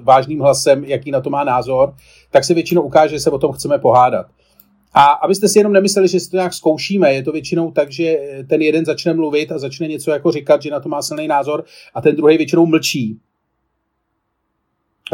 vážným 0.00 0.40
hlasem, 0.40 0.84
jaký 0.84 1.10
na 1.10 1.20
to 1.20 1.30
má 1.30 1.44
názor, 1.44 1.94
tak 2.30 2.44
se 2.44 2.54
většinou 2.54 2.82
ukáže, 2.82 3.14
že 3.14 3.20
se 3.20 3.30
o 3.30 3.38
tom 3.38 3.52
chceme 3.52 3.78
pohádat. 3.78 4.26
A 4.94 5.04
abyste 5.04 5.48
si 5.48 5.58
jenom 5.58 5.72
nemysleli, 5.72 6.08
že 6.08 6.20
si 6.20 6.30
to 6.30 6.36
nějak 6.36 6.54
zkoušíme, 6.54 7.14
je 7.14 7.22
to 7.22 7.32
většinou 7.32 7.70
tak, 7.70 7.92
že 7.92 8.16
ten 8.48 8.62
jeden 8.62 8.84
začne 8.84 9.14
mluvit 9.14 9.52
a 9.52 9.58
začne 9.58 9.88
něco 9.88 10.10
jako 10.10 10.32
říkat, 10.32 10.62
že 10.62 10.70
na 10.70 10.80
to 10.80 10.88
má 10.88 11.02
silný 11.02 11.28
názor 11.28 11.64
a 11.94 12.00
ten 12.00 12.16
druhý 12.16 12.36
většinou 12.36 12.66
mlčí. 12.66 13.18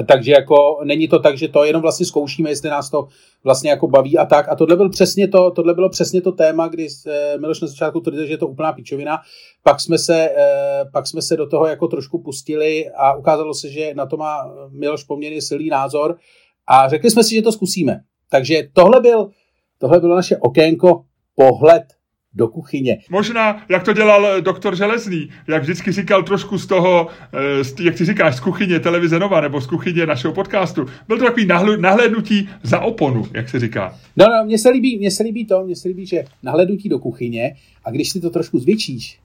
Takže 0.07 0.32
jako 0.32 0.80
není 0.84 1.09
to 1.09 1.18
tak, 1.18 1.38
že 1.38 1.49
to 1.49 1.64
jenom 1.64 1.82
vlastně 1.82 2.07
zkoušíme, 2.07 2.51
jestli 2.51 2.70
nás 2.70 2.90
to 2.90 3.09
vlastně 3.45 3.70
jako 3.70 3.88
baví 3.88 4.18
a 4.18 4.26
tak. 4.26 4.49
A 4.49 4.57
tohle, 4.57 4.76
byl 4.76 4.88
přesně 4.88 5.28
to, 5.28 5.51
tohle 5.51 5.74
bylo 5.74 5.90
přesně 5.90 6.20
to 6.20 6.32
téma, 6.32 6.68
kdy 6.68 6.88
eh, 7.07 7.38
Miloš 7.38 7.61
na 7.61 7.68
začátku 7.68 8.01
tvrdil, 8.01 8.26
že 8.26 8.32
je 8.32 8.38
to 8.38 8.47
úplná 8.47 8.72
píčovina. 8.72 9.18
Pak 9.62 9.80
jsme, 9.80 9.99
se, 9.99 10.30
eh, 10.36 10.84
pak 10.93 11.07
jsme 11.07 11.22
se 11.22 11.36
do 11.36 11.47
toho 11.47 11.66
jako 11.66 11.88
trošku 11.88 12.18
pustili 12.18 12.90
a 12.90 13.14
ukázalo 13.14 13.55
se, 13.55 13.68
že 13.68 13.95
na 13.95 14.07
to 14.07 14.16
má 14.16 14.55
Miloš 14.70 15.05
poměrně 15.05 15.43
silný 15.43 15.68
názor 15.68 16.16
a 16.66 16.88
řekli 16.88 17.11
jsme 17.11 17.24
si, 17.24 17.34
že 17.34 17.43
to 17.43 17.53
zkusíme. 17.53 18.01
Takže 18.30 18.62
tohle, 18.72 19.01
byl, 19.01 19.30
tohle 19.78 20.01
bylo 20.01 20.16
naše 20.16 20.36
okénko 20.36 21.05
pohled 21.34 21.84
do 22.35 22.49
kuchyně. 22.49 22.99
Možná, 23.11 23.64
jak 23.68 23.83
to 23.83 23.93
dělal 23.93 24.26
eh, 24.26 24.41
doktor 24.41 24.76
Železný, 24.76 25.28
jak 25.49 25.62
vždycky 25.62 25.93
říkal 25.93 26.22
trošku 26.22 26.59
z 26.59 26.66
toho, 26.66 27.09
eh, 27.80 27.85
jak 27.85 27.95
ty 27.95 28.05
říkáš, 28.05 28.37
z 28.37 28.41
kuchyně 28.41 28.80
televize 28.80 29.18
Nova 29.18 29.41
nebo 29.41 29.61
z 29.61 29.66
kuchyně 29.66 30.07
našeho 30.07 30.35
podcastu. 30.35 30.87
Byl 31.09 31.18
to 31.18 31.24
takový 31.24 31.47
nahlédnutí 31.80 32.49
za 32.62 32.80
oponu, 32.80 33.26
jak 33.35 33.49
se 33.49 33.61
říká. 33.61 33.99
No, 34.16 34.26
no, 34.26 34.45
mně 34.45 34.59
se 34.59 34.68
líbí, 34.70 34.99
mně 34.99 35.11
se 35.11 35.22
líbí 35.22 35.45
to, 35.47 35.64
mně 35.64 35.76
se 35.76 35.89
líbí, 35.89 36.07
že 36.07 36.24
nahlédnutí 36.43 36.89
do 36.89 36.99
kuchyně 36.99 37.55
a 37.85 37.91
když 37.91 38.11
si 38.11 38.20
to 38.20 38.30
trošku 38.30 38.59
zvětšíš, 38.59 39.18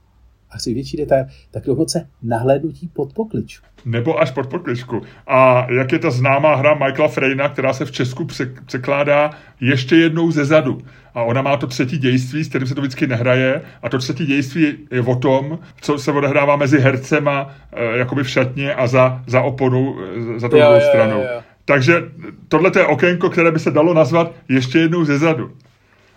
a 0.50 0.58
si 0.58 0.74
větší 0.74 0.96
detail, 0.96 1.24
tak 1.50 1.64
dokonce 1.66 2.08
nahlédnutí 2.22 2.88
pod 2.88 3.12
pokličku. 3.12 3.66
Nebo 3.84 4.20
až 4.20 4.30
pod 4.30 4.46
pokličku. 4.46 5.02
A 5.26 5.66
jak 5.72 5.92
je 5.92 5.98
ta 5.98 6.10
známá 6.10 6.54
hra 6.54 6.74
Michaela 6.74 7.08
Freyna, 7.08 7.48
která 7.48 7.72
se 7.72 7.84
v 7.84 7.92
Česku 7.92 8.26
překládá 8.66 9.30
ještě 9.60 9.96
jednou 9.96 10.30
ze 10.30 10.44
zadu. 10.44 10.78
A 11.14 11.22
ona 11.22 11.42
má 11.42 11.56
to 11.56 11.66
třetí 11.66 11.98
dějství, 11.98 12.44
s 12.44 12.48
kterým 12.48 12.68
se 12.68 12.74
to 12.74 12.80
vždycky 12.80 13.06
nehraje. 13.06 13.62
A 13.82 13.88
to 13.88 13.98
třetí 13.98 14.26
dějství 14.26 14.76
je 14.90 15.00
o 15.00 15.16
tom, 15.16 15.58
co 15.80 15.98
se 15.98 16.12
odehrává 16.12 16.56
mezi 16.56 16.80
hercema 16.80 17.54
e, 17.72 17.98
jakoby 17.98 18.22
v 18.22 18.30
šatně 18.30 18.74
a 18.74 18.86
za, 18.86 19.22
za 19.26 19.42
oponu, 19.42 19.96
e, 20.36 20.40
za 20.40 20.48
tou 20.48 20.56
druhou 20.56 20.80
stranou. 20.80 21.20
Jo, 21.20 21.28
jo. 21.34 21.42
Takže 21.64 22.02
tohle 22.48 22.70
je 22.76 22.86
okénko, 22.86 23.30
které 23.30 23.52
by 23.52 23.58
se 23.58 23.70
dalo 23.70 23.94
nazvat 23.94 24.34
ještě 24.48 24.78
jednou 24.78 25.04
ze 25.04 25.18
zadu. 25.18 25.50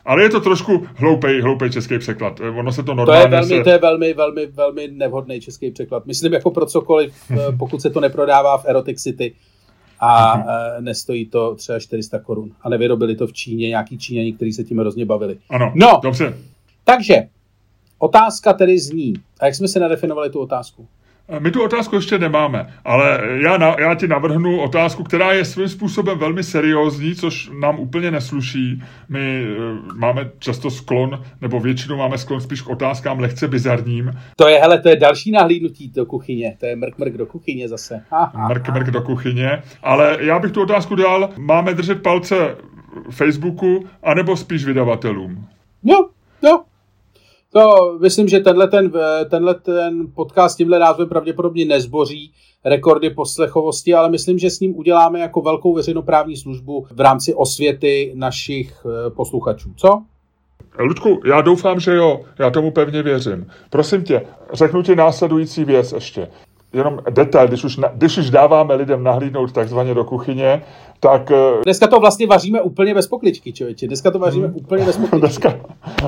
Ale 0.06 0.24
je 0.24 0.30
to 0.30 0.40
trošku 0.42 0.88
hloupej, 0.96 1.42
hloupej 1.42 1.70
český 1.70 2.00
překlad. 2.00 2.40
Ono 2.60 2.72
se 2.72 2.84
to 2.84 2.92
To 2.92 2.96
normálně... 2.96 3.22
je 3.24 3.28
velmi, 3.30 3.48
se... 3.58 3.64
to 3.64 3.70
je 3.70 3.78
velmi, 3.78 4.14
velmi, 4.14 4.46
velmi 4.46 4.88
nevhodný 4.88 5.42
český 5.42 5.72
překlad. 5.72 6.06
Myslím 6.06 6.34
jako 6.34 6.52
pro 6.52 6.66
cokoliv, 6.66 7.14
eh, 7.32 7.38
pokud 7.60 7.82
se 7.82 7.90
to 7.90 8.00
neprodává 8.00 8.58
v 8.58 8.66
Erotic 8.66 9.02
City 9.02 9.34
a 10.00 10.44
eh, 10.78 10.82
nestojí 10.82 11.26
to 11.26 11.56
třeba 11.56 11.80
400 11.80 12.20
korun. 12.20 12.52
A 12.62 12.70
nevyrobili 12.70 13.16
to 13.16 13.28
v 13.28 13.34
Číně 13.34 13.68
nějaký 13.70 13.98
Číňani, 13.98 14.34
kteří 14.34 14.54
se 14.54 14.64
tím 14.64 14.80
hrozně 14.80 15.06
bavili. 15.06 15.38
Ano, 15.50 15.72
No. 15.76 16.00
dobře. 16.04 16.34
Takže, 16.84 17.16
otázka 18.00 18.54
tedy 18.54 18.80
zní. 18.80 19.14
A 19.40 19.46
jak 19.46 19.56
jsme 19.56 19.68
se 19.68 19.80
nadefinovali 19.80 20.30
tu 20.30 20.40
otázku? 20.40 20.88
My 21.40 21.52
tu 21.52 21.64
otázku 21.64 21.96
ještě 21.96 22.20
nemáme, 22.20 22.74
ale 22.86 23.20
já, 23.44 23.58
na, 23.58 23.76
já 23.80 23.96
ti 23.96 24.08
navrhnu 24.08 24.60
otázku, 24.60 25.04
která 25.04 25.34
je 25.34 25.46
svým 25.46 25.68
způsobem 25.68 26.18
velmi 26.18 26.44
seriózní, 26.44 27.16
což 27.16 27.52
nám 27.60 27.80
úplně 27.80 28.12
nesluší. 28.12 28.84
My 29.10 29.44
e, 29.44 29.46
máme 29.96 30.30
často 30.40 30.72
sklon, 30.72 31.24
nebo 31.42 31.60
většinou 31.60 31.98
máme 31.98 32.18
sklon 32.18 32.42
spíš 32.42 32.62
k 32.62 32.70
otázkám 32.70 33.20
lehce 33.20 33.48
bizarním. 33.48 34.12
To 34.36 34.48
je, 34.48 34.60
hele, 34.60 34.82
to 34.82 34.90
je 34.90 34.96
další 34.96 35.32
nahlídnutí 35.32 35.92
do 35.96 36.06
kuchyně. 36.06 36.58
To 36.60 36.66
je 36.66 36.76
mrk, 36.76 36.98
mrk 36.98 37.18
do 37.18 37.26
kuchyně 37.26 37.68
zase. 37.70 38.04
Ha, 38.10 38.32
ha, 38.36 38.48
Mrk, 38.48 38.70
mrk 38.70 38.92
do 38.92 39.02
kuchyně. 39.02 39.62
Ale 39.84 40.18
já 40.20 40.40
bych 40.40 40.52
tu 40.52 40.62
otázku 40.62 40.96
dal, 40.96 41.30
máme 41.38 41.74
držet 41.74 42.04
palce 42.04 42.56
Facebooku, 43.10 43.86
anebo 44.04 44.38
spíš 44.38 44.66
vydavatelům? 44.66 45.48
Jo, 45.84 46.10
jo. 46.42 46.64
To 47.54 47.98
myslím, 48.02 48.28
že 48.28 48.40
tenhle 48.40 48.68
ten, 48.68 48.92
eh, 48.96 49.26
tenhle 49.26 49.54
ten 49.54 50.08
podcast 50.16 50.58
tímhle 50.58 50.80
názvem 50.80 51.10
pravděpodobně 51.10 51.66
nezboří 51.66 52.32
rekordy 52.66 53.10
poslechovosti, 53.10 53.94
ale 53.94 54.10
myslím, 54.10 54.40
že 54.40 54.50
s 54.50 54.60
ním 54.60 54.78
uděláme 54.78 55.20
jako 55.20 55.42
velkou 55.42 55.74
veřejnoprávní 55.74 56.38
službu 56.38 56.88
v 56.92 57.00
rámci 57.00 57.34
osvěty 57.34 58.12
našich 58.16 58.86
eh, 58.86 59.10
posluchačů. 59.10 59.74
Co? 59.76 60.02
Ludku, 60.80 61.22
já 61.26 61.42
doufám, 61.42 61.80
že 61.80 61.96
jo, 61.96 62.22
já 62.40 62.50
tomu 62.50 62.72
pevně 62.72 63.04
věřím. 63.04 63.48
Prosím 63.70 64.04
tě, 64.04 64.26
řeknu 64.54 64.84
ti 64.84 64.96
následující 64.96 65.66
věc 65.66 65.92
ještě. 65.92 66.28
Jenom 66.74 67.00
detail, 67.10 67.48
když 67.48 67.64
už, 67.64 67.78
na, 67.78 67.88
když 67.88 68.18
už 68.18 68.30
dáváme 68.30 68.76
lidem 68.76 69.04
nahlídnout 69.04 69.52
takzvaně 69.52 69.94
do 69.94 70.04
kuchyně, 70.04 70.62
tak 71.00 71.32
eh, 71.32 71.36
Dneska 71.64 71.88
to 71.88 72.00
vlastně 72.00 72.28
vaříme 72.28 72.62
úplně 72.62 72.94
bez 72.94 73.08
pokličky, 73.08 73.54
člověče. 73.54 73.88
Dneska 73.88 74.12
to 74.12 74.20
vaříme 74.20 74.48
úplně 74.48 74.86
bez 74.86 74.98
pokličky. 74.98 75.20
dneska, 75.20 75.54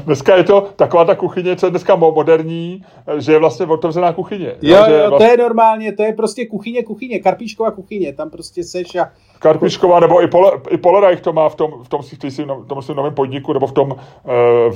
dneska 0.05 0.35
je 0.35 0.43
to 0.43 0.67
taková 0.75 1.05
ta 1.05 1.15
kuchyně, 1.15 1.55
co 1.55 1.65
je 1.65 1.69
dneska 1.69 1.95
mo- 1.97 2.13
moderní, 2.15 2.83
eh, 3.07 3.21
že 3.21 3.31
je 3.31 3.39
vlastně 3.39 3.65
otevřená 3.65 4.13
kuchyně. 4.13 4.55
Jo, 4.61 4.77
že 4.85 4.93
jo, 4.93 5.03
to 5.03 5.09
vlastně 5.09 5.27
je 5.27 5.37
normálně, 5.37 5.93
to 5.93 6.03
je 6.03 6.13
prostě 6.13 6.45
kuchyně, 6.45 6.83
kuchyně, 6.83 7.19
karpíčková 7.19 7.71
kuchyně, 7.71 8.13
tam 8.13 8.29
prostě 8.29 8.63
seš 8.63 8.95
a 8.95 9.09
Karpišková, 9.43 9.99
nebo 9.99 10.21
i, 10.23 10.27
Pole, 10.27 10.51
i 10.69 10.77
Polerajch 10.77 11.21
to 11.21 11.33
má 11.33 11.49
v 11.49 11.55
tom, 11.55 11.71
v 11.83 11.89
tom, 11.89 12.01
v 12.01 12.31
svým, 12.31 12.47
v 12.47 12.67
tom 12.67 12.81
svým 12.81 12.97
novém 12.97 13.13
podniku, 13.13 13.53
nebo 13.53 13.67
v 13.67 13.71
tom 13.71 13.91
uh, 13.91 13.97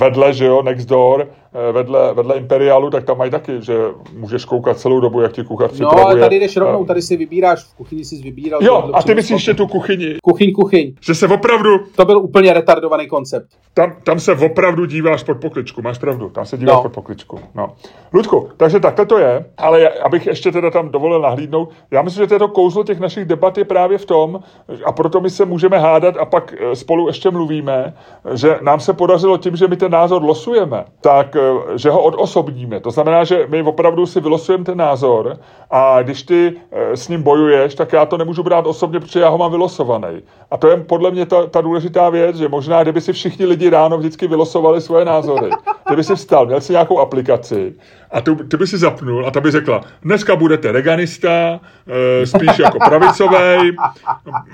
vedle, 0.00 0.32
že 0.32 0.46
jo, 0.46 0.62
next 0.62 0.88
door, 0.88 1.20
uh, 1.68 1.74
vedle, 1.74 2.14
vedle 2.14 2.34
Imperialu, 2.36 2.90
tak 2.90 3.04
tam 3.04 3.18
mají 3.18 3.30
taky, 3.30 3.52
že 3.62 3.78
můžeš 4.16 4.44
koukat 4.44 4.78
celou 4.78 5.00
dobu, 5.00 5.20
jak 5.20 5.32
ti 5.32 5.44
kuchař 5.44 5.70
No, 5.70 5.74
připravuje. 5.74 6.04
ale 6.04 6.20
tady 6.20 6.36
jdeš 6.40 6.56
rovnou, 6.56 6.82
Eh, 6.82 6.86
tady 6.86 7.02
si 7.02 7.16
vybíráš, 7.16 7.64
v 7.64 7.74
kuchyni 7.74 8.04
si 8.04 8.16
vybíral. 8.22 8.60
Jo, 8.62 8.90
a 8.92 9.02
ty 9.02 9.14
myslíš 9.14 9.30
ještě 9.34 9.54
tu 9.54 9.66
kuchyni, 9.66 10.14
Kuchyň, 10.22 10.52
kuchyň. 10.52 10.94
že 11.00 11.14
se 11.14 11.28
opravdu, 11.28 11.70
To 11.96 12.04
byl 12.04 12.18
úplně 12.18 12.52
retardovaný 12.52 13.06
koncept. 13.08 13.46
tam, 13.74 13.92
tam 14.04 14.20
se 14.20 14.32
opravdu 14.32 14.86
díváš 14.86 15.22
pod 15.22 15.34
pokličku, 15.40 15.82
máš 15.82 15.98
pravdu, 15.98 16.28
tam 16.28 16.46
se 16.46 16.58
díváš 16.58 16.76
No. 16.76 16.82
pod 16.82 16.92
pokličku. 16.92 17.38
No. 17.54 17.72
Ludku, 18.12 18.48
takže 18.56 18.80
takhle 18.80 19.06
to 19.06 19.18
je, 19.18 19.44
ale 19.58 19.80
já- 19.80 19.90
abych 20.04 20.26
ještě 20.26 20.52
teda 20.52 20.70
tam 20.70 20.88
dovolil 20.88 21.20
nahlídnout, 21.20 21.70
já 21.90 22.02
myslím, 22.02 22.22
že 22.24 22.26
to, 22.28 22.34
je 22.34 22.38
to 22.38 22.48
kouzlo 22.48 22.84
těch 22.84 23.00
našich 23.00 23.24
debat 23.24 23.58
je 23.58 23.64
právě 23.64 23.98
v 23.98 24.04
tom, 24.06 24.40
a 24.84 24.92
proto 24.92 25.20
my 25.20 25.30
se 25.30 25.44
můžeme 25.44 25.78
hádat 25.78 26.16
a 26.16 26.24
pak 26.24 26.54
eh, 26.58 26.76
spolu 26.76 27.06
ještě 27.06 27.30
mluvíme, 27.30 27.94
že 28.34 28.58
nám 28.62 28.80
se 28.80 28.92
podařilo 28.92 29.38
tím, 29.38 29.56
že 29.56 29.68
my 29.68 29.76
ten 29.76 29.92
názor 29.92 30.24
losujeme, 30.24 30.84
tak 31.00 31.36
eh, 31.36 31.78
že 31.78 31.90
ho 31.90 32.02
odosobníme. 32.02 32.80
To 32.80 32.90
znamená, 32.90 33.24
že 33.24 33.46
my 33.48 33.62
opravdu 33.62 34.06
si 34.06 34.20
vylosujeme 34.20 34.64
ten 34.64 34.78
názor 34.78 35.38
a 35.70 36.02
když 36.02 36.22
ty 36.22 36.52
eh, 36.72 36.96
s 36.96 37.08
ním 37.08 37.22
bojuješ, 37.22 37.74
tak 37.74 37.92
já 37.92 38.06
to 38.06 38.16
nemůžu 38.16 38.42
brát 38.42 38.66
osobně, 38.66 39.00
protože 39.00 39.20
já 39.20 39.28
ho 39.28 39.38
mám 39.38 39.50
vylosovaný. 39.50 40.22
A 40.50 40.56
to 40.56 40.68
je 40.68 40.76
podle 40.76 41.10
mě 41.10 41.26
ta, 41.26 41.46
ta 41.46 41.60
důležitá 41.60 42.10
věc, 42.10 42.36
že 42.36 42.48
možná, 42.48 42.82
kdyby 42.82 43.00
si 43.00 43.12
všichni 43.12 43.46
lidi 43.46 43.70
ráno 43.70 43.98
vždycky 43.98 44.26
vylosovali 44.26 44.80
svoje 44.80 45.04
názory, 45.04 45.50
kdyby 45.86 46.04
si 46.04 46.14
vstal, 46.14 46.46
měl 46.46 46.60
si 46.60 46.72
nějakou 46.72 46.98
aplikaci 46.98 47.74
a 48.10 48.20
tu, 48.20 48.34
ty 48.34 48.56
by 48.56 48.66
si 48.66 48.78
zapnul 48.78 49.26
a 49.26 49.30
ta 49.30 49.40
by 49.40 49.50
řekla, 49.50 49.80
dneska 50.02 50.36
budete 50.36 50.72
reganista, 50.72 51.60
eh, 51.86 52.26
spíš 52.26 52.58
jako 52.58 52.78
pravicovej, 52.78 53.76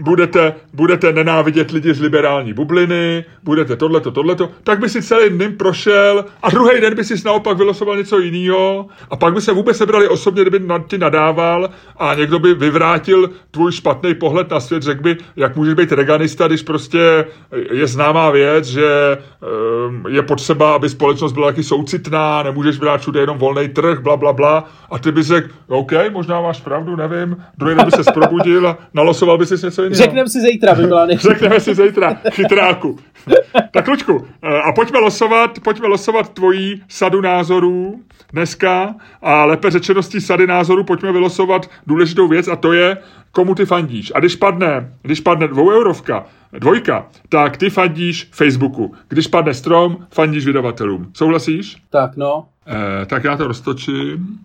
budete, 0.01 0.55
budete 0.73 1.13
nenávidět 1.13 1.71
lidi 1.71 1.95
z 1.95 2.01
liberální 2.01 2.53
bubliny, 2.53 3.25
budete 3.43 3.77
tohleto, 3.77 4.11
tohleto, 4.11 4.51
tak 4.65 4.79
by 4.79 4.89
si 4.89 5.03
celý 5.03 5.39
den 5.39 5.57
prošel 5.57 6.25
a 6.43 6.51
druhý 6.51 6.81
den 6.81 6.95
by 6.95 7.05
si 7.05 7.15
naopak 7.25 7.59
vylosoval 7.59 7.97
něco 7.97 8.19
jiného 8.19 8.87
a 9.11 9.17
pak 9.17 9.35
by 9.35 9.41
se 9.41 9.53
vůbec 9.53 9.77
sebrali 9.77 10.09
osobně, 10.09 10.43
kdyby 10.43 10.59
na 10.59 10.79
ty 10.79 10.99
nadával 10.99 11.71
a 11.97 12.15
někdo 12.15 12.39
by 12.39 12.55
vyvrátil 12.55 13.31
tvůj 13.51 13.73
špatný 13.73 14.15
pohled 14.15 14.51
na 14.51 14.61
svět, 14.61 14.83
řekl 14.83 15.03
by, 15.03 15.17
jak 15.37 15.57
můžeš 15.57 15.75
být 15.75 15.93
reganista, 15.93 16.47
když 16.47 16.63
prostě 16.63 17.25
je 17.71 17.87
známá 17.87 18.31
věc, 18.31 18.65
že 18.65 19.19
ehm, 19.19 20.05
je 20.09 20.23
potřeba, 20.23 20.75
aby 20.75 20.89
společnost 20.89 21.33
byla 21.33 21.47
taky 21.47 21.63
soucitná, 21.63 22.43
nemůžeš 22.43 22.79
brát 22.79 23.01
všude 23.01 23.21
jenom 23.21 23.39
volný 23.45 23.69
trh, 23.69 24.01
bla, 24.01 24.17
bla, 24.17 24.33
bla. 24.33 24.65
A 24.91 24.99
ty 24.99 25.13
bys 25.13 25.27
řekl, 25.27 25.49
OK, 25.69 25.93
možná 26.11 26.41
máš 26.41 26.61
pravdu, 26.61 26.97
nevím. 26.97 27.37
Druhý 27.59 27.77
den 27.77 27.85
by 27.85 27.91
se 27.91 28.13
probudil 28.13 28.69
a 28.69 28.79
nalosoval 28.95 29.39
by 29.39 29.47
si 29.47 29.55
něco 29.67 29.83
jiného. 29.83 30.03
Řekneme 30.05 30.29
si 30.29 30.41
zítra, 30.41 30.75
by 30.75 30.87
byla. 30.87 31.07
Řekneme 31.17 31.61
si 31.61 31.75
zítra, 31.75 32.17
chytráku. 32.31 32.99
Tak 33.71 33.89
Lučku, 33.89 34.27
eh, 34.43 34.61
a 34.69 34.73
pojďme 34.73 34.99
losovat, 34.99 35.61
pojďme 35.61 35.89
losovat 35.89 36.29
tvojí 36.29 36.83
sadu 36.89 37.21
názorů 37.21 38.01
dneska 38.33 38.95
a 39.23 39.45
lépe 39.45 39.71
řečeno 39.71 40.03
z 40.03 40.09
té 40.09 40.21
sady 40.21 40.47
názorů 40.47 40.85
pojďme 40.85 41.13
vylosovat 41.13 41.71
důležitou 41.87 42.29
věc 42.29 42.49
a 42.49 42.57
to 42.57 42.73
je, 42.73 42.97
komu 43.33 43.55
ty 43.55 43.67
fandíš. 43.67 44.13
A 44.15 44.21
když 44.21 44.37
padne, 44.37 44.93
když 45.03 45.21
padne 45.21 45.49
dvou 45.49 45.71
eurovka, 45.71 46.25
dvojka, 46.53 47.07
tak 47.29 47.57
ty 47.57 47.71
fandíš 47.71 48.29
Facebooku. 48.33 48.95
Když 49.09 49.27
padne 49.27 49.55
strom, 49.55 49.97
fandíš 50.11 50.47
vydavatelům. 50.47 51.11
Souhlasíš? 51.13 51.77
Tak 51.91 52.17
no, 52.17 52.47
Eh, 52.67 53.07
tak 53.07 53.25
já 53.25 53.37
to 53.37 53.47
roztočím. 53.47 54.39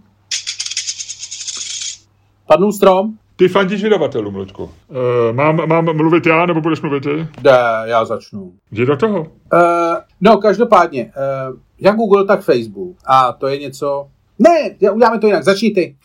padnul 2.47 2.72
strom? 2.72 3.13
Ty 3.36 3.47
fandíš 3.47 3.84
vydavatelům, 3.84 4.36
Luďku. 4.36 4.72
Eh, 4.91 5.34
mám, 5.34 5.67
mám 5.67 5.97
mluvit 5.97 6.26
já, 6.26 6.45
nebo 6.45 6.61
budeš 6.61 6.82
mluvit 6.82 7.03
ty? 7.03 7.28
Ne, 7.43 7.51
já 7.84 8.05
začnu. 8.05 8.53
Jdi 8.72 8.86
do 8.86 8.97
toho. 8.97 9.22
Uh, 9.22 9.28
no, 10.22 10.38
každopádně, 10.38 11.05
uh, 11.05 11.57
jak 11.80 11.95
Google, 11.95 12.26
tak 12.26 12.41
Facebook. 12.41 12.97
A 13.05 13.32
to 13.32 13.47
je 13.47 13.57
něco... 13.57 14.07
Ne, 14.39 14.76
uděláme 14.91 15.20
to 15.20 15.28
jinak, 15.28 15.43
začni 15.43 15.72
ty. 15.72 15.95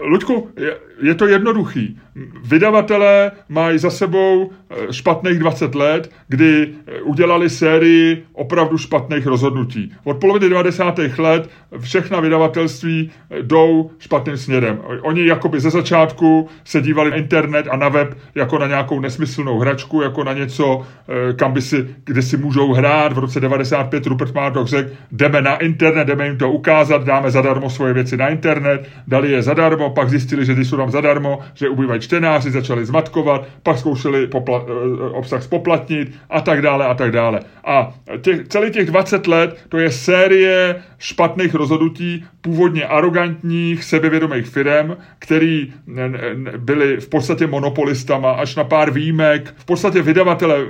Luďku, 0.00 0.48
je, 0.56 0.78
je 1.02 1.14
to 1.14 1.26
jednoduchý. 1.26 1.98
Vydavatelé 2.44 3.30
mají 3.48 3.78
za 3.78 3.90
sebou 3.90 4.50
eh, 4.50 4.92
špatných 4.92 5.38
20 5.38 5.74
let, 5.74 6.10
kdy 6.28 6.68
eh, 6.86 7.02
udělali 7.02 7.50
sérii 7.50 8.24
opravdu 8.32 8.78
špatných 8.78 9.26
rozhodnutí. 9.26 9.92
Od 10.04 10.16
poloviny 10.16 10.48
90. 10.48 10.98
let 11.18 11.50
všechna 11.80 12.20
vydavatelství 12.20 13.10
eh, 13.30 13.42
jdou 13.42 13.90
špatným 13.98 14.36
směrem. 14.36 14.78
Oni 15.02 15.26
jakoby 15.26 15.60
ze 15.60 15.70
začátku 15.70 16.48
se 16.64 16.80
dívali 16.80 17.10
na 17.10 17.16
internet 17.16 17.66
a 17.70 17.76
na 17.76 17.88
web 17.88 18.18
jako 18.34 18.58
na 18.58 18.66
nějakou 18.66 19.00
nesmyslnou 19.00 19.58
hračku, 19.58 20.02
jako 20.02 20.24
na 20.24 20.32
něco, 20.32 20.86
kam 21.36 21.52
by 21.52 21.62
si, 21.62 21.88
kde 22.04 22.22
si 22.22 22.36
můžou 22.36 22.72
hrát. 22.72 23.12
V 23.12 23.18
roce 23.18 23.40
95 23.40 24.06
Rupert 24.06 24.34
Murdoch 24.34 24.68
řekl, 24.68 24.90
jdeme 25.12 25.42
na 25.42 25.56
internet, 25.56 26.04
jdeme 26.04 26.26
jim 26.26 26.38
to 26.38 26.50
ukázat, 26.50 27.04
dáme 27.04 27.30
zadarmo 27.30 27.70
svoje 27.70 27.92
věci 27.92 28.16
na 28.16 28.28
internet, 28.28 28.88
dali 29.06 29.32
je 29.32 29.42
zadarmo, 29.42 29.90
pak 29.90 30.10
zjistili, 30.10 30.44
že 30.44 30.54
ty 30.54 30.64
jsou 30.64 30.76
tam 30.76 30.89
zadarmo, 30.90 31.38
že 31.54 31.68
ubývají 31.68 32.00
čtenáři, 32.00 32.50
začali 32.50 32.86
zmatkovat, 32.86 33.48
pak 33.62 33.78
zkoušeli 33.78 34.26
popla- 34.26 34.64
eh, 34.68 35.10
obsah 35.10 35.42
spoplatnit 35.42 36.12
a 36.30 36.40
tak 36.40 36.62
dále 36.62 36.86
a 36.86 36.94
tak 36.94 37.12
dále. 37.12 37.40
A 37.64 37.94
těch, 38.20 38.48
celý 38.48 38.70
těch 38.70 38.86
20 38.86 39.26
let 39.26 39.56
to 39.68 39.78
je 39.78 39.90
série 39.90 40.82
špatných 40.98 41.54
rozhodnutí, 41.54 42.24
původně 42.40 42.84
arrogantních, 42.84 43.84
sebevědomých 43.84 44.46
firm, 44.46 44.96
který 45.18 45.72
n- 45.96 46.18
byli 46.58 46.96
v 46.96 47.08
podstatě 47.08 47.46
monopolistama, 47.46 48.32
až 48.32 48.56
na 48.56 48.64
pár 48.64 48.90
výjimek. 48.90 49.54
V 49.56 49.64
podstatě 49.64 50.02
vydavatele 50.02 50.66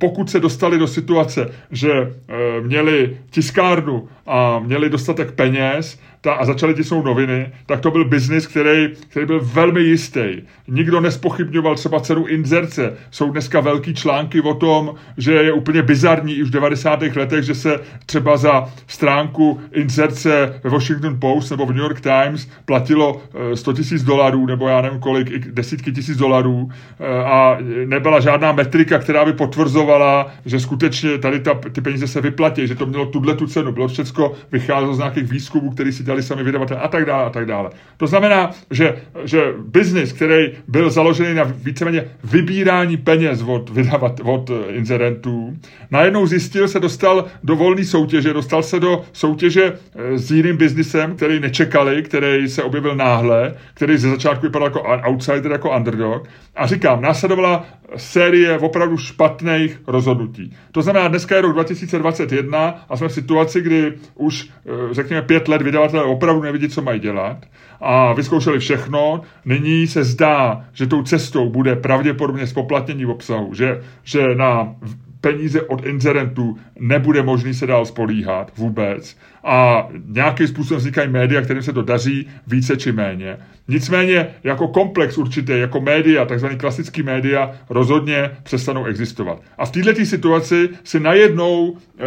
pokud 0.00 0.30
se 0.30 0.40
dostali 0.40 0.78
do 0.78 0.86
situace, 0.86 1.50
že 1.70 1.92
e, 1.92 2.60
měli 2.60 3.16
tiskárnu 3.30 4.08
a 4.26 4.58
měli 4.58 4.90
dostatek 4.90 5.32
peněz, 5.32 6.00
ta, 6.20 6.32
a 6.32 6.44
začaly 6.44 6.74
tisnout 6.74 7.04
noviny, 7.04 7.52
tak 7.66 7.80
to 7.80 7.90
byl 7.90 8.04
biznis, 8.04 8.46
který, 8.46 8.88
který 9.08 9.26
byl 9.26 9.40
velmi 9.40 9.80
jistý. 9.80 10.42
Nikdo 10.68 11.00
nespochybňoval 11.00 11.74
třeba 11.74 12.00
cenu 12.00 12.26
inzerce. 12.26 12.96
Jsou 13.10 13.30
dneska 13.30 13.60
velký 13.60 13.94
články 13.94 14.40
o 14.40 14.54
tom, 14.54 14.94
že 15.16 15.32
je 15.32 15.52
úplně 15.52 15.82
bizarní 15.82 16.42
už 16.42 16.48
v 16.48 16.52
90. 16.52 17.02
letech, 17.02 17.44
že 17.44 17.54
se 17.54 17.80
třeba 18.06 18.36
za 18.36 18.68
stránku 18.86 19.60
inzerce 19.72 20.60
ve 20.64 20.70
Washington 20.70 21.20
Post 21.20 21.50
nebo 21.50 21.66
v 21.66 21.72
New 21.72 21.82
York 21.82 22.00
Times 22.00 22.48
platilo 22.64 23.22
100 23.54 23.70
eh, 23.70 23.74
tisíc 23.74 24.02
dolarů 24.02 24.46
nebo 24.46 24.68
já 24.68 24.80
nevím 24.80 25.00
kolik, 25.00 25.48
desítky 25.48 25.92
tisíc 25.92 26.16
dolarů 26.16 26.68
eh, 27.00 27.24
a 27.24 27.58
nebyla 27.86 28.20
žádná 28.20 28.52
metrika, 28.52 28.98
která 28.98 29.24
by 29.24 29.32
potvrzovala, 29.32 30.32
že 30.46 30.60
skutečně 30.60 31.18
tady 31.18 31.40
ta, 31.40 31.54
ty 31.54 31.80
peníze 31.80 32.06
se 32.06 32.20
vyplatí, 32.20 32.66
že 32.66 32.74
to 32.74 32.86
mělo 32.86 33.06
tuhle 33.06 33.34
tu 33.34 33.46
cenu. 33.46 33.72
Bylo 33.72 33.88
všechno 33.88 34.32
vycházelo 34.52 34.94
z 34.94 34.98
nějakých 34.98 35.30
výzkumů, 35.30 35.70
které 35.70 35.92
si 35.92 36.04
dělali 36.10 36.22
sami 36.22 36.42
vydavatelé 36.42 36.80
a 36.80 36.88
tak 36.88 37.04
dále 37.04 37.24
a 37.24 37.30
tak 37.30 37.46
dále. 37.46 37.70
To 37.96 38.06
znamená, 38.06 38.50
že, 38.70 39.02
že 39.24 39.54
biznis, 39.58 40.12
který 40.12 40.52
byl 40.68 40.90
založený 40.90 41.34
na 41.34 41.44
víceméně 41.44 42.04
vybírání 42.24 42.96
peněz 42.96 43.42
od, 43.46 43.70
vydavat, 43.70 44.20
od 44.24 44.50
eh, 44.50 44.72
inzerentů, 44.72 45.56
najednou 45.90 46.26
zjistil, 46.26 46.68
se 46.68 46.80
dostal 46.80 47.24
do 47.44 47.56
volné 47.56 47.84
soutěže, 47.84 48.32
dostal 48.32 48.62
se 48.62 48.80
do 48.80 49.02
soutěže 49.12 49.72
eh, 49.72 50.18
s 50.18 50.30
jiným 50.30 50.56
biznisem, 50.56 51.16
který 51.16 51.40
nečekali, 51.40 52.02
který 52.02 52.48
se 52.48 52.62
objevil 52.62 52.96
náhle, 52.96 53.54
který 53.74 53.96
ze 53.96 54.10
začátku 54.10 54.46
vypadal 54.46 54.68
jako 54.68 54.82
outsider, 54.82 55.52
jako 55.52 55.76
underdog. 55.76 56.28
A 56.56 56.66
říkám, 56.66 57.02
následovala 57.02 57.66
série 57.96 58.58
opravdu 58.58 58.96
špatných 58.96 59.80
rozhodnutí. 59.86 60.56
To 60.72 60.82
znamená, 60.82 61.08
dneska 61.08 61.36
je 61.36 61.42
rok 61.42 61.52
2021 61.52 62.84
a 62.88 62.96
jsme 62.96 63.08
v 63.08 63.12
situaci, 63.12 63.60
kdy 63.60 63.92
už, 64.14 64.48
eh, 64.66 64.94
řekněme, 64.94 65.22
pět 65.22 65.48
let 65.48 65.62
vydavatelé 66.00 66.04
opravdu 66.04 66.42
nevidí, 66.42 66.68
co 66.68 66.82
mají 66.82 67.00
dělat 67.00 67.46
a 67.80 68.12
vyzkoušeli 68.12 68.58
všechno. 68.58 69.22
Nyní 69.44 69.86
se 69.86 70.04
zdá, 70.04 70.64
že 70.72 70.86
tou 70.86 71.02
cestou 71.02 71.50
bude 71.50 71.76
pravděpodobně 71.76 72.46
spoplatnění 72.46 73.04
v 73.04 73.10
obsahu, 73.10 73.54
že, 73.54 73.80
že 74.02 74.34
na 74.34 74.74
peníze 75.20 75.62
od 75.62 75.86
inzerentů 75.86 76.56
nebude 76.78 77.22
možný 77.22 77.54
se 77.54 77.66
dál 77.66 77.86
spolíhat 77.86 78.52
vůbec 78.56 79.16
a 79.44 79.88
nějakým 80.06 80.48
způsobem 80.48 80.78
vznikají 80.78 81.08
média, 81.08 81.42
kterým 81.42 81.62
se 81.62 81.72
to 81.72 81.82
daří 81.82 82.28
více 82.46 82.76
či 82.76 82.92
méně. 82.92 83.36
Nicméně 83.70 84.26
jako 84.44 84.68
komplex 84.68 85.18
určitě, 85.18 85.52
jako 85.52 85.80
média, 85.80 86.24
takzvaný 86.24 86.58
klasický 86.58 87.02
média, 87.02 87.50
rozhodně 87.68 88.30
přestanou 88.42 88.84
existovat. 88.84 89.42
A 89.58 89.66
v 89.66 89.70
této 89.70 90.04
situaci 90.04 90.68
si 90.84 91.00
najednou 91.00 91.76
e, 91.98 92.04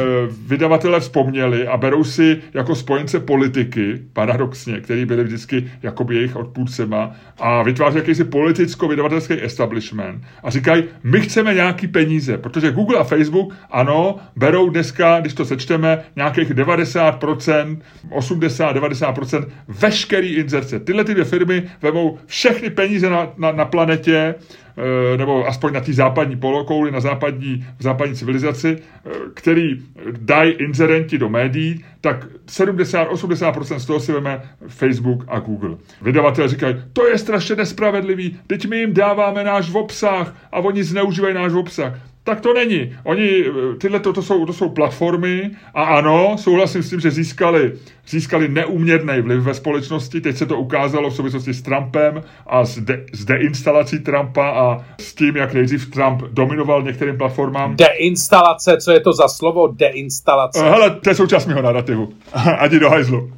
vydavatelé 0.47 0.99
vzpomněli 0.99 1.67
a 1.67 1.77
berou 1.77 2.03
si 2.03 2.41
jako 2.53 2.75
spojence 2.75 3.19
politiky, 3.19 4.01
paradoxně, 4.13 4.81
který 4.81 5.05
byli 5.05 5.23
vždycky 5.23 5.71
jakoby 5.84 6.15
jejich 6.15 6.36
odpůrcema 6.36 7.11
a 7.39 7.63
vytváří 7.63 7.97
jakýsi 7.97 8.23
politicko-vydavatelský 8.23 9.43
establishment 9.43 10.23
a 10.43 10.49
říkají, 10.49 10.84
my 11.03 11.21
chceme 11.21 11.53
nějaký 11.53 11.88
peníze, 11.88 12.38
protože 12.38 12.71
Google 12.71 12.97
a 12.97 13.03
Facebook, 13.03 13.53
ano, 13.71 14.15
berou 14.36 14.69
dneska, 14.69 15.19
když 15.19 15.34
to 15.34 15.45
sečteme, 15.45 16.03
nějakých 16.15 16.51
90%, 16.51 17.22
80-90% 17.26 19.45
veškerý 19.67 20.36
inzerce. 20.36 20.80
Tyhle 20.80 21.03
ty 21.03 21.13
dvě 21.13 21.26
firmy 21.26 21.63
vemou 21.82 22.19
všechny 22.26 22.69
peníze 22.69 23.09
na, 23.09 23.34
na, 23.38 23.51
na 23.51 23.65
planetě, 23.65 24.36
eh, 24.78 25.17
nebo 25.17 25.47
aspoň 25.47 25.74
na 25.74 25.80
té 25.80 25.93
západní 25.93 26.36
polokouli, 26.36 26.91
na 26.91 26.99
západní, 26.99 27.65
v 27.80 27.84
západní 27.84 28.15
civilizaci, 28.15 28.78
eh, 28.78 29.09
který 29.34 29.82
dají 30.11 30.51
inzerenti 30.51 31.17
do 31.17 31.30
médií, 31.30 31.86
tak 32.01 32.26
70-80% 32.45 33.80
z 33.80 33.86
toho 33.86 33.99
si 33.99 34.11
veme 34.11 34.41
Facebook 34.67 35.24
a 35.28 35.39
Google. 35.39 35.76
Vydavatelé 36.01 36.47
říkají, 36.47 36.76
to 36.93 37.07
je 37.07 37.17
strašně 37.17 37.55
nespravedlivý, 37.55 38.39
teď 38.47 38.67
my 38.67 38.78
jim 38.78 38.93
dáváme 38.93 39.43
náš 39.43 39.74
obsah 39.74 40.36
a 40.51 40.59
oni 40.59 40.84
zneužívají 40.84 41.36
náš 41.36 41.53
obsah. 41.53 41.93
Tak 42.24 42.41
to 42.41 42.53
není. 42.53 42.95
Oni, 43.03 43.45
eh, 43.45 43.76
tyhle 43.78 43.99
to, 43.99 44.13
to, 44.13 44.21
jsou, 44.21 44.45
to 44.45 44.53
jsou 44.53 44.69
platformy 44.69 45.51
a 45.74 45.84
ano, 45.84 46.36
souhlasím 46.39 46.84
s 46.84 46.89
tím, 46.89 46.99
že 46.99 47.11
získali, 47.11 47.74
získali 48.07 48.47
neuměrný 48.47 49.21
vliv 49.21 49.43
ve 49.43 49.53
společnosti. 49.53 50.21
Teď 50.21 50.38
se 50.38 50.45
to 50.45 50.57
ukázalo 50.57 51.09
v 51.09 51.15
souvislosti 51.15 51.53
s 51.53 51.61
Trumpem 51.61 52.24
a 52.47 52.65
s, 52.65 52.80
de, 52.80 53.05
s 53.13 53.26
deinstalací 53.26 53.99
Trumpa 53.99 54.49
a 54.49 54.86
s 54.99 55.15
tím, 55.15 55.36
jak 55.36 55.53
nejdřív 55.53 55.91
Trump 55.91 56.21
dominoval 56.21 56.84
některým 56.84 57.17
platformám. 57.17 57.76
Deinstalace, 57.76 58.78
co 58.78 58.91
je 58.91 58.99
to 58.99 59.13
za 59.13 59.28
slovo 59.28 59.67
deinstalace? 59.67 60.59
Eh, 60.65 60.69
hele, 60.69 60.89
to 60.89 61.09
je 61.09 61.15
součást 61.15 61.45
mého 61.45 61.61
narrativu. 61.61 62.13
Ani 62.57 62.80
do 62.80 62.89
hajzlu. 62.89 63.32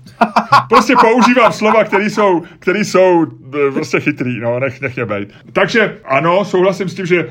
Prostě 0.69 0.93
používám 1.01 1.51
slova, 1.51 1.83
které 1.83 2.09
jsou, 2.09 2.43
které 2.59 2.79
jsou 2.79 3.25
eh, 3.25 3.71
prostě 3.71 3.99
chytrý, 3.99 4.39
no, 4.39 4.59
nech, 4.59 4.81
nech 4.81 4.95
mě 4.95 5.05
bejt. 5.05 5.33
Takže 5.53 5.97
ano, 6.05 6.45
souhlasím 6.45 6.89
s 6.89 6.95
tím, 6.95 7.05
že 7.05 7.29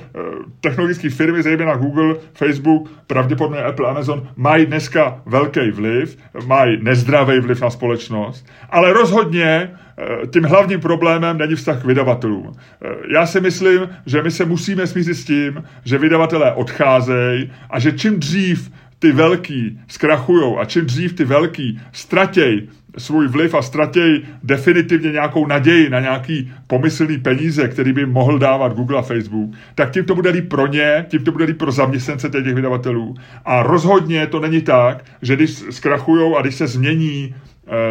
technologické 0.60 1.10
firmy 1.10 1.42
zejména 1.42 1.76
Google, 1.76 2.14
Facebook, 2.32 2.90
pravděpodobně 3.06 3.62
Apple, 3.62 3.88
Amazon, 3.88 4.28
mají 4.36 4.66
dneska 4.66 5.22
velký 5.26 5.70
vliv, 5.70 6.18
mají 6.46 6.78
nezdravý 6.82 7.40
vliv 7.40 7.60
na 7.60 7.70
společnost, 7.70 8.46
ale 8.70 8.92
rozhodně 8.92 9.70
eh, 9.98 10.26
tím 10.26 10.44
hlavním 10.44 10.80
problémem 10.80 11.38
není 11.38 11.54
vztah 11.54 11.82
k 11.82 11.84
vydavatelům. 11.84 12.52
Eh, 12.52 12.88
já 13.14 13.26
si 13.26 13.40
myslím, 13.40 13.88
že 14.06 14.22
my 14.22 14.30
se 14.30 14.44
musíme 14.44 14.86
smířit 14.86 15.16
s 15.16 15.24
tím, 15.24 15.64
že 15.84 15.98
vydavatelé 15.98 16.52
odcházejí 16.52 17.52
a 17.70 17.80
že 17.80 17.92
čím 17.92 18.20
dřív 18.20 18.70
ty 18.98 19.12
velký 19.12 19.80
zkrachujou 19.88 20.58
a 20.58 20.64
čím 20.64 20.84
dřív 20.84 21.12
ty 21.12 21.24
velký 21.24 21.80
ztratějí 21.92 22.68
svůj 22.98 23.28
vliv 23.28 23.54
a 23.54 23.62
ztratějí 23.62 24.26
definitivně 24.42 25.12
nějakou 25.12 25.46
naději 25.46 25.90
na 25.90 26.00
nějaký 26.00 26.52
pomyslný 26.66 27.18
peníze, 27.18 27.68
který 27.68 27.92
by 27.92 28.06
mohl 28.06 28.38
dávat 28.38 28.74
Google 28.74 28.98
a 28.98 29.02
Facebook, 29.02 29.50
tak 29.74 29.90
tím 29.90 30.04
to 30.04 30.14
bude 30.14 30.30
líp 30.30 30.48
pro 30.48 30.66
ně, 30.66 31.06
tím 31.08 31.24
to 31.24 31.32
bude 31.32 31.44
líp 31.44 31.58
pro 31.58 31.72
zaměstnance 31.72 32.28
těch 32.28 32.54
vydavatelů. 32.54 33.14
A 33.44 33.62
rozhodně 33.62 34.26
to 34.26 34.40
není 34.40 34.60
tak, 34.60 35.04
že 35.22 35.36
když 35.36 35.50
zkrachujou 35.50 36.36
a 36.36 36.42
když 36.42 36.54
se 36.54 36.66
změní 36.66 37.34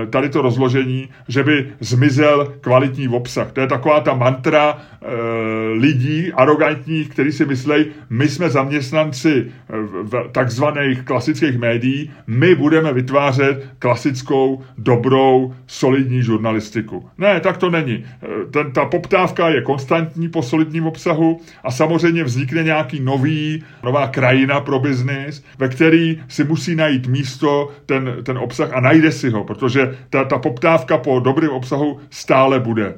tady 0.10 0.30
to 0.30 0.42
rozložení, 0.42 1.10
že 1.28 1.44
by 1.44 1.68
zmizel 1.80 2.54
kvalitní 2.62 3.08
obsah. 3.08 3.52
To 3.52 3.62
je 3.62 3.68
taková 3.68 4.02
ta 4.02 4.14
mantra 4.14 4.78
e, 4.78 5.08
lidí 5.74 6.34
arrogantních, 6.34 7.10
kteří 7.10 7.32
si 7.32 7.46
myslejí, 7.46 7.86
my 8.10 8.28
jsme 8.28 8.50
zaměstnanci 8.50 9.46
eh, 9.46 9.74
v 10.04 10.30
takzvaných 10.32 11.02
klasických 11.02 11.58
médií, 11.60 12.12
my 12.28 12.56
budeme 12.56 12.94
vytvářet 12.94 13.68
klasickou, 13.80 14.64
dobrou, 14.78 15.56
solidní 15.68 16.24
žurnalistiku. 16.24 17.10
Ne, 17.18 17.40
tak 17.40 17.58
to 17.58 17.70
není. 17.70 18.06
Ten, 18.52 18.72
ta 18.72 18.86
poptávka 18.86 19.50
je 19.50 19.62
konstantní 19.62 20.30
po 20.30 20.42
solidním 20.42 20.88
obsahu 20.88 21.42
a 21.64 21.72
samozřejmě 21.72 22.24
vznikne 22.24 22.64
nějaký 22.64 23.00
nový, 23.00 23.64
nová 23.84 24.08
krajina 24.08 24.60
pro 24.60 24.80
biznis, 24.80 25.44
ve 25.58 25.70
který 25.70 26.22
si 26.28 26.44
musí 26.44 26.76
najít 26.76 27.08
místo 27.08 27.70
ten, 27.86 28.18
ten 28.24 28.38
obsah 28.38 28.74
a 28.74 28.80
najde 28.80 29.12
si 29.12 29.30
ho, 29.30 29.44
protože 29.44 29.63
ta, 30.10 30.24
ta 30.24 30.38
poptávka 30.38 30.98
po 30.98 31.20
dobrém 31.20 31.50
obsahu 31.50 32.00
stále 32.10 32.60
bude. 32.60 32.94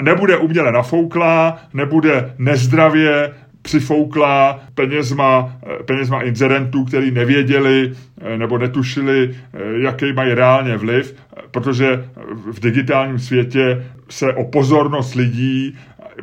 Nebude 0.00 0.36
uměle 0.36 0.72
nafouklá, 0.72 1.58
nebude 1.74 2.34
nezdravě 2.38 3.34
přifouklá 3.62 4.60
penězma, 4.74 5.56
penězma 5.84 6.22
inzerentů, 6.22 6.84
který 6.84 7.10
nevěděli 7.10 7.92
eh, 8.20 8.38
nebo 8.38 8.58
netušili, 8.58 9.30
eh, 9.32 9.58
jaký 9.82 10.12
mají 10.12 10.34
reálně 10.34 10.76
vliv, 10.76 11.16
protože 11.50 12.04
v 12.52 12.60
digitálním 12.60 13.18
světě 13.18 13.86
se 14.08 14.32
o 14.32 14.44
pozornost 14.44 15.14
lidí 15.14 15.76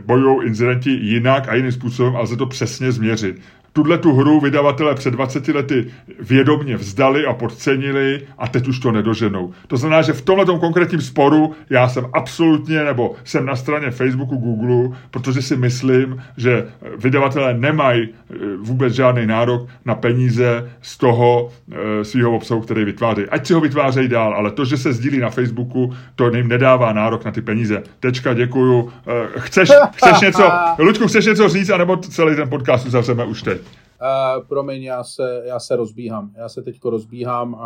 bojují 0.05 0.47
inzerenti 0.47 0.89
jinak 0.89 1.49
a 1.49 1.55
jiným 1.55 1.71
způsobem, 1.71 2.15
ale 2.15 2.27
se 2.27 2.37
to 2.37 2.45
přesně 2.45 2.91
změřit 2.91 3.41
tuhle 3.73 3.97
tu 3.97 4.13
hru 4.13 4.39
vydavatelé 4.39 4.95
před 4.95 5.11
20 5.11 5.47
lety 5.47 5.91
vědomně 6.19 6.77
vzdali 6.77 7.25
a 7.25 7.33
podcenili 7.33 8.21
a 8.37 8.47
teď 8.47 8.67
už 8.67 8.79
to 8.79 8.91
nedoženou. 8.91 9.51
To 9.67 9.77
znamená, 9.77 10.01
že 10.01 10.13
v 10.13 10.21
tomhle 10.21 10.45
konkrétním 10.45 11.01
sporu 11.01 11.53
já 11.69 11.89
jsem 11.89 12.05
absolutně, 12.13 12.83
nebo 12.83 13.15
jsem 13.23 13.45
na 13.45 13.55
straně 13.55 13.91
Facebooku, 13.91 14.35
Google, 14.35 14.97
protože 15.11 15.41
si 15.41 15.57
myslím, 15.57 16.23
že 16.37 16.67
vydavatelé 16.97 17.53
nemají 17.53 18.09
eh, 18.09 18.35
vůbec 18.57 18.93
žádný 18.93 19.25
nárok 19.25 19.69
na 19.85 19.95
peníze 19.95 20.71
z 20.81 20.97
toho 20.97 21.49
e, 21.71 22.05
svého 22.05 22.35
obsahu, 22.35 22.61
který 22.61 22.85
vytvářejí. 22.85 23.27
Ať 23.29 23.47
si 23.47 23.53
ho 23.53 23.61
vytvářejí 23.61 24.07
dál, 24.07 24.33
ale 24.33 24.51
to, 24.51 24.65
že 24.65 24.77
se 24.77 24.93
sdílí 24.93 25.19
na 25.19 25.29
Facebooku, 25.29 25.93
to 26.15 26.35
jim 26.35 26.47
nedává 26.47 26.93
nárok 26.93 27.25
na 27.25 27.31
ty 27.31 27.41
peníze. 27.41 27.83
Tečka, 27.99 28.33
děkuju. 28.33 28.91
E, 29.07 29.39
chceš, 29.39 29.69
chceš 29.95 30.21
něco, 30.21 30.51
Luďku, 30.79 31.07
chceš 31.07 31.25
něco 31.25 31.49
říct, 31.49 31.69
anebo 31.69 31.97
celý 31.97 32.35
ten 32.35 32.49
podcast 32.49 32.85
uzavřeme 32.85 33.25
už 33.25 33.41
teď? 33.43 33.60
Uh, 33.61 34.45
promiň, 34.47 34.83
já 34.83 35.03
se, 35.03 35.41
já 35.45 35.59
se 35.59 35.75
rozbíhám. 35.75 36.31
Já 36.37 36.49
se 36.49 36.61
teďko 36.61 36.89
rozbíhám 36.89 37.53
uh, 37.53 37.59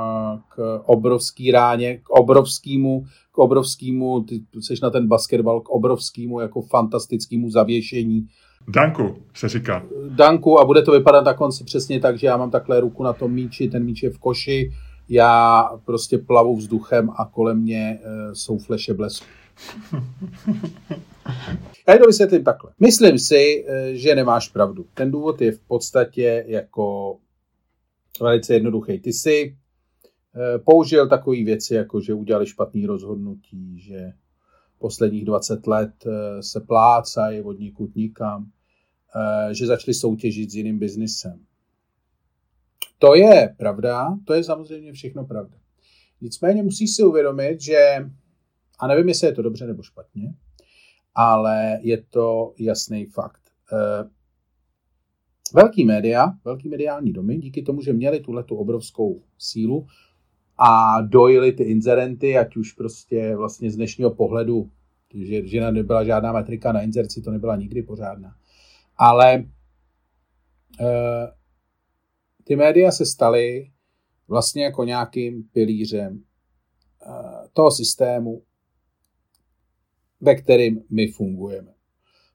k 0.49 0.81
obrovský 0.85 1.51
ráně, 1.51 1.97
k 1.97 2.09
obrovskému, 2.09 3.05
k 3.31 3.37
obrovskému, 3.37 4.23
ty 4.23 4.41
jsi 4.61 4.73
na 4.83 4.89
ten 4.89 5.07
basketbal, 5.07 5.61
k 5.61 5.69
obrovskému 5.69 6.39
jako 6.39 6.61
fantastickému 6.61 7.49
zavěšení. 7.49 8.27
Danku 8.67 9.15
se 9.33 9.49
říká. 9.49 9.83
Danku 10.09 10.59
a 10.59 10.65
bude 10.65 10.81
to 10.81 10.91
vypadat 10.91 11.25
na 11.25 11.33
konci 11.33 11.63
přesně 11.63 11.99
tak, 11.99 12.17
že 12.17 12.27
já 12.27 12.37
mám 12.37 12.51
takhle 12.51 12.79
ruku 12.79 13.03
na 13.03 13.13
tom 13.13 13.31
míči, 13.31 13.69
ten 13.69 13.83
míč 13.83 14.03
je 14.03 14.09
v 14.09 14.17
koši 14.17 14.71
já 15.09 15.69
prostě 15.85 16.17
plavu 16.17 16.55
vzduchem 16.55 17.09
a 17.09 17.25
kolem 17.25 17.61
mě 17.61 17.99
uh, 17.99 18.33
jsou 18.33 18.57
fleše 18.57 18.93
blesku. 18.93 19.25
Já 21.87 21.97
to 21.97 22.05
vysvětlím 22.07 22.43
takhle. 22.43 22.71
Myslím 22.79 23.19
si, 23.19 23.65
uh, 23.67 23.93
že 23.93 24.15
nemáš 24.15 24.49
pravdu. 24.49 24.85
Ten 24.93 25.11
důvod 25.11 25.41
je 25.41 25.51
v 25.51 25.59
podstatě 25.59 26.45
jako 26.47 27.17
velice 28.21 28.53
jednoduchý. 28.53 28.99
Ty 28.99 29.13
jsi 29.13 29.57
uh, 30.35 30.63
použil 30.63 31.09
takové 31.09 31.43
věci, 31.43 31.75
jako 31.75 32.01
že 32.01 32.13
udělali 32.13 32.45
špatný 32.45 32.85
rozhodnutí, 32.85 33.79
že 33.79 34.13
posledních 34.79 35.25
20 35.25 35.67
let 35.67 35.91
uh, 36.05 36.13
se 36.39 36.59
plácají 36.59 37.41
od 37.41 37.59
nikud 37.59 37.95
nikam, 37.95 38.51
že 39.51 39.65
začali 39.65 39.93
soutěžit 39.93 40.51
s 40.51 40.55
jiným 40.55 40.79
biznisem 40.79 41.45
to 42.99 43.15
je 43.15 43.55
pravda, 43.57 44.17
to 44.25 44.33
je 44.33 44.43
samozřejmě 44.43 44.93
všechno 44.93 45.25
pravda. 45.25 45.57
Nicméně 46.21 46.63
musíš 46.63 46.95
si 46.95 47.03
uvědomit, 47.03 47.61
že, 47.61 48.09
a 48.79 48.87
nevím, 48.87 49.07
jestli 49.07 49.27
je 49.27 49.33
to 49.33 49.41
dobře 49.41 49.67
nebo 49.67 49.83
špatně, 49.83 50.33
ale 51.15 51.79
je 51.81 52.03
to 52.03 52.53
jasný 52.57 53.05
fakt. 53.05 53.41
Eh, 53.73 54.09
velký 55.53 55.85
média, 55.85 56.33
velký 56.45 56.69
mediální 56.69 57.13
domy, 57.13 57.37
díky 57.37 57.61
tomu, 57.61 57.81
že 57.81 57.93
měli 57.93 58.19
tuhle 58.19 58.43
tu 58.43 58.55
obrovskou 58.55 59.23
sílu 59.37 59.87
a 60.57 61.01
dojili 61.01 61.51
ty 61.51 61.63
inzerenty, 61.63 62.37
ať 62.37 62.57
už 62.57 62.71
prostě 62.71 63.35
vlastně 63.35 63.71
z 63.71 63.75
dnešního 63.75 64.11
pohledu, 64.11 64.71
že, 65.13 65.47
že 65.47 65.71
nebyla 65.71 66.03
žádná 66.03 66.33
metrika 66.33 66.71
na 66.71 66.81
inzerci, 66.81 67.21
to 67.21 67.31
nebyla 67.31 67.55
nikdy 67.55 67.83
pořádná. 67.83 68.35
Ale 68.97 69.45
eh, 70.79 71.31
ty 72.43 72.55
média 72.55 72.91
se 72.91 73.05
staly 73.05 73.71
vlastně 74.27 74.63
jako 74.63 74.83
nějakým 74.83 75.43
pilířem 75.43 76.23
eh, 77.07 77.47
toho 77.53 77.71
systému, 77.71 78.41
ve 80.21 80.35
kterým 80.35 80.83
my 80.89 81.07
fungujeme. 81.07 81.73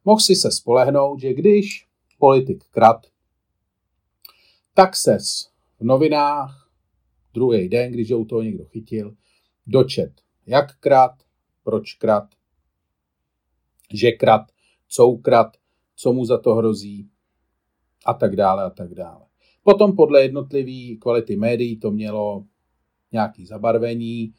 Mohl 0.04 0.20
si 0.20 0.36
se 0.36 0.50
spolehnout, 0.50 1.20
že 1.20 1.34
když 1.34 1.88
politik 2.18 2.64
krat, 2.70 3.06
tak 4.74 4.96
ses 4.96 5.50
v 5.80 5.84
novinách 5.84 6.70
druhý 7.34 7.68
den, 7.68 7.92
když 7.92 8.10
u 8.10 8.24
toho 8.24 8.42
někdo 8.42 8.64
chytil, 8.64 9.16
dočet, 9.66 10.12
jak 10.46 10.76
krat, 10.76 11.22
proč 11.64 11.94
krat, 11.94 12.28
že 13.94 14.12
krat, 14.12 14.42
co 14.88 15.08
ukrat, 15.08 15.56
co 15.96 16.12
mu 16.12 16.24
za 16.24 16.38
to 16.38 16.54
hrozí 16.54 17.10
a 18.06 18.14
tak 18.14 18.36
dále 18.36 18.64
a 18.64 18.70
tak 18.70 18.94
dále. 18.94 19.26
Potom 19.62 19.96
podle 19.96 20.22
jednotlivé 20.22 20.96
kvality 20.96 21.36
médií 21.36 21.76
to 21.76 21.90
mělo 21.90 22.44
nějaké 23.12 23.46
zabarvení. 23.46 24.34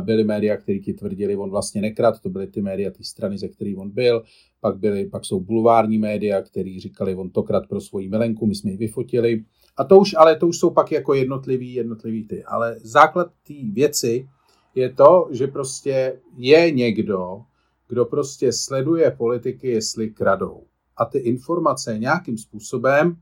Byly 0.00 0.24
média, 0.24 0.56
které 0.56 0.78
ti 0.78 0.92
tvrdili, 0.92 1.36
on 1.36 1.50
vlastně 1.50 1.82
nekrát, 1.82 2.20
to 2.20 2.28
byly 2.28 2.46
ty 2.46 2.62
média, 2.62 2.90
ty 2.90 3.04
strany, 3.04 3.38
ze 3.38 3.48
kterých 3.48 3.78
on 3.78 3.90
byl. 3.90 4.22
Pak, 4.60 4.78
byly, 4.78 5.06
pak 5.06 5.24
jsou 5.24 5.40
bulvární 5.40 5.98
média, 5.98 6.42
který 6.42 6.80
říkali, 6.80 7.14
on 7.14 7.30
to 7.30 7.42
krát 7.42 7.68
pro 7.68 7.80
svoji 7.80 8.08
milenku, 8.08 8.46
my 8.46 8.54
jsme 8.54 8.70
ji 8.70 8.76
vyfotili. 8.76 9.44
A 9.76 9.84
to 9.84 9.98
už, 9.98 10.14
ale 10.18 10.36
to 10.36 10.48
už 10.48 10.58
jsou 10.58 10.70
pak 10.70 10.92
jako 10.92 11.14
jednotlivý, 11.14 11.74
jednotlivý 11.74 12.26
ty. 12.26 12.44
Ale 12.44 12.76
základ 12.82 13.30
té 13.46 13.54
věci 13.72 14.28
je 14.74 14.92
to, 14.92 15.28
že 15.30 15.46
prostě 15.46 16.20
je 16.36 16.70
někdo, 16.70 17.42
kdo 17.88 18.04
prostě 18.04 18.52
sleduje 18.52 19.10
politiky, 19.10 19.68
jestli 19.68 20.10
kradou. 20.10 20.62
A 20.96 21.04
ty 21.04 21.18
informace 21.18 21.98
nějakým 21.98 22.38
způsobem 22.38 23.16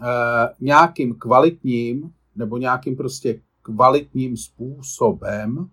Eh, 0.00 0.48
nějakým 0.60 1.14
kvalitním 1.14 2.12
nebo 2.36 2.56
nějakým 2.56 2.96
prostě 2.96 3.40
kvalitním 3.62 4.36
způsobem 4.36 5.66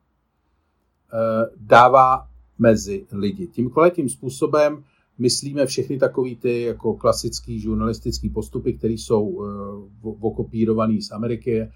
eh, 1.14 1.46
dává 1.58 2.28
mezi 2.60 3.06
lidi. 3.12 3.48
Tím 3.48 3.70
kvalitním 3.70 4.10
způsobem 4.10 4.84
myslíme 5.18 5.66
všechny 5.66 5.98
takové 5.98 6.36
ty 6.36 6.62
jako 6.62 6.94
klasické 6.94 7.60
žurnalistické 7.60 8.30
postupy, 8.30 8.74
které 8.74 8.94
jsou 8.94 9.24
uh, 9.24 10.16
okopírované 10.20 11.02
z 11.02 11.12
Ameriky 11.12 11.72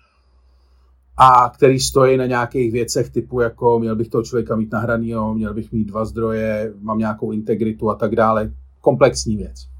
a 1.17 1.49
který 1.49 1.79
stojí 1.79 2.17
na 2.17 2.25
nějakých 2.25 2.71
věcech 2.71 3.09
typu 3.09 3.41
jako 3.41 3.79
měl 3.79 3.95
bych 3.95 4.09
toho 4.09 4.23
člověka 4.23 4.55
mít 4.55 4.71
nahranýho, 4.71 5.33
měl 5.33 5.53
bych 5.53 5.71
mít 5.71 5.85
dva 5.85 6.05
zdroje, 6.05 6.73
mám 6.79 6.97
nějakou 6.97 7.31
integritu 7.31 7.89
a 7.89 7.95
tak 7.95 8.15
dále. 8.15 8.53
Komplexní 8.81 9.37
věc 9.37 9.73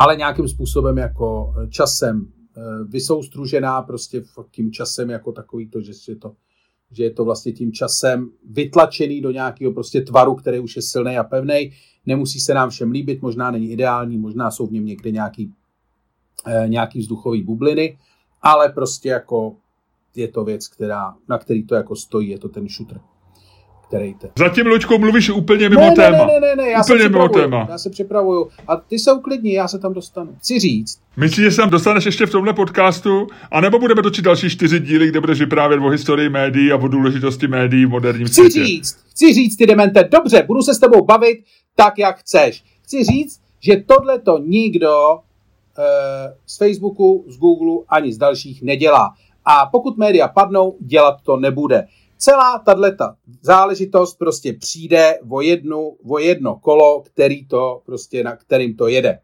ale 0.00 0.16
nějakým 0.16 0.48
způsobem 0.48 0.98
jako 0.98 1.54
eh, 1.56 1.68
časem 1.68 2.26
eh, 2.26 2.39
vysoustružená 2.84 3.82
prostě 3.82 4.22
tím 4.50 4.72
časem 4.72 5.10
jako 5.10 5.32
takový 5.32 5.68
to, 5.68 5.80
že 5.80 5.92
je 6.08 6.16
to, 6.16 6.34
že 6.90 7.02
je 7.02 7.10
to 7.10 7.24
vlastně 7.24 7.52
tím 7.52 7.72
časem 7.72 8.30
vytlačený 8.50 9.20
do 9.20 9.30
nějakého 9.30 9.72
prostě 9.72 10.00
tvaru, 10.00 10.34
který 10.34 10.58
už 10.58 10.76
je 10.76 10.82
silný 10.82 11.18
a 11.18 11.24
pevný. 11.24 11.72
Nemusí 12.06 12.40
se 12.40 12.54
nám 12.54 12.70
všem 12.70 12.90
líbit, 12.90 13.22
možná 13.22 13.50
není 13.50 13.70
ideální, 13.70 14.18
možná 14.18 14.50
jsou 14.50 14.66
v 14.66 14.72
něm 14.72 14.86
někde 14.86 15.10
nějaký, 15.10 15.52
eh, 16.46 16.68
nějaký 16.68 16.98
vzduchový 16.98 17.42
bubliny, 17.42 17.98
ale 18.42 18.68
prostě 18.68 19.08
jako 19.08 19.56
je 20.14 20.28
to 20.28 20.44
věc, 20.44 20.68
která, 20.68 21.14
na 21.28 21.38
který 21.38 21.66
to 21.66 21.74
jako 21.74 21.96
stojí, 21.96 22.28
je 22.28 22.38
to 22.38 22.48
ten 22.48 22.68
shooter 22.68 23.00
kterejte. 23.90 24.30
Zatím, 24.38 24.66
Luďko, 24.66 24.98
mluvíš 24.98 25.30
úplně 25.30 25.68
mimo 25.68 25.80
ne, 25.80 25.92
téma. 25.92 26.26
Ne, 26.26 26.26
ne, 26.26 26.40
ne, 26.40 26.56
ne, 26.56 26.70
já 26.70 26.82
úplně 26.82 27.02
se 27.02 27.08
mimo 27.08 27.28
téma. 27.28 27.66
Já 27.70 27.78
se 27.78 27.90
připravuju. 27.90 28.48
A 28.68 28.76
ty 28.76 28.98
se 28.98 29.12
uklidni, 29.12 29.54
já 29.54 29.68
se 29.68 29.78
tam 29.78 29.92
dostanu. 29.92 30.34
Chci 30.38 30.58
říct. 30.58 30.98
Myslíš, 31.16 31.44
že 31.44 31.50
se 31.50 31.56
tam 31.56 31.70
dostaneš 31.70 32.06
ještě 32.06 32.26
v 32.26 32.30
tomhle 32.30 32.52
podcastu? 32.52 33.26
A 33.50 33.60
nebo 33.60 33.78
budeme 33.78 34.02
točit 34.02 34.24
další 34.24 34.50
čtyři 34.50 34.80
díly, 34.80 35.08
kde 35.08 35.20
budeš 35.20 35.40
vyprávět 35.40 35.80
o 35.80 35.88
historii 35.88 36.28
médií 36.28 36.72
a 36.72 36.76
o 36.76 36.88
důležitosti 36.88 37.48
médií 37.48 37.86
v 37.86 37.88
moderním 37.88 38.26
chci 38.26 38.34
světě? 38.34 38.60
Chci 38.60 38.66
říct, 38.66 38.98
chci 39.10 39.34
říct, 39.34 39.56
ty 39.56 39.66
demente, 39.66 40.08
dobře, 40.12 40.44
budu 40.46 40.62
se 40.62 40.74
s 40.74 40.78
tebou 40.78 41.04
bavit 41.04 41.38
tak, 41.74 41.98
jak 41.98 42.18
chceš. 42.18 42.64
Chci 42.82 43.04
říct, 43.04 43.40
že 43.60 43.76
tohle 43.76 44.18
to 44.18 44.38
nikdo 44.38 45.12
uh, 45.12 45.84
z 46.46 46.58
Facebooku, 46.58 47.24
z 47.28 47.36
Google 47.38 47.84
ani 47.88 48.12
z 48.12 48.18
dalších 48.18 48.62
nedělá. 48.62 49.14
A 49.44 49.66
pokud 49.66 49.96
média 49.96 50.28
padnou, 50.28 50.76
dělat 50.80 51.16
to 51.22 51.36
nebude 51.36 51.86
celá 52.20 52.58
tato 52.58 53.04
záležitost 53.42 54.14
prostě 54.14 54.52
přijde 54.52 55.18
o, 55.30 55.40
jednu, 55.40 55.96
o 56.10 56.18
jedno 56.18 56.56
kolo, 56.56 57.00
který 57.00 57.46
to 57.46 57.82
prostě, 57.86 58.24
na 58.24 58.36
kterým 58.36 58.76
to 58.76 58.88
jede. 58.88 59.08
E, 59.08 59.20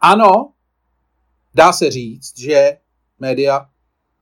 ano, 0.00 0.52
dá 1.54 1.72
se 1.72 1.90
říct, 1.90 2.38
že 2.38 2.76
média 3.18 3.66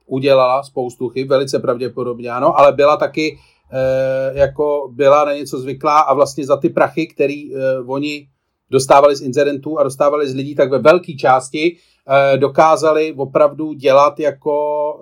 udělala 0.06 0.62
spoustu 0.62 1.08
chyb, 1.08 1.28
velice 1.28 1.58
pravděpodobně 1.58 2.30
ano, 2.30 2.58
ale 2.58 2.72
byla 2.72 2.96
taky 2.96 3.38
e, 3.72 4.38
jako 4.38 4.90
byla 4.92 5.24
na 5.24 5.32
něco 5.34 5.58
zvyklá 5.58 6.00
a 6.00 6.14
vlastně 6.14 6.46
za 6.46 6.56
ty 6.56 6.68
prachy, 6.68 7.06
který 7.06 7.54
e, 7.54 7.78
oni 7.86 8.28
dostávali 8.70 9.16
z 9.16 9.20
incidentů 9.20 9.78
a 9.78 9.82
dostávali 9.82 10.28
z 10.28 10.34
lidí, 10.34 10.54
tak 10.54 10.70
ve 10.70 10.78
velké 10.78 11.12
části 11.12 11.76
e, 12.08 12.38
dokázali 12.38 13.14
opravdu 13.16 13.72
dělat 13.72 14.20
jako 14.20 14.54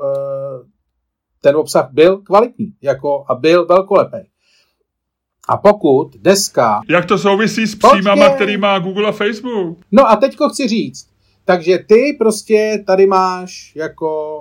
e, 0.02 0.73
ten 1.44 1.56
obsah 1.56 1.88
byl 1.92 2.18
kvalitní 2.18 2.72
jako, 2.82 3.24
a 3.28 3.34
byl 3.34 3.66
velkolepý. 3.66 4.16
A 5.48 5.56
pokud 5.56 6.16
dneska... 6.16 6.80
Jak 6.88 7.04
to 7.04 7.18
souvisí 7.18 7.66
s 7.66 7.74
příjmama, 7.74 8.28
který 8.28 8.56
má 8.56 8.78
Google 8.78 9.08
a 9.08 9.12
Facebook? 9.12 9.78
No 9.92 10.10
a 10.10 10.16
teďko 10.16 10.48
chci 10.48 10.68
říct, 10.68 11.06
takže 11.44 11.78
ty 11.78 12.16
prostě 12.18 12.84
tady 12.86 13.06
máš 13.06 13.72
jako 13.76 14.40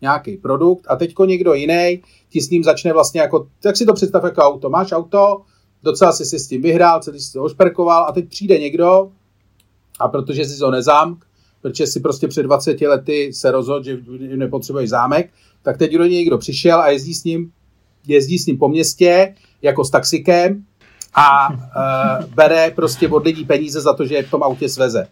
nějaký 0.00 0.36
produkt 0.36 0.86
a 0.88 0.96
teďko 0.96 1.24
někdo 1.24 1.54
jiný 1.54 2.02
ti 2.28 2.40
s 2.40 2.50
ním 2.50 2.64
začne 2.64 2.92
vlastně 2.92 3.20
jako, 3.20 3.48
tak 3.62 3.76
si 3.76 3.86
to 3.86 3.92
představ 3.92 4.24
jako 4.24 4.40
auto. 4.40 4.70
Máš 4.70 4.92
auto, 4.92 5.42
docela 5.82 6.12
jsi 6.12 6.24
si 6.24 6.38
s 6.38 6.48
tím 6.48 6.62
vyhrál, 6.62 7.00
celý 7.00 7.20
jsi 7.20 7.32
to 7.32 7.42
ošperkoval 7.42 8.04
a 8.08 8.12
teď 8.12 8.28
přijde 8.28 8.58
někdo 8.58 9.12
a 10.00 10.08
protože 10.08 10.44
jsi 10.44 10.58
to 10.58 10.70
nezamk, 10.70 11.23
protože 11.64 11.86
si 11.86 12.00
prostě 12.00 12.28
před 12.28 12.42
20 12.42 12.80
lety 12.80 13.32
se 13.32 13.50
rozhodl, 13.50 13.84
že 13.84 13.98
nepotřebuješ 14.36 14.90
zámek, 14.90 15.30
tak 15.62 15.78
teď 15.78 15.92
do 15.92 16.04
něj 16.04 16.18
někdo 16.18 16.38
přišel 16.38 16.80
a 16.80 16.88
jezdí 16.88 17.14
s 17.14 17.24
ním, 17.24 17.50
jezdí 18.06 18.38
s 18.38 18.46
ním 18.46 18.58
po 18.58 18.68
městě 18.68 19.34
jako 19.62 19.84
s 19.84 19.90
taxikem 19.90 20.64
a 21.14 21.48
uh, 21.52 22.34
bere 22.34 22.70
prostě 22.70 23.08
od 23.08 23.24
lidí 23.24 23.44
peníze 23.44 23.80
za 23.80 23.92
to, 23.92 24.06
že 24.06 24.14
je 24.14 24.22
v 24.22 24.30
tom 24.30 24.42
autě 24.42 24.68
sveze. 24.68 25.06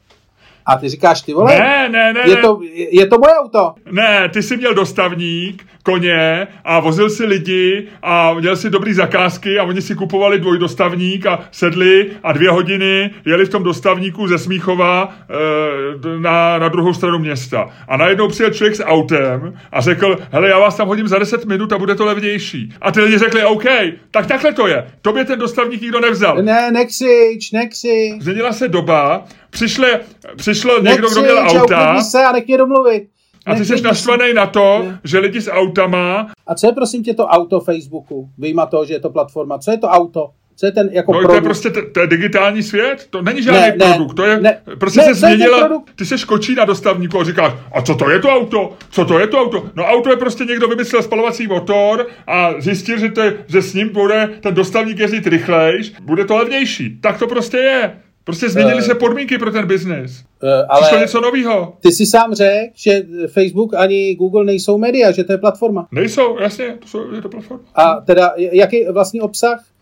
A 0.66 0.76
ty 0.76 0.88
říkáš, 0.88 1.22
ty 1.22 1.34
vole, 1.34 1.59
ne, 1.59 1.88
ne, 1.88 2.12
ne, 2.12 2.20
je, 2.30 2.36
to, 2.36 2.61
je 2.90 3.07
to 3.07 3.18
moje 3.18 3.34
auto. 3.34 3.74
Ne, 3.90 4.28
ty 4.28 4.42
jsi 4.42 4.57
měl 4.57 4.74
dostavník, 4.74 5.66
koně 5.83 6.47
a 6.64 6.80
vozil 6.80 7.11
si 7.11 7.24
lidi 7.24 7.89
a 8.03 8.35
měl 8.35 8.57
si 8.57 8.70
dobrý 8.70 8.95
zakázky 8.95 9.59
a 9.59 9.64
oni 9.64 9.83
si 9.83 9.95
kupovali 9.95 10.39
dvojdostavník 10.39 11.26
a 11.26 11.41
sedli 11.51 12.11
a 12.22 12.33
dvě 12.33 12.51
hodiny 12.51 13.11
jeli 13.24 13.45
v 13.45 13.49
tom 13.49 13.62
dostavníku 13.62 14.28
ze 14.28 14.39
Smíchova 14.39 15.14
e, 15.30 16.18
na, 16.18 16.59
na 16.59 16.68
druhou 16.68 16.95
stranu 16.95 17.18
města. 17.18 17.70
A 17.89 17.97
najednou 17.97 18.28
přijel 18.28 18.51
člověk 18.51 18.76
s 18.76 18.85
autem 18.85 19.59
a 19.72 19.80
řekl, 19.80 20.18
hele, 20.33 20.49
já 20.49 20.59
vás 20.59 20.76
tam 20.76 20.89
hodím 20.89 21.09
za 21.09 21.18
10 21.18 21.45
minut 21.45 21.72
a 21.72 21.78
bude 21.78 21.95
to 21.95 22.05
levnější. 22.05 22.74
A 22.80 22.93
ty 22.93 23.01
lidi 23.01 23.18
řekli, 23.18 23.45
OK, 23.45 23.64
tak 24.11 24.26
takhle 24.26 24.53
to 24.53 24.66
je. 24.66 24.87
Tobě 25.03 25.24
ten 25.24 25.39
dostavník 25.39 25.83
nikdo 25.83 26.01
nevzal. 26.01 26.43
Ne, 26.43 26.70
nekřič, 26.70 27.53
nekřič. 27.53 28.22
Změnila 28.22 28.53
se 28.53 28.68
doba, 28.68 29.24
přišle, 29.51 30.01
přišlo 30.37 30.83
někdo, 30.83 31.11
kdo 31.11 31.22
měl 31.22 31.39
auta. 31.39 32.03
se 32.03 32.24
a 32.24 32.33
nech 32.33 32.47
mě 32.47 32.59
domluvit. 32.59 33.03
A 33.47 33.55
ty 33.55 33.64
jsi 33.64 33.82
naštvaný 33.82 34.34
na 34.34 34.47
to, 34.47 34.82
ne. 34.84 35.01
že 35.05 35.18
lidi 35.18 35.40
s 35.40 35.51
autama... 35.51 36.30
A 36.47 36.55
co 36.55 36.66
je 36.66 36.72
prosím 36.72 37.03
tě 37.03 37.14
to 37.14 37.26
auto 37.26 37.61
Facebooku? 37.61 38.28
Vyjma 38.38 38.66
toho, 38.66 38.84
že 38.84 38.95
je 38.95 39.01
to 39.01 39.11
platforma. 39.11 39.59
Co 39.59 39.70
je 39.70 39.78
to 39.78 39.86
auto? 39.86 40.30
Co 40.57 40.66
je 40.66 40.72
ten 40.72 40.88
jako 40.93 41.12
no, 41.12 41.18
produkt? 41.18 41.32
to 41.32 41.36
je 41.36 41.43
prostě 41.43 41.70
t- 41.70 41.82
to 41.82 42.01
je 42.01 42.07
digitální 42.07 42.62
svět, 42.62 43.07
to 43.11 43.22
není 43.22 43.43
žádný 43.43 43.61
ne, 43.61 43.72
produkt, 43.72 44.14
to 44.14 44.24
je, 44.24 44.40
ne, 44.40 44.59
prostě 44.78 45.01
ne, 45.01 45.07
se 45.07 45.14
změnila, 45.14 45.82
ty 45.97 46.07
se 46.07 46.18
škočí 46.18 46.55
na 46.55 46.64
dostavníku 46.64 47.20
a 47.20 47.24
říkáš, 47.24 47.53
a 47.72 47.82
co 47.82 47.95
to 47.95 48.11
je 48.11 48.18
to 48.18 48.28
auto, 48.28 48.72
co 48.90 49.05
to 49.05 49.18
je 49.18 49.26
to 49.26 49.40
auto, 49.40 49.64
no 49.74 49.84
auto 49.84 50.11
je 50.11 50.16
prostě 50.16 50.45
někdo 50.45 50.68
vymyslel 50.68 51.03
spalovací 51.03 51.47
motor 51.47 52.07
a 52.26 52.61
zjistil, 52.61 52.99
že, 52.99 53.11
to 53.11 53.20
je, 53.20 53.45
že 53.47 53.62
s 53.62 53.74
ním 53.74 53.88
bude 53.88 54.28
ten 54.40 54.55
dostavník 54.55 54.99
jezdit 54.99 55.26
rychlejš, 55.26 55.93
bude 56.03 56.24
to 56.24 56.36
levnější, 56.36 56.99
tak 57.01 57.18
to 57.18 57.26
prostě 57.26 57.57
je. 57.57 57.93
Prostě 58.25 58.49
změnily 58.49 58.77
uh, 58.77 58.81
se 58.81 58.95
podmínky 58.95 59.39
pro 59.39 59.51
ten 59.51 59.66
biznis. 59.66 60.25
Uh, 60.43 60.49
ale 60.68 60.83
Přišlo 60.83 60.99
něco 60.99 61.20
nového. 61.20 61.77
Ty 61.81 61.93
si 61.93 62.07
sám 62.07 62.35
řekl, 62.35 62.66
že 62.75 63.03
Facebook 63.27 63.75
ani 63.75 64.14
Google 64.14 64.45
nejsou 64.45 64.79
média, 64.79 65.11
že 65.11 65.25
to 65.25 65.33
je 65.33 65.39
platforma. 65.39 65.89
Nejsou, 65.93 66.39
jasně, 66.39 66.77
to 66.81 66.89
jsou, 66.89 67.12
je 67.14 67.23
to 67.23 67.29
platforma. 67.29 67.62
A 67.75 68.01
teda, 68.01 68.33
jaký 68.37 68.85
vlastní 68.93 69.20
obsah 69.20 69.64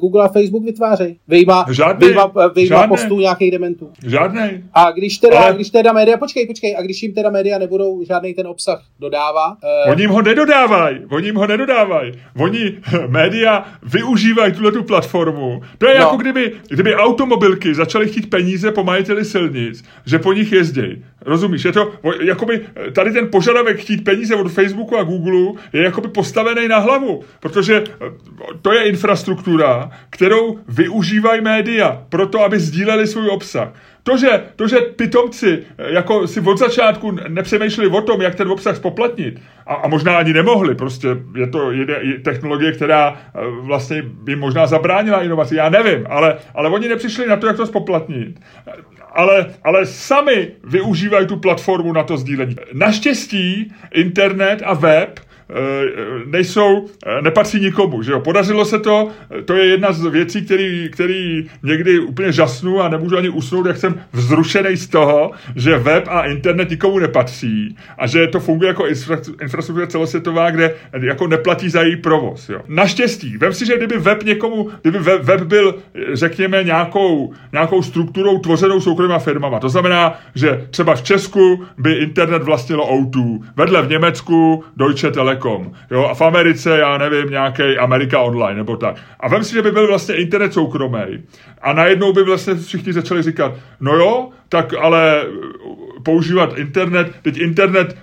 Google 0.00 0.24
a 0.24 0.28
Facebook 0.28 0.64
vytvářejí. 0.64 1.18
Vyjma, 1.28 1.66
žádný, 1.70 2.06
vyjma, 2.06 2.32
vyjma 2.54 2.86
postů 2.86 3.20
nějakých 3.20 3.50
dementů. 3.50 3.90
Žádný. 4.06 4.64
A 4.74 4.90
když 4.90 5.18
teda, 5.18 5.40
Ale... 5.40 5.54
když 5.54 5.70
teda 5.70 5.92
média, 5.92 6.16
počkej, 6.16 6.46
počkej, 6.46 6.76
a 6.78 6.82
když 6.82 7.02
jim 7.02 7.14
teda 7.14 7.30
média 7.30 7.58
nebudou 7.58 8.04
žádný 8.04 8.34
ten 8.34 8.46
obsah 8.46 8.82
dodávat. 9.00 9.58
Uh... 9.86 9.92
Oni 9.92 10.02
jim 10.02 10.10
ho 10.10 10.22
nedodávají, 10.22 10.98
oni 11.10 11.26
jim 11.26 11.36
ho 11.36 11.46
nedodávají. 11.46 12.12
Oni, 12.40 12.78
média, 13.06 13.64
využívají 13.82 14.52
tuhle 14.52 14.72
tu 14.72 14.82
platformu. 14.82 15.60
To 15.78 15.88
je 15.88 15.94
no. 15.94 16.00
jako 16.00 16.16
kdyby, 16.16 16.52
kdyby 16.68 16.94
automobilky 16.96 17.74
začaly 17.74 18.08
chtít 18.08 18.30
peníze 18.30 18.72
po 18.72 18.84
majiteli 18.84 19.24
silnic, 19.24 19.84
že 20.06 20.18
po 20.18 20.32
nich 20.32 20.52
jezdí. 20.52 21.04
Rozumíš? 21.28 21.64
Je 21.64 21.72
to, 21.72 21.92
jakoby, 22.20 22.60
tady 22.92 23.12
ten 23.12 23.28
požadavek 23.30 23.78
chtít 23.78 24.04
peníze 24.04 24.34
od 24.36 24.52
Facebooku 24.52 24.98
a 24.98 25.02
Google 25.02 25.62
je 25.72 25.82
jakoby 25.82 26.08
postavený 26.08 26.68
na 26.68 26.78
hlavu, 26.78 27.24
protože 27.40 27.84
to 28.62 28.72
je 28.72 28.88
infrastruktura, 28.88 29.90
kterou 30.10 30.58
využívají 30.68 31.40
média 31.40 32.02
proto, 32.08 32.44
aby 32.44 32.60
sdíleli 32.60 33.06
svůj 33.06 33.28
obsah. 33.28 33.72
To 34.08 34.16
že, 34.16 34.42
to, 34.56 34.68
že 34.68 34.80
pitomci 34.80 35.58
eh, 35.78 35.92
jako 35.92 36.26
si 36.26 36.40
od 36.40 36.58
začátku 36.58 37.10
nepřemýšleli 37.28 37.90
o 37.90 38.00
tom, 38.00 38.22
jak 38.22 38.34
ten 38.34 38.48
obsah 38.48 38.76
spoplatnit, 38.76 39.40
a, 39.66 39.74
a 39.74 39.88
možná 39.88 40.18
ani 40.18 40.32
nemohli, 40.32 40.74
prostě 40.74 41.08
je 41.36 41.46
to 41.46 41.72
jede, 41.72 41.98
je 42.02 42.18
technologie, 42.18 42.72
která 42.72 43.16
eh, 43.16 43.40
vlastně 43.60 44.02
by 44.02 44.36
možná 44.36 44.66
zabránila 44.66 45.22
inovaci, 45.22 45.56
já 45.56 45.68
nevím, 45.68 46.06
ale, 46.08 46.38
ale 46.54 46.68
oni 46.68 46.88
nepřišli 46.88 47.26
na 47.26 47.36
to, 47.36 47.46
jak 47.46 47.56
to 47.56 47.66
spoplatnit. 47.66 48.40
Ale, 49.18 49.54
ale 49.64 49.86
sami 49.86 50.50
využívají 50.64 51.26
tu 51.26 51.36
platformu 51.36 51.92
na 51.92 52.02
to 52.02 52.16
sdílení. 52.16 52.56
Naštěstí 52.72 53.72
internet 53.94 54.62
a 54.64 54.74
web 54.74 55.20
nejsou, 56.26 56.86
eh, 57.06 57.22
nepatří 57.22 57.60
nikomu, 57.60 58.02
že 58.02 58.12
jo. 58.12 58.20
Podařilo 58.20 58.64
se 58.64 58.78
to, 58.78 59.08
eh, 59.38 59.42
to 59.42 59.54
je 59.54 59.66
jedna 59.66 59.92
z 59.92 60.04
věcí, 60.04 60.44
který, 60.44 60.88
který 60.92 61.48
někdy 61.62 61.98
úplně 61.98 62.32
žasnu 62.32 62.80
a 62.80 62.88
nemůžu 62.88 63.16
ani 63.16 63.28
usnout, 63.28 63.66
jak 63.66 63.76
jsem 63.76 64.00
vzrušený 64.12 64.76
z 64.76 64.88
toho, 64.88 65.30
že 65.56 65.78
web 65.78 66.04
a 66.08 66.26
internet 66.26 66.70
nikomu 66.70 66.98
nepatří 66.98 67.76
a 67.98 68.06
že 68.06 68.26
to 68.26 68.40
funguje 68.40 68.68
jako 68.68 68.86
infrastruktura 69.42 69.86
celosvětová, 69.86 70.50
kde 70.50 70.74
jako 71.00 71.26
neplatí 71.26 71.68
za 71.68 71.82
její 71.82 71.96
provoz, 71.96 72.48
jo. 72.48 72.60
Naštěstí, 72.68 73.36
vem 73.36 73.52
si, 73.52 73.66
že 73.66 73.76
kdyby 73.76 73.98
web 73.98 74.22
někomu, 74.22 74.70
kdyby 74.82 74.98
web, 74.98 75.22
web 75.22 75.42
byl, 75.42 75.74
řekněme, 76.12 76.64
nějakou, 76.64 77.32
nějakou 77.52 77.82
strukturou 77.82 78.38
tvořenou 78.38 78.80
soukromýma 78.80 79.18
firmama, 79.18 79.60
to 79.60 79.68
znamená, 79.68 80.18
že 80.34 80.66
třeba 80.70 80.94
v 80.94 81.02
Česku 81.02 81.64
by 81.78 81.92
internet 81.92 82.42
vlastnilo 82.42 82.86
O2, 82.86 83.40
vedle 83.56 83.82
v 83.82 83.88
Německu 83.88 84.64
Deutsche 84.76 85.10
Telekom, 85.10 85.37
Telekom, 85.38 85.72
jo, 85.90 86.04
a 86.04 86.14
v 86.14 86.20
Americe, 86.20 86.78
já 86.78 86.98
nevím, 86.98 87.30
nějaký 87.30 87.78
Amerika 87.78 88.20
Online, 88.20 88.54
nebo 88.54 88.76
tak. 88.76 88.96
A 89.20 89.28
vem 89.28 89.44
si, 89.44 89.54
že 89.54 89.62
by 89.62 89.70
byl 89.70 89.86
vlastně 89.86 90.14
internet 90.14 90.52
soukromý. 90.52 91.24
A 91.62 91.72
najednou 91.72 92.12
by 92.12 92.22
vlastně 92.22 92.54
všichni 92.54 92.92
začali 92.92 93.22
říkat, 93.22 93.52
no 93.80 93.94
jo, 93.94 94.28
tak 94.48 94.74
ale 94.74 95.24
používat 96.08 96.58
internet, 96.58 97.12
teď 97.22 97.38
internet, 97.38 97.96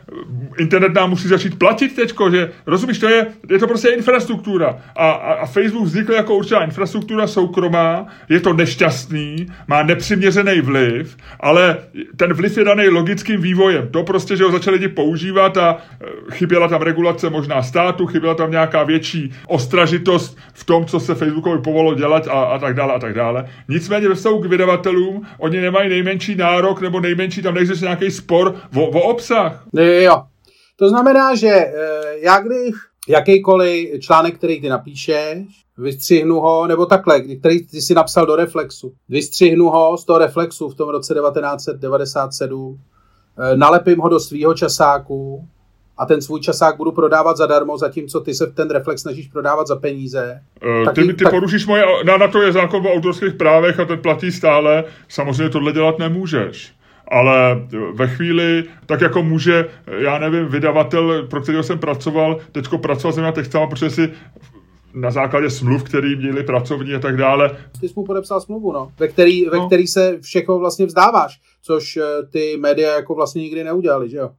internet 0.58 0.93
nám 0.93 1.10
musí 1.10 1.28
začít 1.28 1.60
platit 1.60 1.95
teďko, 1.95 2.30
že 2.32 2.49
rozumíš, 2.66 2.99
to 2.99 3.10
je, 3.10 3.28
je 3.49 3.60
to 3.60 3.68
prostě 3.68 3.89
infrastruktura 3.89 4.78
a, 4.95 5.12
a, 5.12 5.34
a 5.34 5.45
Facebook 5.45 5.86
vznikl 5.86 6.14
jako 6.14 6.36
určitá 6.36 6.64
infrastruktura 6.64 7.28
soukromá, 7.28 8.08
je 8.30 8.39
to 8.39 8.53
nešťastný, 8.53 9.47
má 9.68 9.84
nepřiměřený 9.84 10.62
vliv, 10.62 11.18
ale 11.39 11.78
ten 12.18 12.34
vliv 12.34 12.58
je 12.58 12.64
daný 12.64 12.88
logickým 12.88 13.41
vývojem. 13.41 13.88
To 13.91 14.03
prostě, 14.03 14.38
že 14.38 14.43
ho 14.43 14.51
začali 14.51 14.78
lidi 14.78 14.88
používat 14.88 15.58
a 15.58 15.78
e, 15.78 16.32
chyběla 16.32 16.68
tam 16.68 16.82
regulace 16.82 17.30
možná 17.30 17.64
státu, 17.64 18.06
chyběla 18.06 18.36
tam 18.36 18.51
nějaká 18.51 18.84
větší 18.84 19.34
ostražitost 19.47 20.38
v 20.53 20.64
tom, 20.64 20.86
co 20.86 20.99
se 20.99 21.16
Facebookovi 21.16 21.62
povolilo 21.62 21.95
dělat 21.95 22.28
a, 22.28 22.43
a 22.43 22.60
tak 22.60 22.76
dále 22.76 22.93
a 22.93 22.99
tak 22.99 23.14
dále. 23.14 23.49
Nicméně 23.68 24.10
ve 24.10 24.16
k 24.16 24.45
vydavatelům, 24.45 25.26
oni 25.38 25.62
nemají 25.62 25.89
nejmenší 25.89 26.36
nárok 26.36 26.82
nebo 26.82 26.99
nejmenší, 26.99 27.41
tam 27.41 27.53
neexistuje 27.53 27.95
nějaký 28.00 28.12
spor 28.12 28.56
o, 28.78 28.82
o 28.82 29.02
obsah. 29.02 29.64
Jo. 30.02 30.24
To 30.76 30.89
znamená, 30.89 31.36
že 31.36 31.48
eh, 31.48 31.74
já 32.20 32.39
když 32.39 32.76
jakýkoliv 33.08 34.00
článek, 34.00 34.38
který 34.38 34.62
ty 34.62 34.70
napíšeš, 34.70 35.48
vystřihnu 35.78 36.39
ho, 36.39 36.68
nebo 36.68 36.86
takhle, 36.86 37.22
který 37.22 37.68
ty 37.68 37.82
si 37.82 37.93
napsal 37.93 38.26
do 38.26 38.36
Reflexu, 38.36 38.93
vystřihnu 39.10 39.66
ho 39.66 39.98
z 39.98 40.06
toho 40.06 40.20
Reflexu 40.20 40.70
v 40.70 40.76
tom 40.76 40.89
roce 40.89 41.14
1997, 41.14 42.80
eh, 43.38 43.58
nalepím 43.58 44.00
ho 44.00 44.10
do 44.10 44.20
svýho 44.20 44.54
časáku 44.54 45.48
a 45.98 46.06
ten 46.06 46.22
svůj 46.22 46.41
časák 46.41 46.78
budu 46.78 46.91
prodávat 46.91 47.38
zadarmo, 47.38 47.78
zatímco 47.78 48.20
ty 48.20 48.34
se 48.34 48.48
ten 48.48 48.70
Reflex 48.70 49.02
snažíš 49.02 49.28
prodávat 49.28 49.68
za 49.68 49.76
peníze. 49.76 50.41
Uh, 50.86 50.93
ty, 50.93 51.14
ty 51.14 51.24
tak... 51.24 51.34
porušíš 51.34 51.66
moje, 51.66 51.84
na, 52.06 52.18
na 52.18 52.28
to 52.28 52.41
je 52.41 52.52
zákon 52.52 52.88
o 52.88 52.93
autorských 52.93 53.34
právech 53.34 53.80
a 53.80 53.86
ten 53.86 54.00
platí 54.00 54.32
stále, 54.32 54.84
samozřejmě 55.08 55.50
tohle 55.50 55.74
dělat 55.74 56.00
nemůžeš 56.00 56.75
ale 57.08 57.68
ve 57.93 58.08
chvíli, 58.08 58.64
tak 58.86 59.01
jako 59.01 59.24
může, 59.24 59.66
já 59.97 60.20
nevím, 60.20 60.45
vydavatel, 60.45 61.28
pro 61.28 61.41
kterého 61.41 61.64
jsem 61.64 61.80
pracoval, 61.80 62.38
teďko 62.51 62.78
pracoval 62.78 63.14
jsem 63.14 63.24
na 63.24 63.32
textama, 63.32 63.68
protože 63.68 63.89
si 63.89 64.12
na 64.93 65.12
základě 65.12 65.49
smluv, 65.49 65.84
který 65.84 66.16
měli 66.16 66.43
pracovní 66.43 66.93
a 66.93 66.99
tak 66.99 67.18
dále. 67.18 67.58
Ty 67.82 67.88
jsi 67.88 67.93
mu 67.95 68.06
podepsal 68.06 68.41
smlouvu, 68.41 68.72
no, 68.72 68.91
ve 68.99 69.08
který, 69.08 69.45
no. 69.45 69.51
ve 69.51 69.66
který 69.68 69.88
se 69.88 70.18
všechno 70.22 70.60
vlastně 70.60 70.86
vzdáváš, 70.86 71.39
což 71.62 71.97
eh, 71.97 72.03
ty 72.32 72.58
média 72.60 72.95
jako 72.95 73.16
vlastně 73.16 73.41
nikdy 73.41 73.64
neudělali, 73.64 74.10
že 74.10 74.18
jo? 74.18 74.30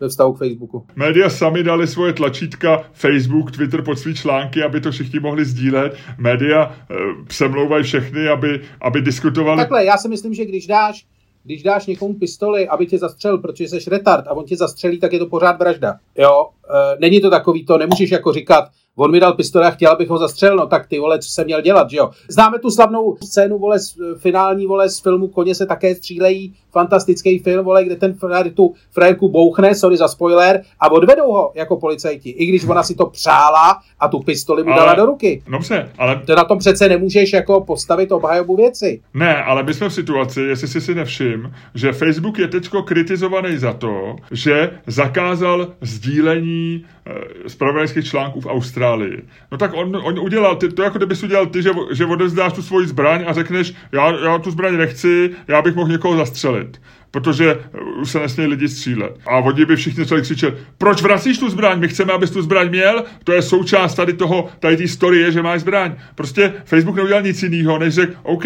ve 0.00 0.08
vztahu 0.08 0.32
k 0.32 0.38
Facebooku. 0.38 0.86
Média 0.96 1.30
sami 1.30 1.62
dali 1.62 1.86
svoje 1.86 2.12
tlačítka 2.12 2.84
Facebook, 2.92 3.50
Twitter 3.50 3.82
pod 3.82 3.98
svý 3.98 4.14
články, 4.14 4.62
aby 4.62 4.80
to 4.80 4.90
všichni 4.90 5.20
mohli 5.20 5.44
sdílet. 5.44 5.96
Média 6.18 6.76
e, 6.90 6.94
přemlouvají 7.28 7.84
všechny, 7.84 8.28
aby, 8.28 8.60
aby 8.80 9.02
diskutovali. 9.02 9.58
Takhle, 9.58 9.84
já 9.84 9.96
si 9.96 10.08
myslím, 10.08 10.34
že 10.34 10.44
když 10.44 10.66
dáš 10.66 11.06
když 11.44 11.62
dáš 11.62 11.86
někomu 11.86 12.14
pistoli, 12.14 12.68
aby 12.68 12.86
tě 12.86 12.98
zastřelil, 12.98 13.38
protože 13.38 13.68
jsi 13.68 13.90
retard 13.90 14.26
a 14.28 14.32
on 14.32 14.44
tě 14.44 14.56
zastřelí, 14.56 14.98
tak 14.98 15.12
je 15.12 15.18
to 15.18 15.26
pořád 15.26 15.58
vražda. 15.58 15.94
Jo, 16.18 16.48
e, 16.70 16.96
není 17.00 17.20
to 17.20 17.30
takový, 17.30 17.64
to 17.64 17.78
nemůžeš 17.78 18.10
jako 18.10 18.32
říkat, 18.32 18.64
on 18.96 19.10
mi 19.10 19.20
dal 19.20 19.32
pistole 19.32 19.66
a 19.66 19.70
chtěl, 19.70 19.92
abych 19.92 20.08
ho 20.08 20.18
zastřelil, 20.18 20.56
no 20.56 20.66
tak 20.66 20.86
ty 20.86 20.98
vole, 20.98 21.18
co 21.18 21.30
jsem 21.30 21.44
měl 21.44 21.62
dělat, 21.62 21.90
že 21.90 21.96
jo. 21.96 22.10
Známe 22.28 22.58
tu 22.58 22.70
slavnou 22.70 23.16
scénu, 23.24 23.58
vole, 23.58 23.78
z, 23.78 23.96
finální, 24.18 24.66
vole, 24.66 24.88
z 24.88 25.00
filmu 25.00 25.28
Koně 25.28 25.54
se 25.54 25.66
také 25.66 25.94
střílejí, 25.94 26.54
fantastický 26.74 27.38
film, 27.38 27.64
vole, 27.64 27.84
kde 27.84 27.96
ten 27.96 28.14
frajer 28.14 28.50
tu 28.50 28.74
frajerku 28.90 29.28
bouchne, 29.28 29.74
sorry 29.74 29.96
za 29.96 30.08
spoiler, 30.08 30.62
a 30.80 30.92
odvedou 30.92 31.32
ho 31.32 31.52
jako 31.54 31.76
policajti, 31.76 32.30
i 32.30 32.46
když 32.46 32.64
ona 32.64 32.82
si 32.82 32.94
to 32.94 33.06
přála 33.06 33.78
a 34.00 34.08
tu 34.08 34.18
pistoli 34.18 34.64
mu 34.64 34.72
ale, 34.72 34.80
dala 34.80 34.94
do 34.94 35.06
ruky. 35.06 35.42
Dobře, 35.46 35.88
ale... 35.98 36.22
To 36.26 36.34
na 36.34 36.44
tom 36.44 36.58
přece 36.58 36.88
nemůžeš 36.88 37.32
jako 37.32 37.60
postavit 37.60 38.12
obhajobu 38.12 38.56
věci. 38.56 39.00
Ne, 39.14 39.42
ale 39.42 39.62
my 39.62 39.74
jsme 39.74 39.88
v 39.88 39.94
situaci, 39.94 40.40
jestli 40.40 40.68
jsi 40.68 40.80
si 40.80 40.94
nevšim, 40.94 41.52
že 41.74 41.92
Facebook 41.92 42.38
je 42.38 42.48
teďko 42.48 42.82
kritizovaný 42.82 43.56
za 43.56 43.72
to, 43.72 44.16
že 44.30 44.70
zakázal 44.86 45.68
sdílení 45.80 46.84
e, 47.06 47.48
spravodajských 47.48 48.04
článků 48.04 48.40
v 48.40 48.46
Austrálii. 48.46 49.22
No 49.52 49.58
tak 49.58 49.70
on, 49.74 49.96
on 49.96 50.18
udělal, 50.18 50.56
ty, 50.56 50.68
to 50.68 50.82
jako 50.82 50.98
kdybys 50.98 51.22
udělal 51.22 51.46
ty, 51.46 51.62
že, 51.62 51.70
že 51.92 52.06
odevzdáš 52.06 52.52
tu 52.52 52.62
svoji 52.62 52.86
zbraň 52.86 53.24
a 53.26 53.32
řekneš, 53.32 53.74
já, 53.92 54.12
já 54.24 54.38
tu 54.38 54.50
zbraň 54.50 54.76
nechci, 54.76 55.30
já 55.48 55.62
bych 55.62 55.74
mohl 55.74 55.92
někoho 55.92 56.16
zastřelit 56.16 56.63
good. 56.64 56.78
Protože 57.14 57.58
už 58.00 58.10
se 58.10 58.18
nesmějí 58.18 58.50
lidi 58.50 58.68
střílet. 58.68 59.18
A 59.26 59.38
oni 59.38 59.64
by 59.64 59.76
všichni 59.76 60.04
začali 60.04 60.22
křičet, 60.22 60.54
proč 60.78 61.02
vracíš 61.02 61.38
tu 61.38 61.50
zbraň, 61.50 61.80
my 61.80 61.88
chceme, 61.88 62.12
abys 62.12 62.30
tu 62.30 62.42
zbraň 62.42 62.68
měl, 62.68 63.04
to 63.24 63.32
je 63.32 63.42
součást 63.42 63.94
tady 63.94 64.12
toho, 64.12 64.48
tady 64.58 64.76
té 64.76 64.88
story 64.88 65.32
že 65.32 65.42
máš 65.42 65.60
zbraň. 65.60 65.92
Prostě 66.14 66.52
Facebook 66.64 66.96
neudělal 66.96 67.22
nic 67.22 67.42
jiného, 67.42 67.78
než 67.78 67.94
řekl, 67.94 68.12
OK, 68.22 68.44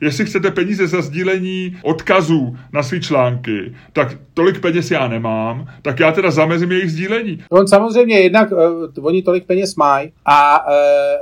jestli 0.00 0.24
chcete 0.24 0.50
peníze 0.50 0.86
za 0.86 1.02
sdílení 1.02 1.76
odkazů 1.82 2.56
na 2.72 2.82
své 2.82 3.00
články, 3.00 3.74
tak 3.92 4.16
tolik 4.34 4.60
peněz 4.60 4.90
já 4.90 5.08
nemám, 5.08 5.66
tak 5.82 6.00
já 6.00 6.12
teda 6.12 6.30
zamezím 6.30 6.72
jejich 6.72 6.92
sdílení. 6.92 7.44
On 7.50 7.68
samozřejmě 7.68 8.20
jednak, 8.20 8.52
uh, 8.52 9.06
oni 9.06 9.22
tolik 9.22 9.46
peněz 9.46 9.76
mají 9.76 10.12
a 10.24 10.66
uh, 10.66 10.74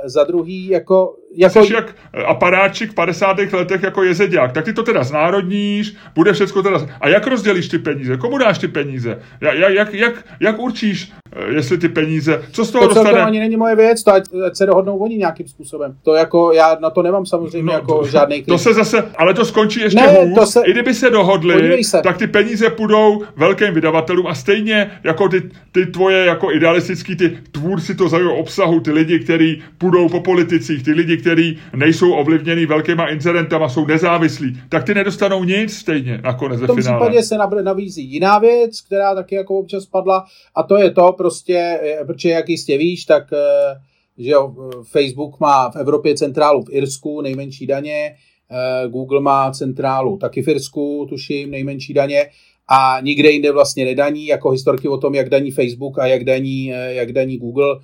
za 0.09 0.23
druhý, 0.23 0.67
jako 0.67 1.15
jako... 1.35 1.65
Jsi 1.65 1.73
jak 1.73 1.95
aparáčik 2.27 2.91
v 2.91 2.95
50. 2.95 3.37
letech 3.53 3.83
jako 3.83 4.03
jezeďák, 4.03 4.51
tak 4.51 4.65
ty 4.65 4.73
to 4.73 4.83
teda 4.83 5.03
znárodníš, 5.03 5.95
bude 6.15 6.33
všechno 6.33 6.63
teda... 6.63 6.79
A 7.01 7.09
jak 7.09 7.27
rozdělíš 7.27 7.67
ty 7.67 7.79
peníze? 7.79 8.17
Komu 8.17 8.37
dáš 8.37 8.57
ty 8.57 8.67
peníze? 8.67 9.19
Jak, 9.41 9.73
jak, 9.73 9.93
jak, 9.93 10.25
jak 10.39 10.59
určíš, 10.59 11.11
eh, 11.31 11.53
jestli 11.53 11.77
ty 11.77 11.89
peníze... 11.89 12.41
Co 12.51 12.65
z 12.65 12.71
toho 12.71 12.87
to 12.87 12.93
dostane? 12.93 13.19
To 13.19 13.25
ani 13.25 13.39
není 13.39 13.57
moje 13.57 13.75
věc, 13.75 14.03
to 14.03 14.13
ať, 14.13 14.23
ať 14.45 14.55
se 14.55 14.65
dohodnou 14.65 14.97
oni 14.97 15.17
nějakým 15.17 15.47
způsobem. 15.47 15.95
To 16.03 16.13
jako, 16.13 16.51
já 16.53 16.77
na 16.81 16.89
to 16.89 17.01
nemám 17.01 17.25
samozřejmě 17.25 17.63
no, 17.63 17.73
jako 17.73 17.99
to, 17.99 18.07
žádný 18.07 18.35
klip. 18.35 18.47
To 18.47 18.57
se 18.57 18.73
zase, 18.73 19.11
ale 19.17 19.33
to 19.33 19.45
skončí 19.45 19.79
ještě 19.79 20.01
ne, 20.01 20.07
hůř. 20.07 20.39
To 20.39 20.45
se, 20.45 20.61
I 20.65 20.71
kdyby 20.71 20.93
se 20.93 21.09
dohodli, 21.09 21.83
se. 21.83 22.01
tak 22.01 22.17
ty 22.17 22.27
peníze 22.27 22.69
půjdou 22.69 23.23
velkým 23.35 23.73
vydavatelům 23.73 24.27
a 24.27 24.35
stejně 24.35 24.91
jako 25.03 25.29
ty, 25.29 25.41
ty 25.71 25.85
tvoje 25.85 26.25
jako 26.25 26.51
idealistický, 26.51 27.15
ty 27.15 27.37
tvůrci 27.51 27.95
to 27.95 28.09
zajímají 28.09 28.39
obsahu, 28.39 28.79
ty 28.79 28.91
lidi, 28.91 29.19
kteří 29.19 29.61
půjdou 29.77 30.09
po 30.09 30.19
politicích, 30.19 30.83
ty 30.83 30.91
lidi, 30.91 31.17
kteří 31.17 31.57
nejsou 31.75 32.11
ovlivněni 32.11 32.65
velkýma 32.65 33.07
incidentama, 33.07 33.69
jsou 33.69 33.85
nezávislí, 33.85 34.61
tak 34.69 34.83
ty 34.83 34.93
nedostanou 34.93 35.43
nic 35.43 35.77
stejně 35.77 36.21
nakonec 36.23 36.61
ve 36.61 36.67
finále. 36.81 36.99
Případě 36.99 37.23
se 37.23 37.63
nabízí 37.63 38.03
jiná 38.03 38.39
věc, 38.39 38.81
která 38.81 39.15
taky 39.15 39.35
jako 39.35 39.59
občas 39.59 39.85
padla 39.85 40.25
a 40.55 40.63
to 40.63 40.77
je 40.77 40.91
to 40.91 41.13
prostě, 41.17 41.79
eh, 41.83 42.05
protože 42.05 42.29
jak 42.29 42.49
jistě 42.49 42.77
víš, 42.77 43.05
tak 43.05 43.23
eh, 43.33 43.81
že 44.17 44.29
jo, 44.29 44.55
Facebook 44.83 45.39
má 45.39 45.71
v 45.71 45.75
Evropě 45.75 46.15
centrálu 46.15 46.63
v 46.63 46.69
Irsku, 46.71 47.21
nejmenší 47.21 47.67
daně, 47.67 48.15
eh, 48.51 48.87
Google 48.87 49.21
má 49.21 49.51
centrálu 49.51 50.17
taky 50.17 50.41
v 50.41 50.47
Irsku, 50.47 51.05
tuším, 51.09 51.51
nejmenší 51.51 51.93
daně 51.93 52.29
a 52.67 52.97
nikde 53.01 53.31
jinde 53.31 53.51
vlastně 53.51 53.85
nedaní, 53.85 54.25
jako 54.25 54.49
historky 54.49 54.87
o 54.87 54.97
tom, 54.97 55.15
jak 55.15 55.29
daní 55.29 55.51
Facebook 55.51 55.99
a 55.99 56.07
jak 56.07 56.23
daní, 56.23 56.65
jak 56.89 57.11
daní 57.11 57.37
Google, 57.37 57.79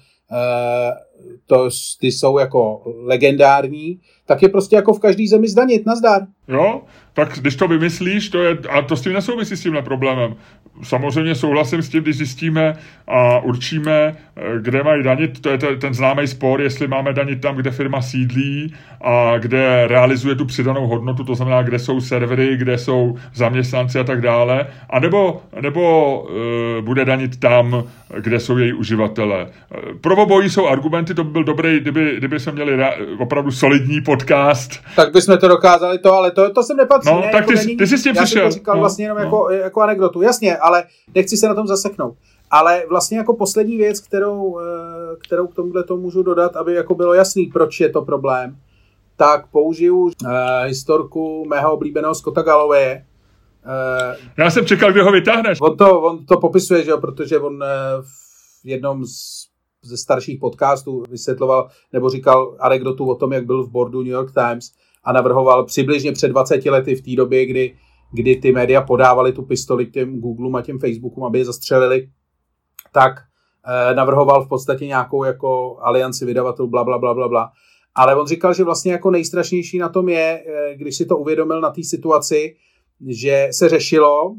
to, 1.46 1.70
ty 2.00 2.08
jsou 2.08 2.38
jako 2.38 2.82
legendární, 3.06 4.00
tak 4.26 4.42
je 4.42 4.50
prostě 4.50 4.76
jako 4.76 4.94
v 4.94 5.00
každý 5.00 5.28
zemi 5.28 5.48
zdanit, 5.48 5.86
nazdar. 5.86 6.22
Jo, 6.48 6.82
tak 7.14 7.30
když 7.40 7.56
to 7.56 7.68
vymyslíš, 7.68 8.30
to 8.30 8.44
je, 8.44 8.58
a 8.70 8.82
to 8.82 8.96
s 8.96 9.02
tím 9.02 9.14
nesouvisí 9.14 9.58
s 9.58 9.62
tímhle 9.62 9.82
problémem 9.82 10.36
samozřejmě 10.84 11.36
souhlasím 11.36 11.82
s 11.82 11.90
tím, 11.90 12.04
když 12.04 12.18
zjistíme 12.18 12.74
a 13.08 13.40
určíme, 13.40 14.16
eh, 14.36 14.42
kde 14.62 14.84
mají 14.84 15.04
danit, 15.04 15.42
to 15.42 15.50
je 15.50 15.58
ten 15.58 15.94
známý 15.94 16.28
spor, 16.28 16.62
jestli 16.62 16.88
máme 16.88 17.14
danit 17.14 17.42
tam, 17.42 17.56
kde 17.56 17.72
firma 17.72 18.02
sídlí 18.02 18.74
a 19.02 19.38
kde 19.38 19.88
realizuje 19.88 20.36
tu 20.36 20.46
přidanou 20.46 20.88
hodnotu, 20.88 21.24
to 21.24 21.36
znamená, 21.36 21.64
kde 21.64 21.80
jsou 21.80 22.02
servery, 22.02 22.58
kde 22.58 22.78
jsou 22.78 23.16
zaměstnanci 23.34 24.00
a 24.00 24.04
tak 24.04 24.22
dále, 24.22 24.68
a 24.90 25.00
nebo, 25.00 25.42
nebo 25.62 26.26
e, 26.78 26.82
bude 26.82 27.06
danit 27.06 27.40
tam, 27.40 27.84
kde 28.20 28.40
jsou 28.40 28.58
její 28.58 28.74
uživatelé. 28.74 29.48
Eh, 29.48 29.78
pro 30.02 30.16
obojí 30.16 30.50
jsou 30.50 30.68
argumenty, 30.68 31.14
to 31.16 31.24
by 31.24 31.32
byl 31.32 31.44
dobrý, 31.44 31.80
kdyby, 31.80 32.16
kdyby 32.18 32.40
jsme 32.40 32.52
měli 32.52 32.86
opravdu 33.20 33.52
solidní 33.52 34.02
podcast. 34.02 34.72
Tak 34.96 35.14
bychom 35.14 35.38
to 35.38 35.48
dokázali 35.48 36.00
to, 36.00 36.14
ale 36.14 36.32
to, 36.32 36.54
to 36.54 36.64
sem 36.64 36.78
nepatří. 36.78 37.10
No, 37.10 37.22
ne? 37.22 37.30
tak 37.32 37.42
jako 37.42 37.52
ty, 37.52 37.58
není, 37.58 37.78
ty 37.78 37.88
jsi 37.88 37.98
s 37.98 38.04
tím 38.04 38.16
já 38.16 38.24
přišel. 38.24 38.42
Já 38.42 38.52
jsem 38.52 38.52
to 38.52 38.60
říkal 38.60 38.76
no, 38.76 38.80
vlastně 38.80 39.06
jenom 39.06 39.18
no. 39.18 39.24
jako, 39.24 39.50
jako 39.50 39.82
anekdotu. 39.82 40.22
Jasně, 40.22 40.58
ale 40.58 40.84
nechci 41.16 41.38
se 41.38 41.48
na 41.48 41.56
tom 41.56 41.68
zaseknout. 41.68 42.16
Ale 42.52 42.84
vlastně 42.90 43.18
jako 43.18 43.36
poslední 43.36 43.78
věc, 43.78 44.00
kterou, 44.00 44.60
eh, 44.60 45.16
kterou 45.28 45.48
k 45.48 45.56
tomuhle 45.56 45.84
to 45.84 45.98
můžu 45.98 46.24
dodat, 46.24 46.56
aby 46.56 46.74
jako 46.74 46.96
bylo 46.96 47.14
jasný, 47.14 47.46
proč 47.46 47.80
je 47.80 47.90
to 47.90 48.02
problém, 48.02 48.58
tak 49.18 49.48
použiju 49.48 49.98
uh, 49.98 50.12
historku 50.64 51.46
mého 51.48 51.74
oblíbeného 51.74 52.16
Scotta 52.16 52.42
Galloway. 52.42 52.96
Uh, 53.66 54.16
Já 54.38 54.50
jsem 54.50 54.66
čekal, 54.66 54.92
kdy 54.92 55.02
ho 55.02 55.12
vytáhneš. 55.12 55.58
On 55.62 55.78
to, 55.78 56.02
on 56.02 56.26
to 56.26 56.40
popisuje, 56.40 56.84
že 56.84 56.92
jo, 56.92 56.98
protože 56.98 57.40
on 57.40 57.54
uh, 57.54 57.62
v 58.64 58.68
jednom 58.68 59.06
z, 59.06 59.48
ze 59.86 59.98
starších 59.98 60.40
podcastů 60.40 61.04
vysvětloval, 61.10 61.70
nebo 61.94 62.10
říkal 62.10 62.58
anekdotu 62.60 63.10
o 63.10 63.16
tom, 63.16 63.34
jak 63.34 63.46
byl 63.46 63.64
v 63.64 63.72
bordu 63.72 64.00
New 64.00 64.12
York 64.12 64.34
Times 64.34 64.72
a 65.04 65.14
navrhoval 65.14 65.66
přibližně 65.66 66.12
před 66.12 66.28
20 66.28 66.66
lety 66.66 66.96
v 66.96 67.02
té 67.02 67.16
době, 67.16 67.46
kdy 67.46 67.76
kdy 68.16 68.36
ty 68.36 68.52
média 68.52 68.82
podávali 68.82 69.34
tu 69.34 69.42
pistoli 69.42 69.86
k 69.86 69.94
těm 69.94 70.20
Googlům 70.20 70.56
a 70.56 70.62
těm 70.62 70.80
Facebookům, 70.80 71.24
aby 71.24 71.40
je 71.40 71.46
zastřelili, 71.46 72.10
tak 72.94 73.12
eh, 73.20 73.96
navrhoval 73.96 74.46
v 74.46 74.50
podstatě 74.50 74.88
nějakou 74.88 75.24
jako 75.24 75.78
alianci 75.82 76.26
vydavatelů, 76.26 76.70
bla, 76.70 76.84
bla, 76.84 76.98
bla, 76.98 77.14
bla, 77.14 77.28
bla. 77.28 77.52
Ale 77.96 78.16
on 78.16 78.28
říkal, 78.28 78.54
že 78.54 78.64
vlastně 78.64 78.92
jako 78.92 79.12
nejstrašnější 79.12 79.78
na 79.78 79.90
tom 79.90 80.10
je, 80.10 80.44
eh, 80.48 80.76
když 80.76 80.96
si 80.96 81.06
to 81.06 81.18
uvědomil 81.18 81.62
na 81.62 81.70
té 81.70 81.84
situaci, 81.84 82.56
že 83.08 83.48
se 83.52 83.70
řešilo, 83.70 84.36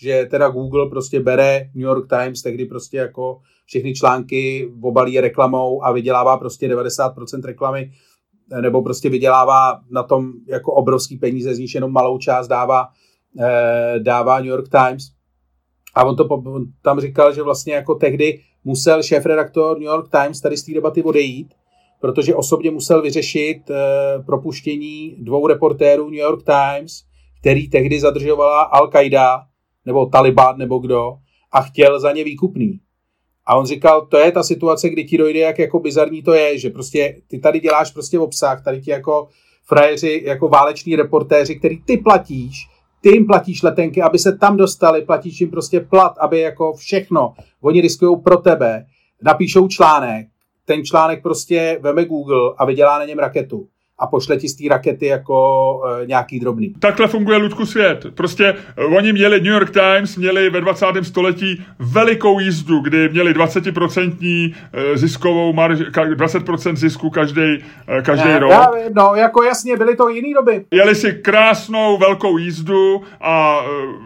že 0.00 0.26
teda 0.30 0.48
Google 0.48 0.90
prostě 0.90 1.20
bere 1.20 1.70
New 1.74 1.84
York 1.84 2.08
Times, 2.08 2.42
tehdy 2.42 2.64
prostě 2.64 2.96
jako 2.96 3.40
všechny 3.66 3.94
články 3.94 4.72
obalí 4.82 5.20
reklamou 5.20 5.84
a 5.84 5.92
vydělává 5.92 6.36
prostě 6.36 6.68
90% 6.68 7.44
reklamy 7.44 7.90
nebo 8.60 8.82
prostě 8.82 9.08
vydělává 9.10 9.80
na 9.90 10.02
tom 10.02 10.32
jako 10.48 10.72
obrovský 10.72 11.16
peníze, 11.16 11.54
z 11.54 11.58
níž 11.58 11.74
jenom 11.74 11.92
malou 11.92 12.18
část 12.18 12.48
dává, 12.48 12.88
eh, 13.40 13.94
dává 13.98 14.38
New 14.38 14.48
York 14.48 14.68
Times. 14.68 15.04
A 15.94 16.04
on 16.04 16.16
to 16.16 16.24
on 16.24 16.64
tam 16.82 17.00
říkal, 17.00 17.34
že 17.34 17.42
vlastně 17.42 17.74
jako 17.74 17.94
tehdy 17.94 18.40
musel 18.64 19.02
šéf-redaktor 19.02 19.78
New 19.78 19.86
York 19.86 20.10
Times 20.10 20.40
tady 20.40 20.56
z 20.56 20.62
té 20.62 20.72
debaty 20.74 21.02
odejít, 21.02 21.54
protože 22.00 22.34
osobně 22.34 22.70
musel 22.70 23.02
vyřešit 23.02 23.70
eh, 23.70 23.74
propuštění 24.26 25.16
dvou 25.18 25.46
reportérů 25.46 26.04
New 26.04 26.18
York 26.18 26.44
Times, 26.44 27.02
který 27.40 27.68
tehdy 27.68 28.00
zadržovala 28.00 28.70
Al-Qaida, 28.72 29.42
nebo 29.86 30.06
Taliban, 30.06 30.58
nebo 30.58 30.78
kdo, 30.78 31.12
a 31.52 31.60
chtěl 31.60 32.00
za 32.00 32.12
ně 32.12 32.24
výkupný. 32.24 32.80
A 33.46 33.56
on 33.56 33.66
říkal, 33.66 34.06
to 34.06 34.16
je 34.16 34.32
ta 34.32 34.42
situace, 34.42 34.88
kdy 34.88 35.04
ti 35.04 35.18
dojde, 35.18 35.38
jak 35.38 35.58
jako 35.58 35.78
bizarní 35.78 36.22
to 36.22 36.34
je, 36.34 36.58
že 36.58 36.70
prostě 36.70 37.16
ty 37.28 37.38
tady 37.38 37.60
děláš 37.60 37.90
prostě 37.90 38.18
obsah, 38.18 38.64
tady 38.64 38.80
ti 38.80 38.90
jako 38.90 39.28
frajeři, 39.64 40.22
jako 40.24 40.48
váleční 40.48 40.96
reportéři, 40.96 41.58
který 41.58 41.82
ty 41.82 41.96
platíš, 41.96 42.68
ty 43.00 43.08
jim 43.08 43.26
platíš 43.26 43.62
letenky, 43.62 44.02
aby 44.02 44.18
se 44.18 44.38
tam 44.38 44.56
dostali, 44.56 45.02
platíš 45.02 45.40
jim 45.40 45.50
prostě 45.50 45.80
plat, 45.80 46.18
aby 46.18 46.40
jako 46.40 46.72
všechno, 46.72 47.34
oni 47.60 47.80
riskují 47.80 48.20
pro 48.20 48.36
tebe, 48.36 48.86
napíšou 49.22 49.68
článek, 49.68 50.26
ten 50.64 50.84
článek 50.84 51.22
prostě 51.22 51.78
veme 51.80 52.04
Google 52.04 52.54
a 52.58 52.64
vydělá 52.64 52.98
na 52.98 53.04
něm 53.04 53.18
raketu 53.18 53.68
a 53.98 54.06
pošle 54.06 54.36
ti 54.36 54.48
z 54.48 54.56
té 54.56 54.64
rakety 54.70 55.06
jako 55.06 55.80
e, 56.02 56.06
nějaký 56.06 56.40
drobný. 56.40 56.74
Takhle 56.78 57.08
funguje 57.08 57.38
Ludku 57.38 57.66
svět. 57.66 58.06
Prostě 58.14 58.54
e, 58.76 58.84
oni 58.84 59.12
měli, 59.12 59.40
New 59.40 59.52
York 59.52 59.70
Times 59.70 60.16
měli 60.16 60.50
ve 60.50 60.60
20. 60.60 60.86
století 61.02 61.64
velikou 61.78 62.38
jízdu, 62.40 62.80
kdy 62.80 63.08
měli 63.08 63.32
20% 63.32 64.54
e, 64.72 64.96
ziskovou 64.98 65.52
marž, 65.52 65.78
20% 65.78 66.76
zisku 66.76 67.10
každý, 67.10 67.64
e, 67.88 68.02
každý 68.02 68.28
ne, 68.28 68.38
rok. 68.38 68.50
Já 68.50 68.70
no, 68.94 69.14
jako 69.14 69.42
jasně, 69.42 69.76
byly 69.76 69.96
to 69.96 70.08
jiný 70.08 70.34
doby. 70.34 70.64
Jeli 70.70 70.94
si 70.94 71.12
krásnou 71.12 71.98
velkou 71.98 72.38
jízdu 72.38 73.02
a 73.20 73.60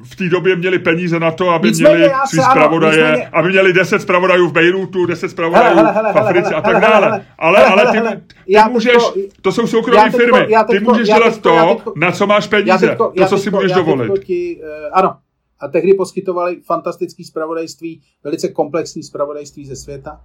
v 0.04 0.16
té 0.16 0.28
době 0.28 0.56
měli 0.56 0.78
peníze 0.78 1.20
na 1.20 1.30
to, 1.30 1.50
aby 1.50 1.68
nicméně 1.68 1.96
měli 1.96 2.12
svý 2.26 2.40
zpravodaje, 2.50 3.02
nicméně... 3.02 3.28
aby 3.32 3.48
měli 3.48 3.72
10 3.72 4.02
zpravodajů 4.02 4.48
v 4.48 4.52
Bejrutu, 4.52 5.06
10 5.06 5.28
zpravodajů 5.28 5.76
v 6.12 6.18
Africe 6.18 6.54
a 6.54 6.60
tak 6.60 6.80
dále. 6.80 7.24
Ale, 7.38 7.64
ale 7.64 7.86
ty, 7.92 8.00
ty 8.46 8.70
můžeš, 8.70 8.96
to 9.42 9.52
jsou 9.52 9.66
soukromé 9.80 10.10
firmy. 10.10 10.52
Já 10.52 10.64
teďko, 10.64 10.84
ty 10.84 10.92
můžeš 10.92 11.08
já 11.08 11.18
dělat 11.18 11.34
teďko, 11.34 11.48
to, 11.48 11.74
teďko, 11.74 11.92
na 11.96 12.12
co 12.12 12.26
máš 12.26 12.46
peníze. 12.46 12.86
Teďko, 12.86 13.04
to, 13.04 13.12
co 13.12 13.20
teďko, 13.20 13.38
si 13.38 13.50
můžeš 13.50 13.72
dovolit. 13.72 14.24
Ti, 14.24 14.60
uh, 14.62 14.68
ano. 14.92 15.16
A 15.60 15.68
tehdy 15.68 15.94
poskytovali 15.94 16.60
fantastické 16.60 17.24
spravodajství, 17.24 18.02
velice 18.24 18.48
komplexní 18.48 19.02
spravodajství 19.02 19.64
ze 19.64 19.76
světa. 19.76 20.20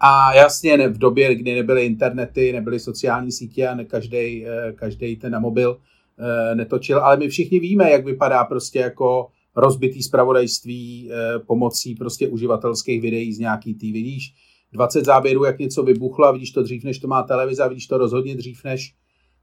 A 0.00 0.34
jasně 0.34 0.76
ne, 0.76 0.88
v 0.88 0.98
době, 0.98 1.34
kdy 1.34 1.54
nebyly 1.54 1.86
internety, 1.86 2.52
nebyly 2.52 2.80
sociální 2.80 3.32
sítě 3.32 3.68
a 3.68 3.84
každý, 3.84 4.46
eh, 4.46 4.72
každý 4.72 5.16
ten 5.16 5.32
na 5.32 5.38
mobil 5.38 5.78
eh, 6.18 6.54
netočil, 6.54 6.98
ale 6.98 7.16
my 7.16 7.28
všichni 7.28 7.60
víme, 7.60 7.90
jak 7.90 8.04
vypadá 8.04 8.44
prostě 8.44 8.78
jako 8.78 9.26
rozbitý 9.56 10.02
spravodajství 10.02 11.10
pomocí 11.46 11.94
prostě 11.94 12.28
uživatelských 12.28 13.02
videí 13.02 13.32
z 13.32 13.38
nějaký 13.38 13.74
tý, 13.74 13.92
vidíš, 13.92 14.34
20 14.74 15.04
záběrů, 15.04 15.44
jak 15.44 15.58
něco 15.58 15.82
vybuchlo 15.82 16.26
a 16.26 16.32
vidíš 16.32 16.50
to 16.50 16.62
dřív, 16.62 16.84
než 16.84 16.98
to 16.98 17.08
má 17.08 17.22
televize 17.22 17.62
a 17.62 17.68
vidíš 17.68 17.86
to 17.86 17.98
rozhodně 17.98 18.34
dřív, 18.36 18.64
než 18.64 18.94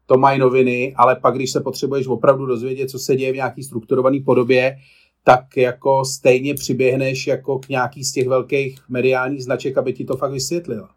to 0.05 0.17
mají 0.17 0.39
noviny, 0.39 0.93
ale 0.95 1.15
pak, 1.15 1.35
když 1.35 1.51
se 1.51 1.61
potřebuješ 1.61 2.07
opravdu 2.07 2.45
dozvědět, 2.45 2.89
co 2.89 2.99
se 2.99 3.15
děje 3.15 3.31
v 3.31 3.35
nějaký 3.35 3.63
strukturované 3.63 4.19
podobě, 4.25 4.77
tak 5.23 5.57
jako 5.57 6.05
stejně 6.05 6.53
přiběhneš 6.53 7.27
jako 7.27 7.59
k 7.59 7.69
nějaký 7.69 8.03
z 8.03 8.11
těch 8.11 8.27
velkých 8.27 8.79
mediálních 8.89 9.43
značek, 9.43 9.77
aby 9.77 9.93
ti 9.93 10.05
to 10.05 10.17
fakt 10.17 10.31
vysvětlila. 10.31 10.89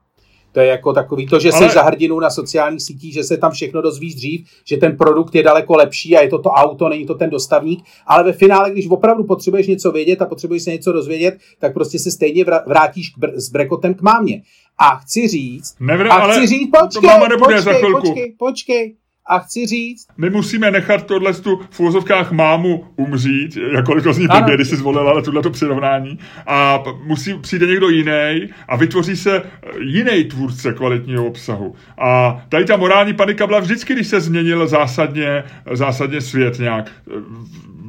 To 0.55 0.61
je 0.61 0.67
jako 0.67 0.93
takový 0.93 1.27
to, 1.27 1.39
že 1.39 1.51
Ale... 1.51 1.69
jsi 1.69 1.75
za 1.75 1.83
hrdinu 1.83 2.21
na 2.21 2.31
sociálních 2.31 2.83
sítích, 2.83 3.15
že 3.15 3.25
se 3.25 3.37
tam 3.37 3.51
všechno 3.51 3.83
dozvíš 3.83 4.15
dřív, 4.15 4.47
že 4.65 4.77
ten 4.77 4.97
produkt 4.97 5.35
je 5.35 5.43
daleko 5.43 5.77
lepší 5.77 6.17
a 6.17 6.23
je 6.23 6.29
to 6.29 6.39
to 6.39 6.51
auto, 6.51 6.89
není 6.89 7.07
to 7.07 7.15
ten 7.15 7.31
dostavník, 7.31 7.85
ale 8.07 8.25
ve 8.25 8.33
finále, 8.33 8.71
když 8.71 8.89
opravdu 8.89 9.25
potřebuješ 9.25 9.67
něco 9.67 9.93
vědět 9.93 10.23
a 10.23 10.27
potřebuješ 10.27 10.63
se 10.63 10.71
něco 10.71 10.93
dozvědět, 10.93 11.39
tak 11.59 11.75
prostě 11.75 11.99
se 11.99 12.11
stejně 12.11 12.45
vrátíš 12.67 13.11
k 13.11 13.19
br- 13.19 13.37
s 13.37 13.51
brekotem 13.51 13.95
k 13.95 14.03
mámě. 14.03 14.43
A 14.79 14.97
chci 14.97 15.29
říct, 15.29 15.77
Nevr, 15.81 16.09
a 16.09 16.33
chci 16.33 16.47
říct, 16.47 16.71
počkej, 16.81 17.11
počkej, 17.39 17.75
chvilku. 17.75 18.01
počkej, 18.01 18.35
počkej, 18.39 18.95
a 19.27 19.39
chci 19.39 19.67
říct... 19.67 20.07
My 20.17 20.31
musíme 20.31 20.71
nechat 20.71 21.07
tohle 21.07 21.35
tu 21.35 21.61
v 21.71 21.81
úvozovkách 21.81 22.33
mámu 22.33 22.85
umřít, 22.97 23.57
jakkoliv 23.75 24.05
to 24.05 24.13
zní 24.13 24.27
blbě, 24.27 24.55
když 24.55 24.69
si 24.69 24.77
zvolila 24.77 25.23
tuhle 25.23 25.43
přirovnání, 25.51 26.19
a 26.47 26.83
musí 27.05 27.35
přijde 27.35 27.67
někdo 27.67 27.89
jiný 27.89 28.49
a 28.69 28.77
vytvoří 28.77 29.17
se 29.17 29.43
jiný 29.81 30.25
tvůrce 30.25 30.73
kvalitního 30.73 31.27
obsahu. 31.27 31.75
A 31.99 32.43
tady 32.49 32.65
ta 32.65 32.77
morální 32.77 33.15
panika 33.15 33.47
byla 33.47 33.61
vždycky, 33.61 33.95
když 33.95 34.07
se 34.07 34.21
změnil 34.21 34.67
zásadně, 34.67 35.45
zásadně 35.73 36.21
svět 36.21 36.59
nějak 36.59 36.91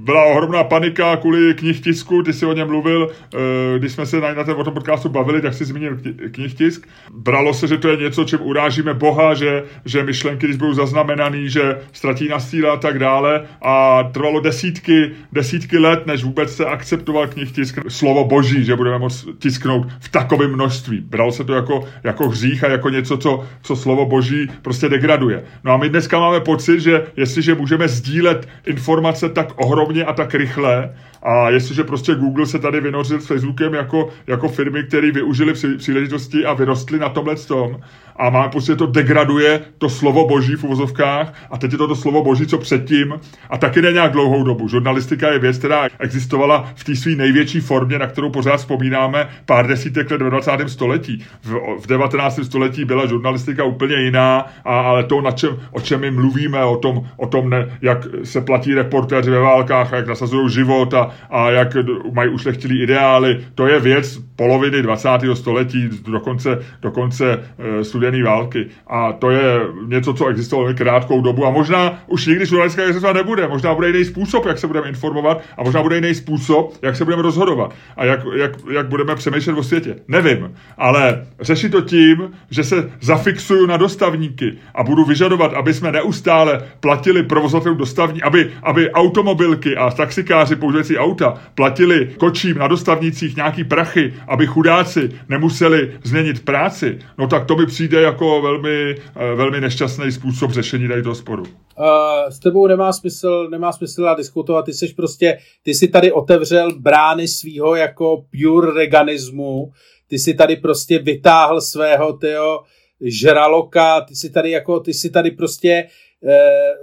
byla 0.05 0.25
ohromná 0.25 0.63
panika 0.63 1.17
kvůli 1.17 1.53
knihtisku, 1.53 2.23
ty 2.23 2.33
jsi 2.33 2.45
o 2.45 2.53
něm 2.53 2.67
mluvil, 2.67 3.09
eh, 3.09 3.79
když 3.79 3.91
jsme 3.91 4.05
se 4.05 4.21
na, 4.21 4.33
na 4.33 4.43
tom 4.43 4.73
podcastu 4.73 5.09
bavili, 5.09 5.41
tak 5.41 5.53
si 5.53 5.65
zmínil 5.65 5.97
knihtisk. 6.31 6.87
Bralo 7.13 7.53
se, 7.53 7.67
že 7.67 7.77
to 7.77 7.87
je 7.87 7.97
něco, 7.97 8.23
čím 8.23 8.41
urážíme 8.41 8.93
Boha, 8.93 9.33
že, 9.33 9.63
že 9.85 10.03
myšlenky, 10.03 10.45
když 10.45 10.57
budou 10.57 10.73
zaznamenaný, 10.73 11.49
že 11.49 11.77
ztratí 11.91 12.27
na 12.27 12.39
síle 12.39 12.69
a 12.69 12.77
tak 12.77 12.99
dále. 12.99 13.43
A 13.61 14.03
trvalo 14.03 14.39
desítky, 14.39 15.11
desítky 15.33 15.77
let, 15.77 16.07
než 16.07 16.23
vůbec 16.23 16.55
se 16.55 16.65
akceptoval 16.65 17.27
knihtisk 17.27 17.79
slovo 17.87 18.25
boží, 18.25 18.65
že 18.65 18.75
budeme 18.75 18.99
moct 18.99 19.27
tisknout 19.39 19.87
v 19.99 20.09
takovém 20.09 20.53
množství. 20.53 21.01
Bralo 21.01 21.31
se 21.31 21.43
to 21.43 21.53
jako, 21.53 21.87
jako 22.03 22.29
hřích 22.29 22.63
a 22.63 22.69
jako 22.69 22.89
něco, 22.89 23.17
co, 23.17 23.43
co 23.61 23.75
slovo 23.75 24.05
boží 24.05 24.49
prostě 24.61 24.89
degraduje. 24.89 25.43
No 25.63 25.71
a 25.71 25.77
my 25.77 25.89
dneska 25.89 26.19
máme 26.19 26.39
pocit, 26.39 26.79
že 26.79 27.03
jestliže 27.17 27.55
můžeme 27.55 27.87
sdílet 27.87 28.47
informace 28.65 29.29
tak 29.29 29.47
ohromně 29.55 29.94
a 30.03 30.13
tak 30.13 30.33
rychle, 30.33 30.93
a 31.25 31.49
jestliže 31.49 31.83
prostě 31.83 32.15
Google 32.15 32.45
se 32.45 32.59
tady 32.59 32.81
vynořil 32.81 33.21
s 33.21 33.27
Facebookem 33.27 33.73
jako, 33.73 34.09
jako 34.27 34.49
firmy, 34.49 34.83
které 34.83 35.11
využili 35.11 35.53
příležitosti 35.77 36.45
a 36.45 36.53
vyrostly 36.53 36.99
na 36.99 37.09
tomhle 37.09 37.35
tom, 37.35 37.77
a 38.15 38.29
má 38.29 38.47
prostě 38.47 38.75
to 38.75 38.85
degraduje 38.85 39.61
to 39.77 39.89
slovo 39.89 40.27
boží 40.27 40.55
v 40.55 40.63
uvozovkách 40.63 41.33
a 41.51 41.57
teď 41.57 41.71
je 41.71 41.77
to 41.77 41.87
to 41.87 41.95
slovo 41.95 42.23
boží, 42.23 42.47
co 42.47 42.57
předtím 42.57 43.19
a 43.49 43.57
taky 43.57 43.81
ne 43.81 43.91
nějak 43.91 44.11
dlouhou 44.11 44.43
dobu. 44.43 44.67
Žurnalistika 44.67 45.31
je 45.31 45.39
věc, 45.39 45.57
která 45.57 45.87
existovala 45.99 46.69
v 46.75 46.83
té 46.83 46.95
své 46.95 47.11
největší 47.11 47.59
formě, 47.59 47.99
na 47.99 48.07
kterou 48.07 48.29
pořád 48.29 48.57
vzpomínáme 48.57 49.29
pár 49.45 49.67
desítek 49.67 50.11
let 50.11 50.21
ve 50.21 50.29
20. 50.29 50.51
století. 50.67 51.25
V, 51.43 51.59
v 51.79 51.87
19. 51.87 52.39
století 52.43 52.85
byla 52.85 53.05
žurnalistika 53.05 53.63
úplně 53.63 53.95
jiná, 53.95 54.45
a, 54.65 54.79
ale 54.79 55.03
to, 55.03 55.21
na 55.21 55.31
čem, 55.31 55.59
o 55.71 55.81
čem 55.81 56.01
my 56.01 56.11
mluvíme, 56.11 56.63
o 56.63 56.77
tom, 56.77 57.07
o 57.17 57.27
tom 57.27 57.49
ne, 57.49 57.77
jak 57.81 57.97
se 58.23 58.41
platí 58.41 58.73
reportéři 58.73 59.31
ve 59.31 59.39
válkách, 59.39 59.93
a 59.93 59.95
jak 59.95 60.07
nasazují 60.07 60.49
život 60.49 60.93
a, 60.93 61.11
a 61.29 61.49
jak 61.51 61.77
mají 62.13 62.29
ušlechtilý 62.29 62.83
ideály, 62.83 63.45
to 63.55 63.67
je 63.67 63.79
věc 63.79 64.19
poloviny 64.35 64.81
20. 64.81 65.09
století, 65.33 65.89
dokonce, 66.07 66.59
dokonce 66.81 67.37
uh, 67.37 67.81
studené 67.81 68.23
války. 68.23 68.67
A 68.87 69.11
to 69.13 69.29
je 69.29 69.59
něco, 69.87 70.13
co 70.13 70.27
existovalo 70.27 70.73
krátkou 70.73 71.21
dobu 71.21 71.45
a 71.45 71.49
možná 71.49 71.99
už 72.07 72.25
nikdy 72.25 72.45
žurnalistická 72.45 72.83
existovat 72.83 73.15
nebude. 73.15 73.47
Možná 73.47 73.73
bude 73.75 73.87
jiný 73.87 74.05
způsob, 74.05 74.45
jak 74.45 74.57
se 74.57 74.67
budeme 74.67 74.89
informovat 74.89 75.41
a 75.57 75.63
možná 75.63 75.81
bude 75.81 75.95
jiný 75.95 76.15
způsob, 76.15 76.73
jak 76.81 76.95
se 76.95 77.05
budeme 77.05 77.21
rozhodovat 77.21 77.73
a 77.97 78.05
jak, 78.05 78.19
jak, 78.35 78.51
jak 78.71 78.87
budeme 78.87 79.15
přemýšlet 79.15 79.57
o 79.57 79.63
světě. 79.63 79.95
Nevím, 80.07 80.53
ale 80.77 81.25
řešit 81.41 81.69
to 81.69 81.81
tím, 81.81 82.31
že 82.49 82.63
se 82.63 82.91
zafixuju 83.01 83.65
na 83.65 83.77
dostavníky 83.77 84.57
a 84.75 84.83
budu 84.83 85.05
vyžadovat, 85.05 85.53
aby 85.53 85.73
jsme 85.73 85.91
neustále 85.91 86.61
platili 86.79 87.23
provozovatelům 87.23 87.77
dostavní, 87.77 88.21
aby, 88.21 88.51
aby 88.63 88.91
automobilky 88.91 89.77
a 89.77 89.89
taxikáři 89.91 90.55
používající 90.55 90.94
auta 90.97 91.41
platili 91.55 92.15
kočím 92.17 92.57
na 92.57 92.67
dostavnicích 92.67 93.35
nějaký 93.35 93.63
prachy, 93.63 94.13
aby 94.27 94.47
chudáci 94.47 95.09
nemuseli 95.29 95.91
změnit 96.03 96.45
práci, 96.45 96.99
no 97.17 97.27
tak 97.27 97.45
to 97.45 97.55
mi 97.55 97.65
přijde 97.65 98.01
jako 98.01 98.41
velmi, 98.41 98.95
eh, 99.15 99.35
velmi 99.35 99.61
nešťastný 99.61 100.11
způsob 100.11 100.51
řešení 100.51 100.87
tady 100.87 101.03
toho 101.03 101.15
sporu. 101.15 101.43
Uh, 101.43 102.29
s 102.29 102.39
tebou 102.39 102.67
nemá 102.67 102.93
smysl, 102.93 103.47
nemá 103.51 103.71
smysl 103.71 104.15
diskutovat, 104.17 104.65
ty 104.65 104.73
jsi 104.73 104.93
prostě, 104.93 105.37
ty 105.63 105.73
jsi 105.73 105.87
tady 105.87 106.11
otevřel 106.11 106.79
brány 106.79 107.27
svýho 107.27 107.75
jako 107.75 108.25
pure 108.31 108.73
reganismu, 108.73 109.71
ty 110.07 110.19
jsi 110.19 110.33
tady 110.33 110.55
prostě 110.55 110.99
vytáhl 110.99 111.61
svého 111.61 112.13
tyho 112.13 112.63
žraloka, 113.01 114.01
ty 114.01 114.15
jsi 114.15 114.29
tady 114.29 114.51
jako, 114.51 114.79
ty 114.79 114.93
jsi 114.93 115.09
tady 115.09 115.31
prostě 115.31 115.87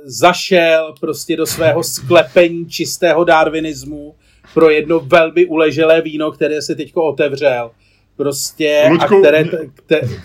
zašel 0.04 0.94
prostě 1.00 1.36
do 1.36 1.46
svého 1.46 1.82
sklepení 1.82 2.66
čistého 2.66 3.24
darwinismu 3.24 4.14
pro 4.54 4.70
jedno 4.70 5.00
velmi 5.00 5.46
uleželé 5.46 6.00
víno, 6.00 6.30
které 6.30 6.62
se 6.62 6.74
teďko 6.74 7.04
otevřel 7.04 7.70
prostě 8.16 8.86
Luďku, 8.90 9.14
a 9.14 9.18
které, 9.18 9.44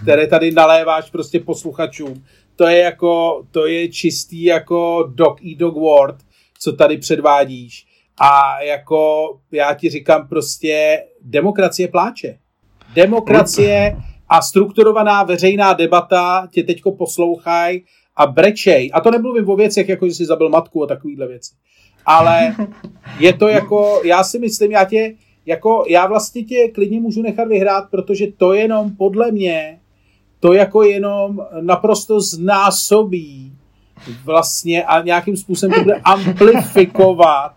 které 0.01 0.27
tady 0.27 0.51
naléváš 0.51 1.09
prostě 1.09 1.39
posluchačům. 1.39 2.25
To 2.55 2.67
je 2.67 2.77
jako, 2.77 3.43
to 3.51 3.67
je 3.67 3.87
čistý 3.87 4.43
jako 4.43 5.11
dog 5.15 5.45
eat 5.45 5.57
dog 5.57 5.75
word, 5.75 6.15
co 6.59 6.73
tady 6.73 6.97
předvádíš. 6.97 7.87
A 8.21 8.61
jako 8.61 9.29
já 9.51 9.73
ti 9.73 9.89
říkám 9.89 10.27
prostě 10.27 11.03
demokracie 11.21 11.87
pláče. 11.87 12.37
Demokracie 12.93 13.97
a 14.29 14.41
strukturovaná 14.41 15.23
veřejná 15.23 15.73
debata 15.73 16.47
tě 16.51 16.63
teďko 16.63 16.91
poslouchaj 16.91 17.79
a 18.17 18.27
brečej. 18.27 18.91
A 18.93 19.01
to 19.01 19.11
nemluvím 19.11 19.49
o 19.49 19.55
věcech, 19.55 19.89
jako 19.89 20.07
že 20.07 20.13
jsi 20.13 20.25
zabil 20.25 20.49
matku 20.49 20.83
a 20.83 20.87
takovýhle 20.87 21.27
věci. 21.27 21.53
Ale 22.05 22.55
je 23.19 23.33
to 23.33 23.47
jako, 23.47 24.01
já 24.03 24.23
si 24.23 24.39
myslím, 24.39 24.71
já 24.71 24.85
tě, 24.85 25.13
jako 25.45 25.85
já 25.87 26.07
vlastně 26.07 26.43
tě 26.43 26.67
klidně 26.73 26.99
můžu 26.99 27.21
nechat 27.21 27.47
vyhrát, 27.47 27.89
protože 27.91 28.27
to 28.37 28.53
jenom 28.53 28.95
podle 28.95 29.31
mě, 29.31 29.79
to 30.39 30.53
jako 30.53 30.83
jenom 30.83 31.45
naprosto 31.61 32.21
znásobí 32.21 33.53
vlastně 34.25 34.83
a 34.83 35.01
nějakým 35.01 35.37
způsobem 35.37 35.73
to 35.73 35.83
bude 35.83 35.95
amplifikovat 36.03 37.51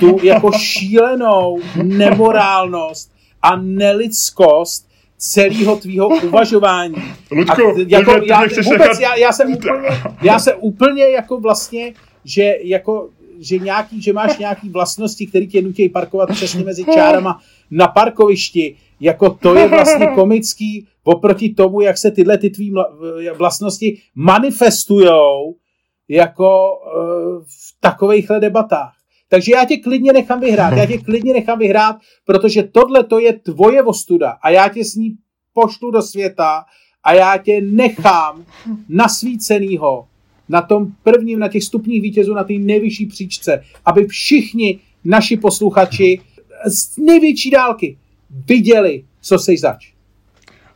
tu 0.00 0.18
jako 0.22 0.52
šílenou 0.52 1.60
nemorálnost 1.82 3.12
a 3.42 3.56
nelidskost 3.56 4.87
celého 5.18 5.76
tvýho 5.76 6.08
uvažování. 6.08 6.94
Ludku, 7.30 7.62
a 7.62 7.74
jako, 7.86 8.10
já, 8.24 8.40
vůbec, 8.64 9.00
já, 9.00 9.14
já, 9.14 9.32
jsem 9.32 9.52
úplně, 9.52 9.88
já 10.22 10.38
jsem 10.38 10.54
úplně 10.60 11.08
jako 11.08 11.40
vlastně, 11.40 11.92
že 12.24 12.54
jako 12.62 13.08
že, 13.40 13.58
nějaký, 13.58 14.02
že 14.02 14.12
máš 14.12 14.38
nějaký 14.38 14.68
vlastnosti, 14.68 15.26
které 15.26 15.46
tě 15.46 15.62
nutí 15.62 15.88
parkovat 15.88 16.30
přesně 16.30 16.64
mezi 16.64 16.84
čárama 16.84 17.40
na 17.70 17.88
parkovišti, 17.88 18.76
jako 19.00 19.30
to 19.30 19.54
je 19.54 19.68
vlastně 19.68 20.06
komický 20.14 20.86
oproti 21.04 21.54
tomu, 21.54 21.80
jak 21.80 21.98
se 21.98 22.10
tyhle 22.10 22.38
ty 22.38 22.50
tvý 22.50 22.74
vlastnosti 23.34 23.98
manifestujou 24.14 25.56
jako 26.08 26.70
uh, 26.76 27.42
v 27.42 27.80
takovýchhle 27.80 28.40
debatách. 28.40 28.97
Takže 29.28 29.52
já 29.52 29.64
tě 29.64 29.76
klidně 29.76 30.12
nechám 30.12 30.40
vyhrát, 30.40 30.76
já 30.76 30.86
tě 30.86 30.98
klidně 30.98 31.32
nechám 31.32 31.58
vyhrát, 31.58 31.96
protože 32.24 32.62
tohle 32.62 33.04
to 33.04 33.18
je 33.18 33.32
tvoje 33.32 33.82
ostuda 33.82 34.30
a 34.30 34.50
já 34.50 34.68
tě 34.68 34.84
s 34.84 34.94
ní 34.94 35.16
pošlu 35.52 35.90
do 35.90 36.02
světa 36.02 36.64
a 37.04 37.14
já 37.14 37.38
tě 37.38 37.60
nechám 37.60 38.44
nasvícenýho 38.88 40.08
na 40.48 40.62
tom 40.62 40.92
prvním, 41.02 41.38
na 41.38 41.48
těch 41.48 41.64
stupních 41.64 42.02
vítězů, 42.02 42.34
na 42.34 42.44
té 42.44 42.52
nejvyšší 42.52 43.06
příčce, 43.06 43.64
aby 43.84 44.06
všichni 44.06 44.80
naši 45.04 45.36
posluchači 45.36 46.20
z 46.66 46.96
největší 46.96 47.50
dálky 47.50 47.98
viděli, 48.30 49.04
co 49.20 49.38
seš 49.38 49.60
zač. 49.60 49.97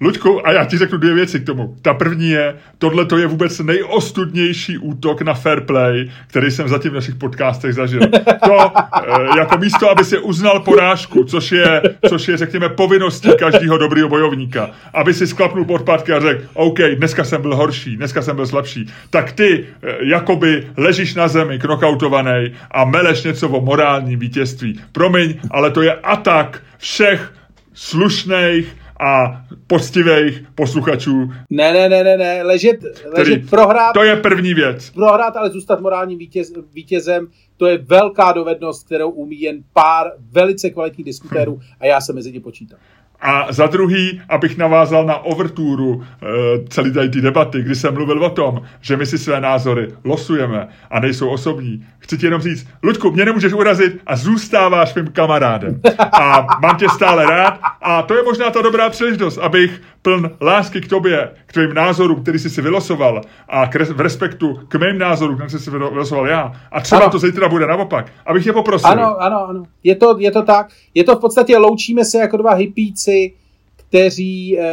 Luďku, 0.03 0.47
a 0.47 0.53
já 0.53 0.65
ti 0.65 0.79
řeknu 0.79 0.99
dvě 0.99 1.15
věci 1.15 1.41
k 1.41 1.47
tomu. 1.47 1.77
Ta 1.83 1.95
první 1.95 2.31
je, 2.31 2.55
tohle 2.79 3.07
to 3.07 3.19
je 3.19 3.27
vůbec 3.27 3.59
nejostudnější 3.59 4.79
útok 4.79 5.23
na 5.23 5.35
fair 5.35 5.61
play, 5.61 6.11
který 6.27 6.51
jsem 6.51 6.69
zatím 6.69 6.91
v 6.91 6.95
našich 6.95 7.15
podcastech 7.15 7.75
zažil. 7.75 8.01
To 8.45 8.73
e, 9.03 9.39
jako 9.39 9.59
místo, 9.59 9.91
aby 9.91 10.05
si 10.05 10.19
uznal 10.19 10.61
porážku, 10.61 11.25
což 11.25 11.53
je, 11.53 11.83
což 12.09 12.29
je, 12.29 12.37
řekněme, 12.37 12.69
povinností 12.69 13.29
každého 13.39 13.79
dobrého 13.79 14.09
bojovníka, 14.09 14.71
aby 14.95 15.15
si 15.15 15.27
sklapnul 15.27 15.65
podpátky 15.65 16.13
a 16.13 16.21
řekl, 16.21 16.45
OK, 16.55 16.79
dneska 16.95 17.25
jsem 17.25 17.43
byl 17.43 17.57
horší, 17.57 17.97
dneska 17.97 18.23
jsem 18.23 18.37
byl 18.37 18.47
slabší, 18.47 18.91
tak 19.11 19.33
ty 19.33 19.67
e, 19.83 19.97
jakoby 20.01 20.67
ležíš 20.77 21.15
na 21.15 21.29
zemi, 21.29 21.59
knockoutovaný 21.59 22.53
a 22.71 22.85
meleš 22.85 23.23
něco 23.23 23.49
o 23.49 23.61
morálním 23.61 24.19
vítězství. 24.19 24.81
Promiň, 24.93 25.35
ale 25.51 25.71
to 25.71 25.83
je 25.83 25.93
atak 25.93 26.63
všech 26.79 27.33
slušných, 27.75 28.82
a 29.03 29.45
poctivých 29.67 30.45
posluchačů. 30.55 31.31
Ne, 31.51 31.73
ne, 31.73 31.89
ne, 31.89 32.05
ne, 32.05 32.17
ne, 32.17 32.43
ležet, 32.43 32.81
ležet 33.17 33.51
prohrát. 33.51 33.93
To 33.95 34.03
je 34.03 34.17
první 34.17 34.55
věc. 34.55 34.91
Prohrát, 34.91 35.37
ale 35.37 35.51
zůstat 35.51 35.81
morálním 35.81 36.19
vítěz, 36.19 36.53
vítězem, 36.73 37.27
to 37.57 37.67
je 37.67 37.79
velká 37.79 38.33
dovednost, 38.33 38.87
kterou 38.87 39.11
umí 39.11 39.41
jen 39.41 39.63
pár 39.73 40.13
velice 40.33 40.71
kvalitních 40.71 41.05
diskutérů 41.05 41.61
a 41.81 41.87
já 41.87 42.01
se 42.01 42.13
mezi 42.13 42.33
ně 42.33 42.41
počítám. 42.41 42.79
A 43.23 43.53
za 43.53 43.67
druhý, 43.67 44.21
abych 44.29 44.59
navázal 44.59 45.07
na 45.07 45.19
overturu 45.19 46.03
e, 46.03 46.27
celé 46.69 46.91
tady 46.91 47.09
ty 47.09 47.21
debaty, 47.21 47.63
kdy 47.63 47.75
jsem 47.75 47.95
mluvil 47.95 48.25
o 48.25 48.31
tom, 48.31 48.63
že 48.81 48.97
my 48.97 49.07
si 49.07 49.19
své 49.19 49.41
názory 49.41 49.89
losujeme 50.05 50.69
a 50.91 51.01
nejsou 51.01 51.29
osobní. 51.29 51.87
Chci 51.99 52.19
ti 52.19 52.27
jenom 52.27 52.41
říct, 52.41 52.69
Luďku, 52.83 53.11
mě 53.11 53.25
nemůžeš 53.25 53.53
urazit 53.53 54.01
a 54.07 54.17
zůstáváš 54.17 54.95
mým 54.95 55.07
kamarádem. 55.07 55.81
A 56.13 56.47
mám 56.63 56.77
tě 56.77 56.89
stále 56.89 57.27
rád 57.27 57.59
A 57.83 58.03
to 58.03 58.15
je 58.15 58.23
možná 58.23 58.51
ta 58.51 58.63
dobrá 58.63 58.91
příležitost, 58.91 59.39
abych 59.39 59.81
pln 60.03 60.31
lásky 60.41 60.81
k 60.81 60.89
tobě, 60.89 61.31
k 61.47 61.53
tvým 61.53 61.75
názorům, 61.75 62.23
který 62.23 62.39
jsi 62.39 62.51
si 62.51 62.63
vylosoval 62.63 63.21
a 63.49 63.67
k 63.67 63.75
res- 63.75 63.95
v 63.95 64.01
respektu 64.01 64.61
k 64.69 64.75
mým 64.75 64.99
názorům, 64.99 65.37
který 65.37 65.51
jsi 65.51 65.59
si 65.59 65.71
vylosoval 65.71 66.29
já. 66.29 66.53
A 66.73 66.81
třeba 66.81 67.01
ano. 67.01 67.11
to 67.11 67.19
zítra 67.19 67.49
bude 67.49 67.67
naopak, 67.67 68.13
abych 68.27 68.47
je 68.47 68.53
poprosil. 68.53 68.91
Ano, 68.91 69.23
ano, 69.23 69.49
ano. 69.49 69.63
Je 69.85 69.97
to, 69.97 70.19
je 70.19 70.31
to 70.31 70.43
tak. 70.43 70.69
Je 70.95 71.05
to 71.05 71.17
v 71.17 71.21
podstatě, 71.21 71.59
loučíme 71.59 72.05
se 72.05 72.19
jako 72.19 72.37
dva 72.37 72.55
hippíci, 72.55 73.35
kteří 73.77 74.59
e, 74.59 74.65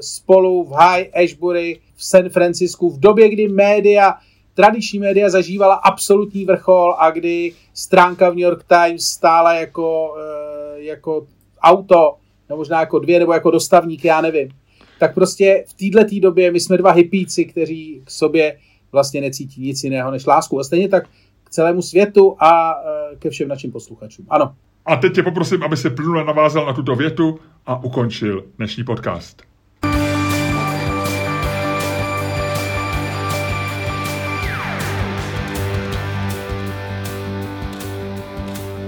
spolu 0.00 0.64
v 0.64 0.72
High 0.72 1.04
Ashbury 1.24 1.80
v 1.96 2.04
San 2.04 2.28
Francisku 2.28 2.90
v 2.90 3.00
době, 3.00 3.28
kdy 3.28 3.48
média 3.48 4.14
tradiční 4.56 4.98
média 4.98 5.30
zažívala 5.30 5.74
absolutní 5.74 6.44
vrchol 6.44 6.94
a 6.98 7.10
kdy 7.10 7.52
stránka 7.74 8.30
v 8.30 8.34
New 8.34 8.44
York 8.44 8.64
Times 8.64 9.04
stála 9.04 9.54
jako, 9.54 10.16
eh, 10.18 10.82
jako 10.82 11.26
auto, 11.62 12.16
nebo 12.48 12.58
možná 12.58 12.80
jako 12.80 12.98
dvě, 12.98 13.18
nebo 13.18 13.32
jako 13.32 13.50
dostavník, 13.50 14.04
já 14.04 14.20
nevím. 14.20 14.48
Tak 14.98 15.14
prostě 15.14 15.64
v 15.66 15.90
této 15.90 16.20
době 16.20 16.52
my 16.52 16.60
jsme 16.60 16.76
dva 16.76 16.90
hippíci, 16.90 17.44
kteří 17.44 18.02
k 18.04 18.10
sobě 18.10 18.56
vlastně 18.92 19.20
necítí 19.20 19.62
nic 19.62 19.84
jiného 19.84 20.10
než 20.10 20.26
lásku. 20.26 20.60
A 20.60 20.64
stejně 20.64 20.88
tak 20.88 21.08
k 21.44 21.50
celému 21.50 21.82
světu 21.82 22.36
a 22.38 22.74
eh, 22.74 23.16
ke 23.16 23.30
všem 23.30 23.48
našim 23.48 23.72
posluchačům. 23.72 24.26
Ano. 24.28 24.54
A 24.86 24.96
teď 24.96 25.14
tě 25.14 25.22
poprosím, 25.22 25.62
aby 25.62 25.76
se 25.76 25.90
plnule 25.90 26.24
navázal 26.24 26.66
na 26.66 26.72
tuto 26.72 26.96
větu 26.96 27.38
a 27.66 27.84
ukončil 27.84 28.44
dnešní 28.58 28.84
podcast. 28.84 29.42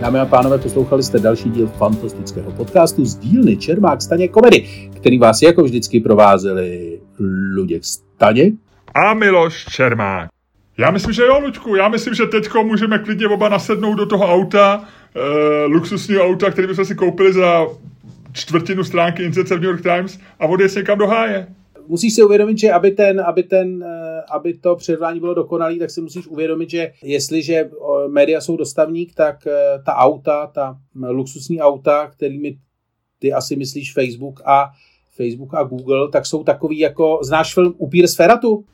Dámy 0.01 0.19
a 0.19 0.27
pánové, 0.27 0.59
poslouchali 0.59 1.03
jste 1.03 1.19
další 1.19 1.51
díl 1.51 1.67
fantastického 1.67 2.53
podcastu 2.53 3.05
z 3.05 3.17
dílny 3.17 3.57
Čermák 3.57 4.03
Staně 4.03 4.29
komedy, 4.29 4.89
který 5.01 5.19
vás 5.19 5.43
jako 5.43 5.63
vždycky 5.63 6.01
provázeli 6.01 7.01
Luděk 7.55 7.85
Staně 7.85 8.53
a 8.95 9.15
Miloš 9.15 9.65
Čermák. 9.65 10.31
Já 10.79 10.91
myslím, 10.91 11.13
že 11.13 11.23
jo, 11.23 11.41
Luďku, 11.41 11.75
já 11.75 11.89
myslím, 11.89 12.15
že 12.15 12.27
teďko 12.27 12.65
můžeme 12.65 12.99
klidně 12.99 13.29
oba 13.29 13.49
nasednout 13.49 13.99
do 13.99 14.07
toho 14.07 14.33
auta, 14.33 14.85
e, 15.15 15.65
luxusního 15.65 16.25
auta, 16.25 16.51
který 16.51 16.75
jsme 16.75 16.85
si 16.85 16.95
koupili 16.95 17.33
za 17.33 17.67
čtvrtinu 18.33 18.85
stránky 18.85 19.23
Inzece 19.23 19.57
v 19.57 19.61
New 19.61 19.71
York 19.71 19.83
Times 19.83 20.19
a 20.39 20.47
odjet 20.47 20.75
někam 20.75 20.99
do 20.99 21.07
háje. 21.07 21.47
Musíš 21.89 22.15
si 22.15 22.23
uvědomit, 22.23 22.59
že 22.59 22.73
aby, 22.73 22.91
ten, 22.91 23.21
aby, 23.21 23.43
ten, 23.43 23.83
eh, 23.83 24.23
aby 24.31 24.55
to 24.55 24.77
předvání 24.77 25.21
bylo 25.21 25.35
dokonalé, 25.35 25.75
tak 25.75 25.91
si 25.91 26.01
musíš 26.01 26.27
uvědomit, 26.27 26.71
že 26.71 26.93
jestliže 27.03 27.71
média 28.09 28.41
jsou 28.41 28.57
dostavník, 28.57 29.15
tak 29.15 29.47
eh, 29.47 29.83
ta 29.87 29.95
auta, 29.95 30.47
ta 30.47 30.79
luxusní 30.95 31.61
auta, 31.61 32.07
kterými 32.07 32.59
ty 33.19 33.33
asi 33.33 33.57
myslíš 33.57 33.93
Facebook 33.93 34.41
a 34.45 34.71
Facebook 35.19 35.55
a 35.55 35.63
Google, 35.63 36.09
tak 36.09 36.27
jsou 36.27 36.45
takový 36.45 36.79
jako, 36.79 37.19
znáš 37.23 37.55
film 37.55 37.75
Upír 37.79 38.07
z 38.07 38.17
Feratu? 38.17 38.65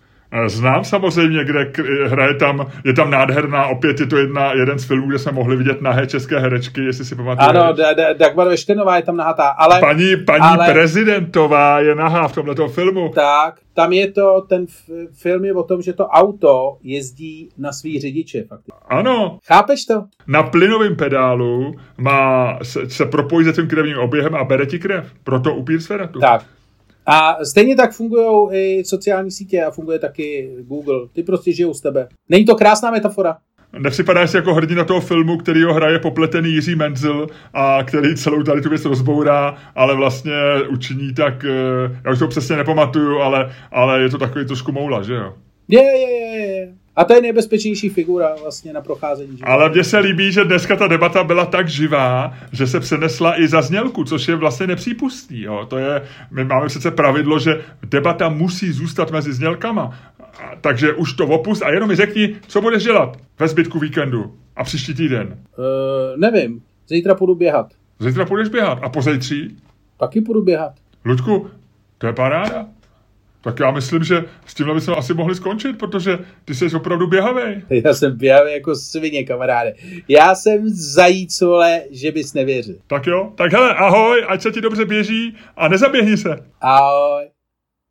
Znám 0.46 0.84
samozřejmě, 0.84 1.44
kde 1.44 1.72
hraje 2.06 2.34
tam, 2.34 2.66
je 2.84 2.92
tam 2.92 3.10
nádherná, 3.10 3.66
opět 3.66 4.00
je 4.00 4.06
to 4.06 4.16
jedna, 4.16 4.52
jeden 4.52 4.78
z 4.78 4.84
filmů, 4.84 5.08
kde 5.08 5.18
jsme 5.18 5.32
mohli 5.32 5.56
vidět 5.56 5.82
nahé 5.82 6.06
české 6.06 6.38
herečky, 6.38 6.84
jestli 6.84 7.04
si 7.04 7.14
pamatuješ. 7.14 7.48
Ano, 7.48 7.76
Dagmar 8.18 8.48
Veštenová 8.48 8.96
je 8.96 9.02
tam 9.02 9.16
nahatá, 9.16 9.48
ale... 9.48 9.80
Paní, 9.80 10.16
paní 10.26 10.40
ale, 10.40 10.72
prezidentová 10.72 11.80
je 11.80 11.94
nahá 11.94 12.28
v 12.28 12.32
tomto 12.32 12.68
filmu. 12.68 13.08
Tak, 13.14 13.54
tam 13.74 13.92
je 13.92 14.12
to, 14.12 14.40
ten 14.48 14.66
film 15.12 15.44
je 15.44 15.54
o 15.54 15.62
tom, 15.62 15.82
že 15.82 15.92
to 15.92 16.06
auto 16.06 16.76
jezdí 16.82 17.48
na 17.58 17.72
svý 17.72 18.00
řidiče. 18.00 18.44
Fakticky. 18.48 18.80
Ano. 18.88 19.38
Chápeš 19.46 19.84
to? 19.84 20.04
Na 20.26 20.42
plynovém 20.42 20.96
pedálu 20.96 21.74
má, 21.98 22.58
se, 22.62 22.90
se 22.90 23.06
propojí 23.06 23.46
se 23.46 23.52
tím 23.52 23.68
krevním 23.68 23.98
oběhem 23.98 24.34
a 24.34 24.44
bere 24.44 24.66
ti 24.66 24.78
krev. 24.78 25.12
Proto 25.24 25.54
upír 25.54 25.80
sferatu. 25.80 26.20
Tak. 26.20 26.44
A 27.06 27.44
stejně 27.44 27.76
tak 27.76 27.92
fungují 27.92 28.48
i 28.52 28.84
sociální 28.84 29.30
sítě 29.30 29.64
a 29.64 29.70
funguje 29.70 29.98
taky 29.98 30.54
Google. 30.60 31.08
Ty 31.12 31.22
prostě 31.22 31.52
žijou 31.52 31.74
z 31.74 31.80
tebe. 31.80 32.08
Není 32.28 32.44
to 32.44 32.54
krásná 32.54 32.90
metafora? 32.90 33.36
Nepřipadáš 33.78 34.30
si 34.30 34.36
jako 34.36 34.54
hrdina 34.54 34.84
toho 34.84 35.00
filmu, 35.00 35.36
který 35.36 35.62
ho 35.62 35.74
hraje 35.74 35.98
popletený 35.98 36.52
Jiří 36.52 36.74
Menzel 36.74 37.26
a 37.54 37.82
který 37.82 38.16
celou 38.16 38.42
tady 38.42 38.60
tu 38.60 38.68
věc 38.68 38.84
rozbourá, 38.84 39.54
ale 39.74 39.96
vlastně 39.96 40.32
učiní 40.70 41.14
tak, 41.14 41.44
eh, 41.44 42.00
já 42.04 42.12
už 42.12 42.18
to 42.18 42.28
přesně 42.28 42.56
nepamatuju, 42.56 43.18
ale, 43.18 43.52
ale 43.70 44.02
je 44.02 44.08
to 44.08 44.18
takový 44.18 44.46
trošku 44.46 44.72
moula, 44.72 45.02
že 45.02 45.14
jo? 45.14 45.34
Je, 45.68 45.82
je, 45.82 46.10
je, 46.10 46.56
je. 46.56 46.74
A 46.96 47.04
to 47.04 47.14
je 47.14 47.20
nejbezpečnější 47.20 47.88
figura 47.88 48.34
vlastně 48.42 48.72
na 48.72 48.80
procházení 48.80 49.36
života. 49.36 49.52
Ale 49.52 49.70
mně 49.70 49.84
se 49.84 49.98
líbí, 49.98 50.32
že 50.32 50.44
dneska 50.44 50.76
ta 50.76 50.86
debata 50.86 51.24
byla 51.24 51.46
tak 51.46 51.68
živá, 51.68 52.34
že 52.52 52.66
se 52.66 52.80
přenesla 52.80 53.40
i 53.40 53.48
za 53.48 53.62
znělku, 53.62 54.04
což 54.04 54.28
je 54.28 54.36
vlastně 54.36 54.66
nepřípustný. 54.66 55.40
Jo. 55.42 55.66
To 55.68 55.78
je, 55.78 56.02
my 56.30 56.44
máme 56.44 56.66
přece 56.66 56.90
pravidlo, 56.90 57.38
že 57.38 57.62
debata 57.82 58.28
musí 58.28 58.72
zůstat 58.72 59.10
mezi 59.10 59.32
znělkama. 59.32 59.98
A, 60.20 60.56
takže 60.60 60.92
už 60.92 61.12
to 61.12 61.26
opust 61.26 61.62
a 61.62 61.70
jenom 61.70 61.88
mi 61.88 61.96
řekni, 61.96 62.36
co 62.46 62.60
budeš 62.60 62.82
dělat 62.82 63.16
ve 63.38 63.48
zbytku 63.48 63.78
víkendu 63.78 64.34
a 64.56 64.64
příští 64.64 64.94
týden. 64.94 65.28
Uh, 65.28 65.64
nevím. 66.16 66.62
Zítra 66.88 67.14
půjdu 67.14 67.34
běhat. 67.34 67.66
Zítra 67.98 68.24
půjdeš 68.24 68.48
běhat. 68.48 68.78
A 68.82 68.88
pozejtří? 68.88 69.56
Taky 70.00 70.20
půjdu 70.20 70.42
běhat. 70.42 70.72
Luďku, 71.04 71.50
to 71.98 72.06
je 72.06 72.12
paráda. 72.12 72.66
Tak 73.44 73.60
já 73.60 73.70
myslím, 73.70 74.04
že 74.04 74.24
s 74.46 74.54
tímhle 74.54 74.74
bychom 74.74 74.94
asi 74.98 75.14
mohli 75.14 75.34
skončit, 75.34 75.78
protože 75.78 76.18
ty 76.44 76.54
jsi 76.54 76.76
opravdu 76.76 77.06
běhavý. 77.06 77.62
Já 77.70 77.94
jsem 77.94 78.16
běhavý 78.16 78.52
jako 78.52 78.74
svině, 78.74 79.24
kamaráde. 79.24 79.74
Já 80.08 80.34
jsem 80.34 80.68
zajíc, 80.68 81.40
vole, 81.40 81.82
že 81.90 82.12
bys 82.12 82.34
nevěřil. 82.34 82.76
Tak 82.86 83.06
jo, 83.06 83.32
tak 83.34 83.52
hele, 83.52 83.74
ahoj, 83.74 84.24
ať 84.28 84.42
se 84.42 84.50
ti 84.50 84.60
dobře 84.60 84.84
běží 84.84 85.36
a 85.56 85.68
nezaběhni 85.68 86.16
se. 86.16 86.44
Ahoj. 86.60 87.33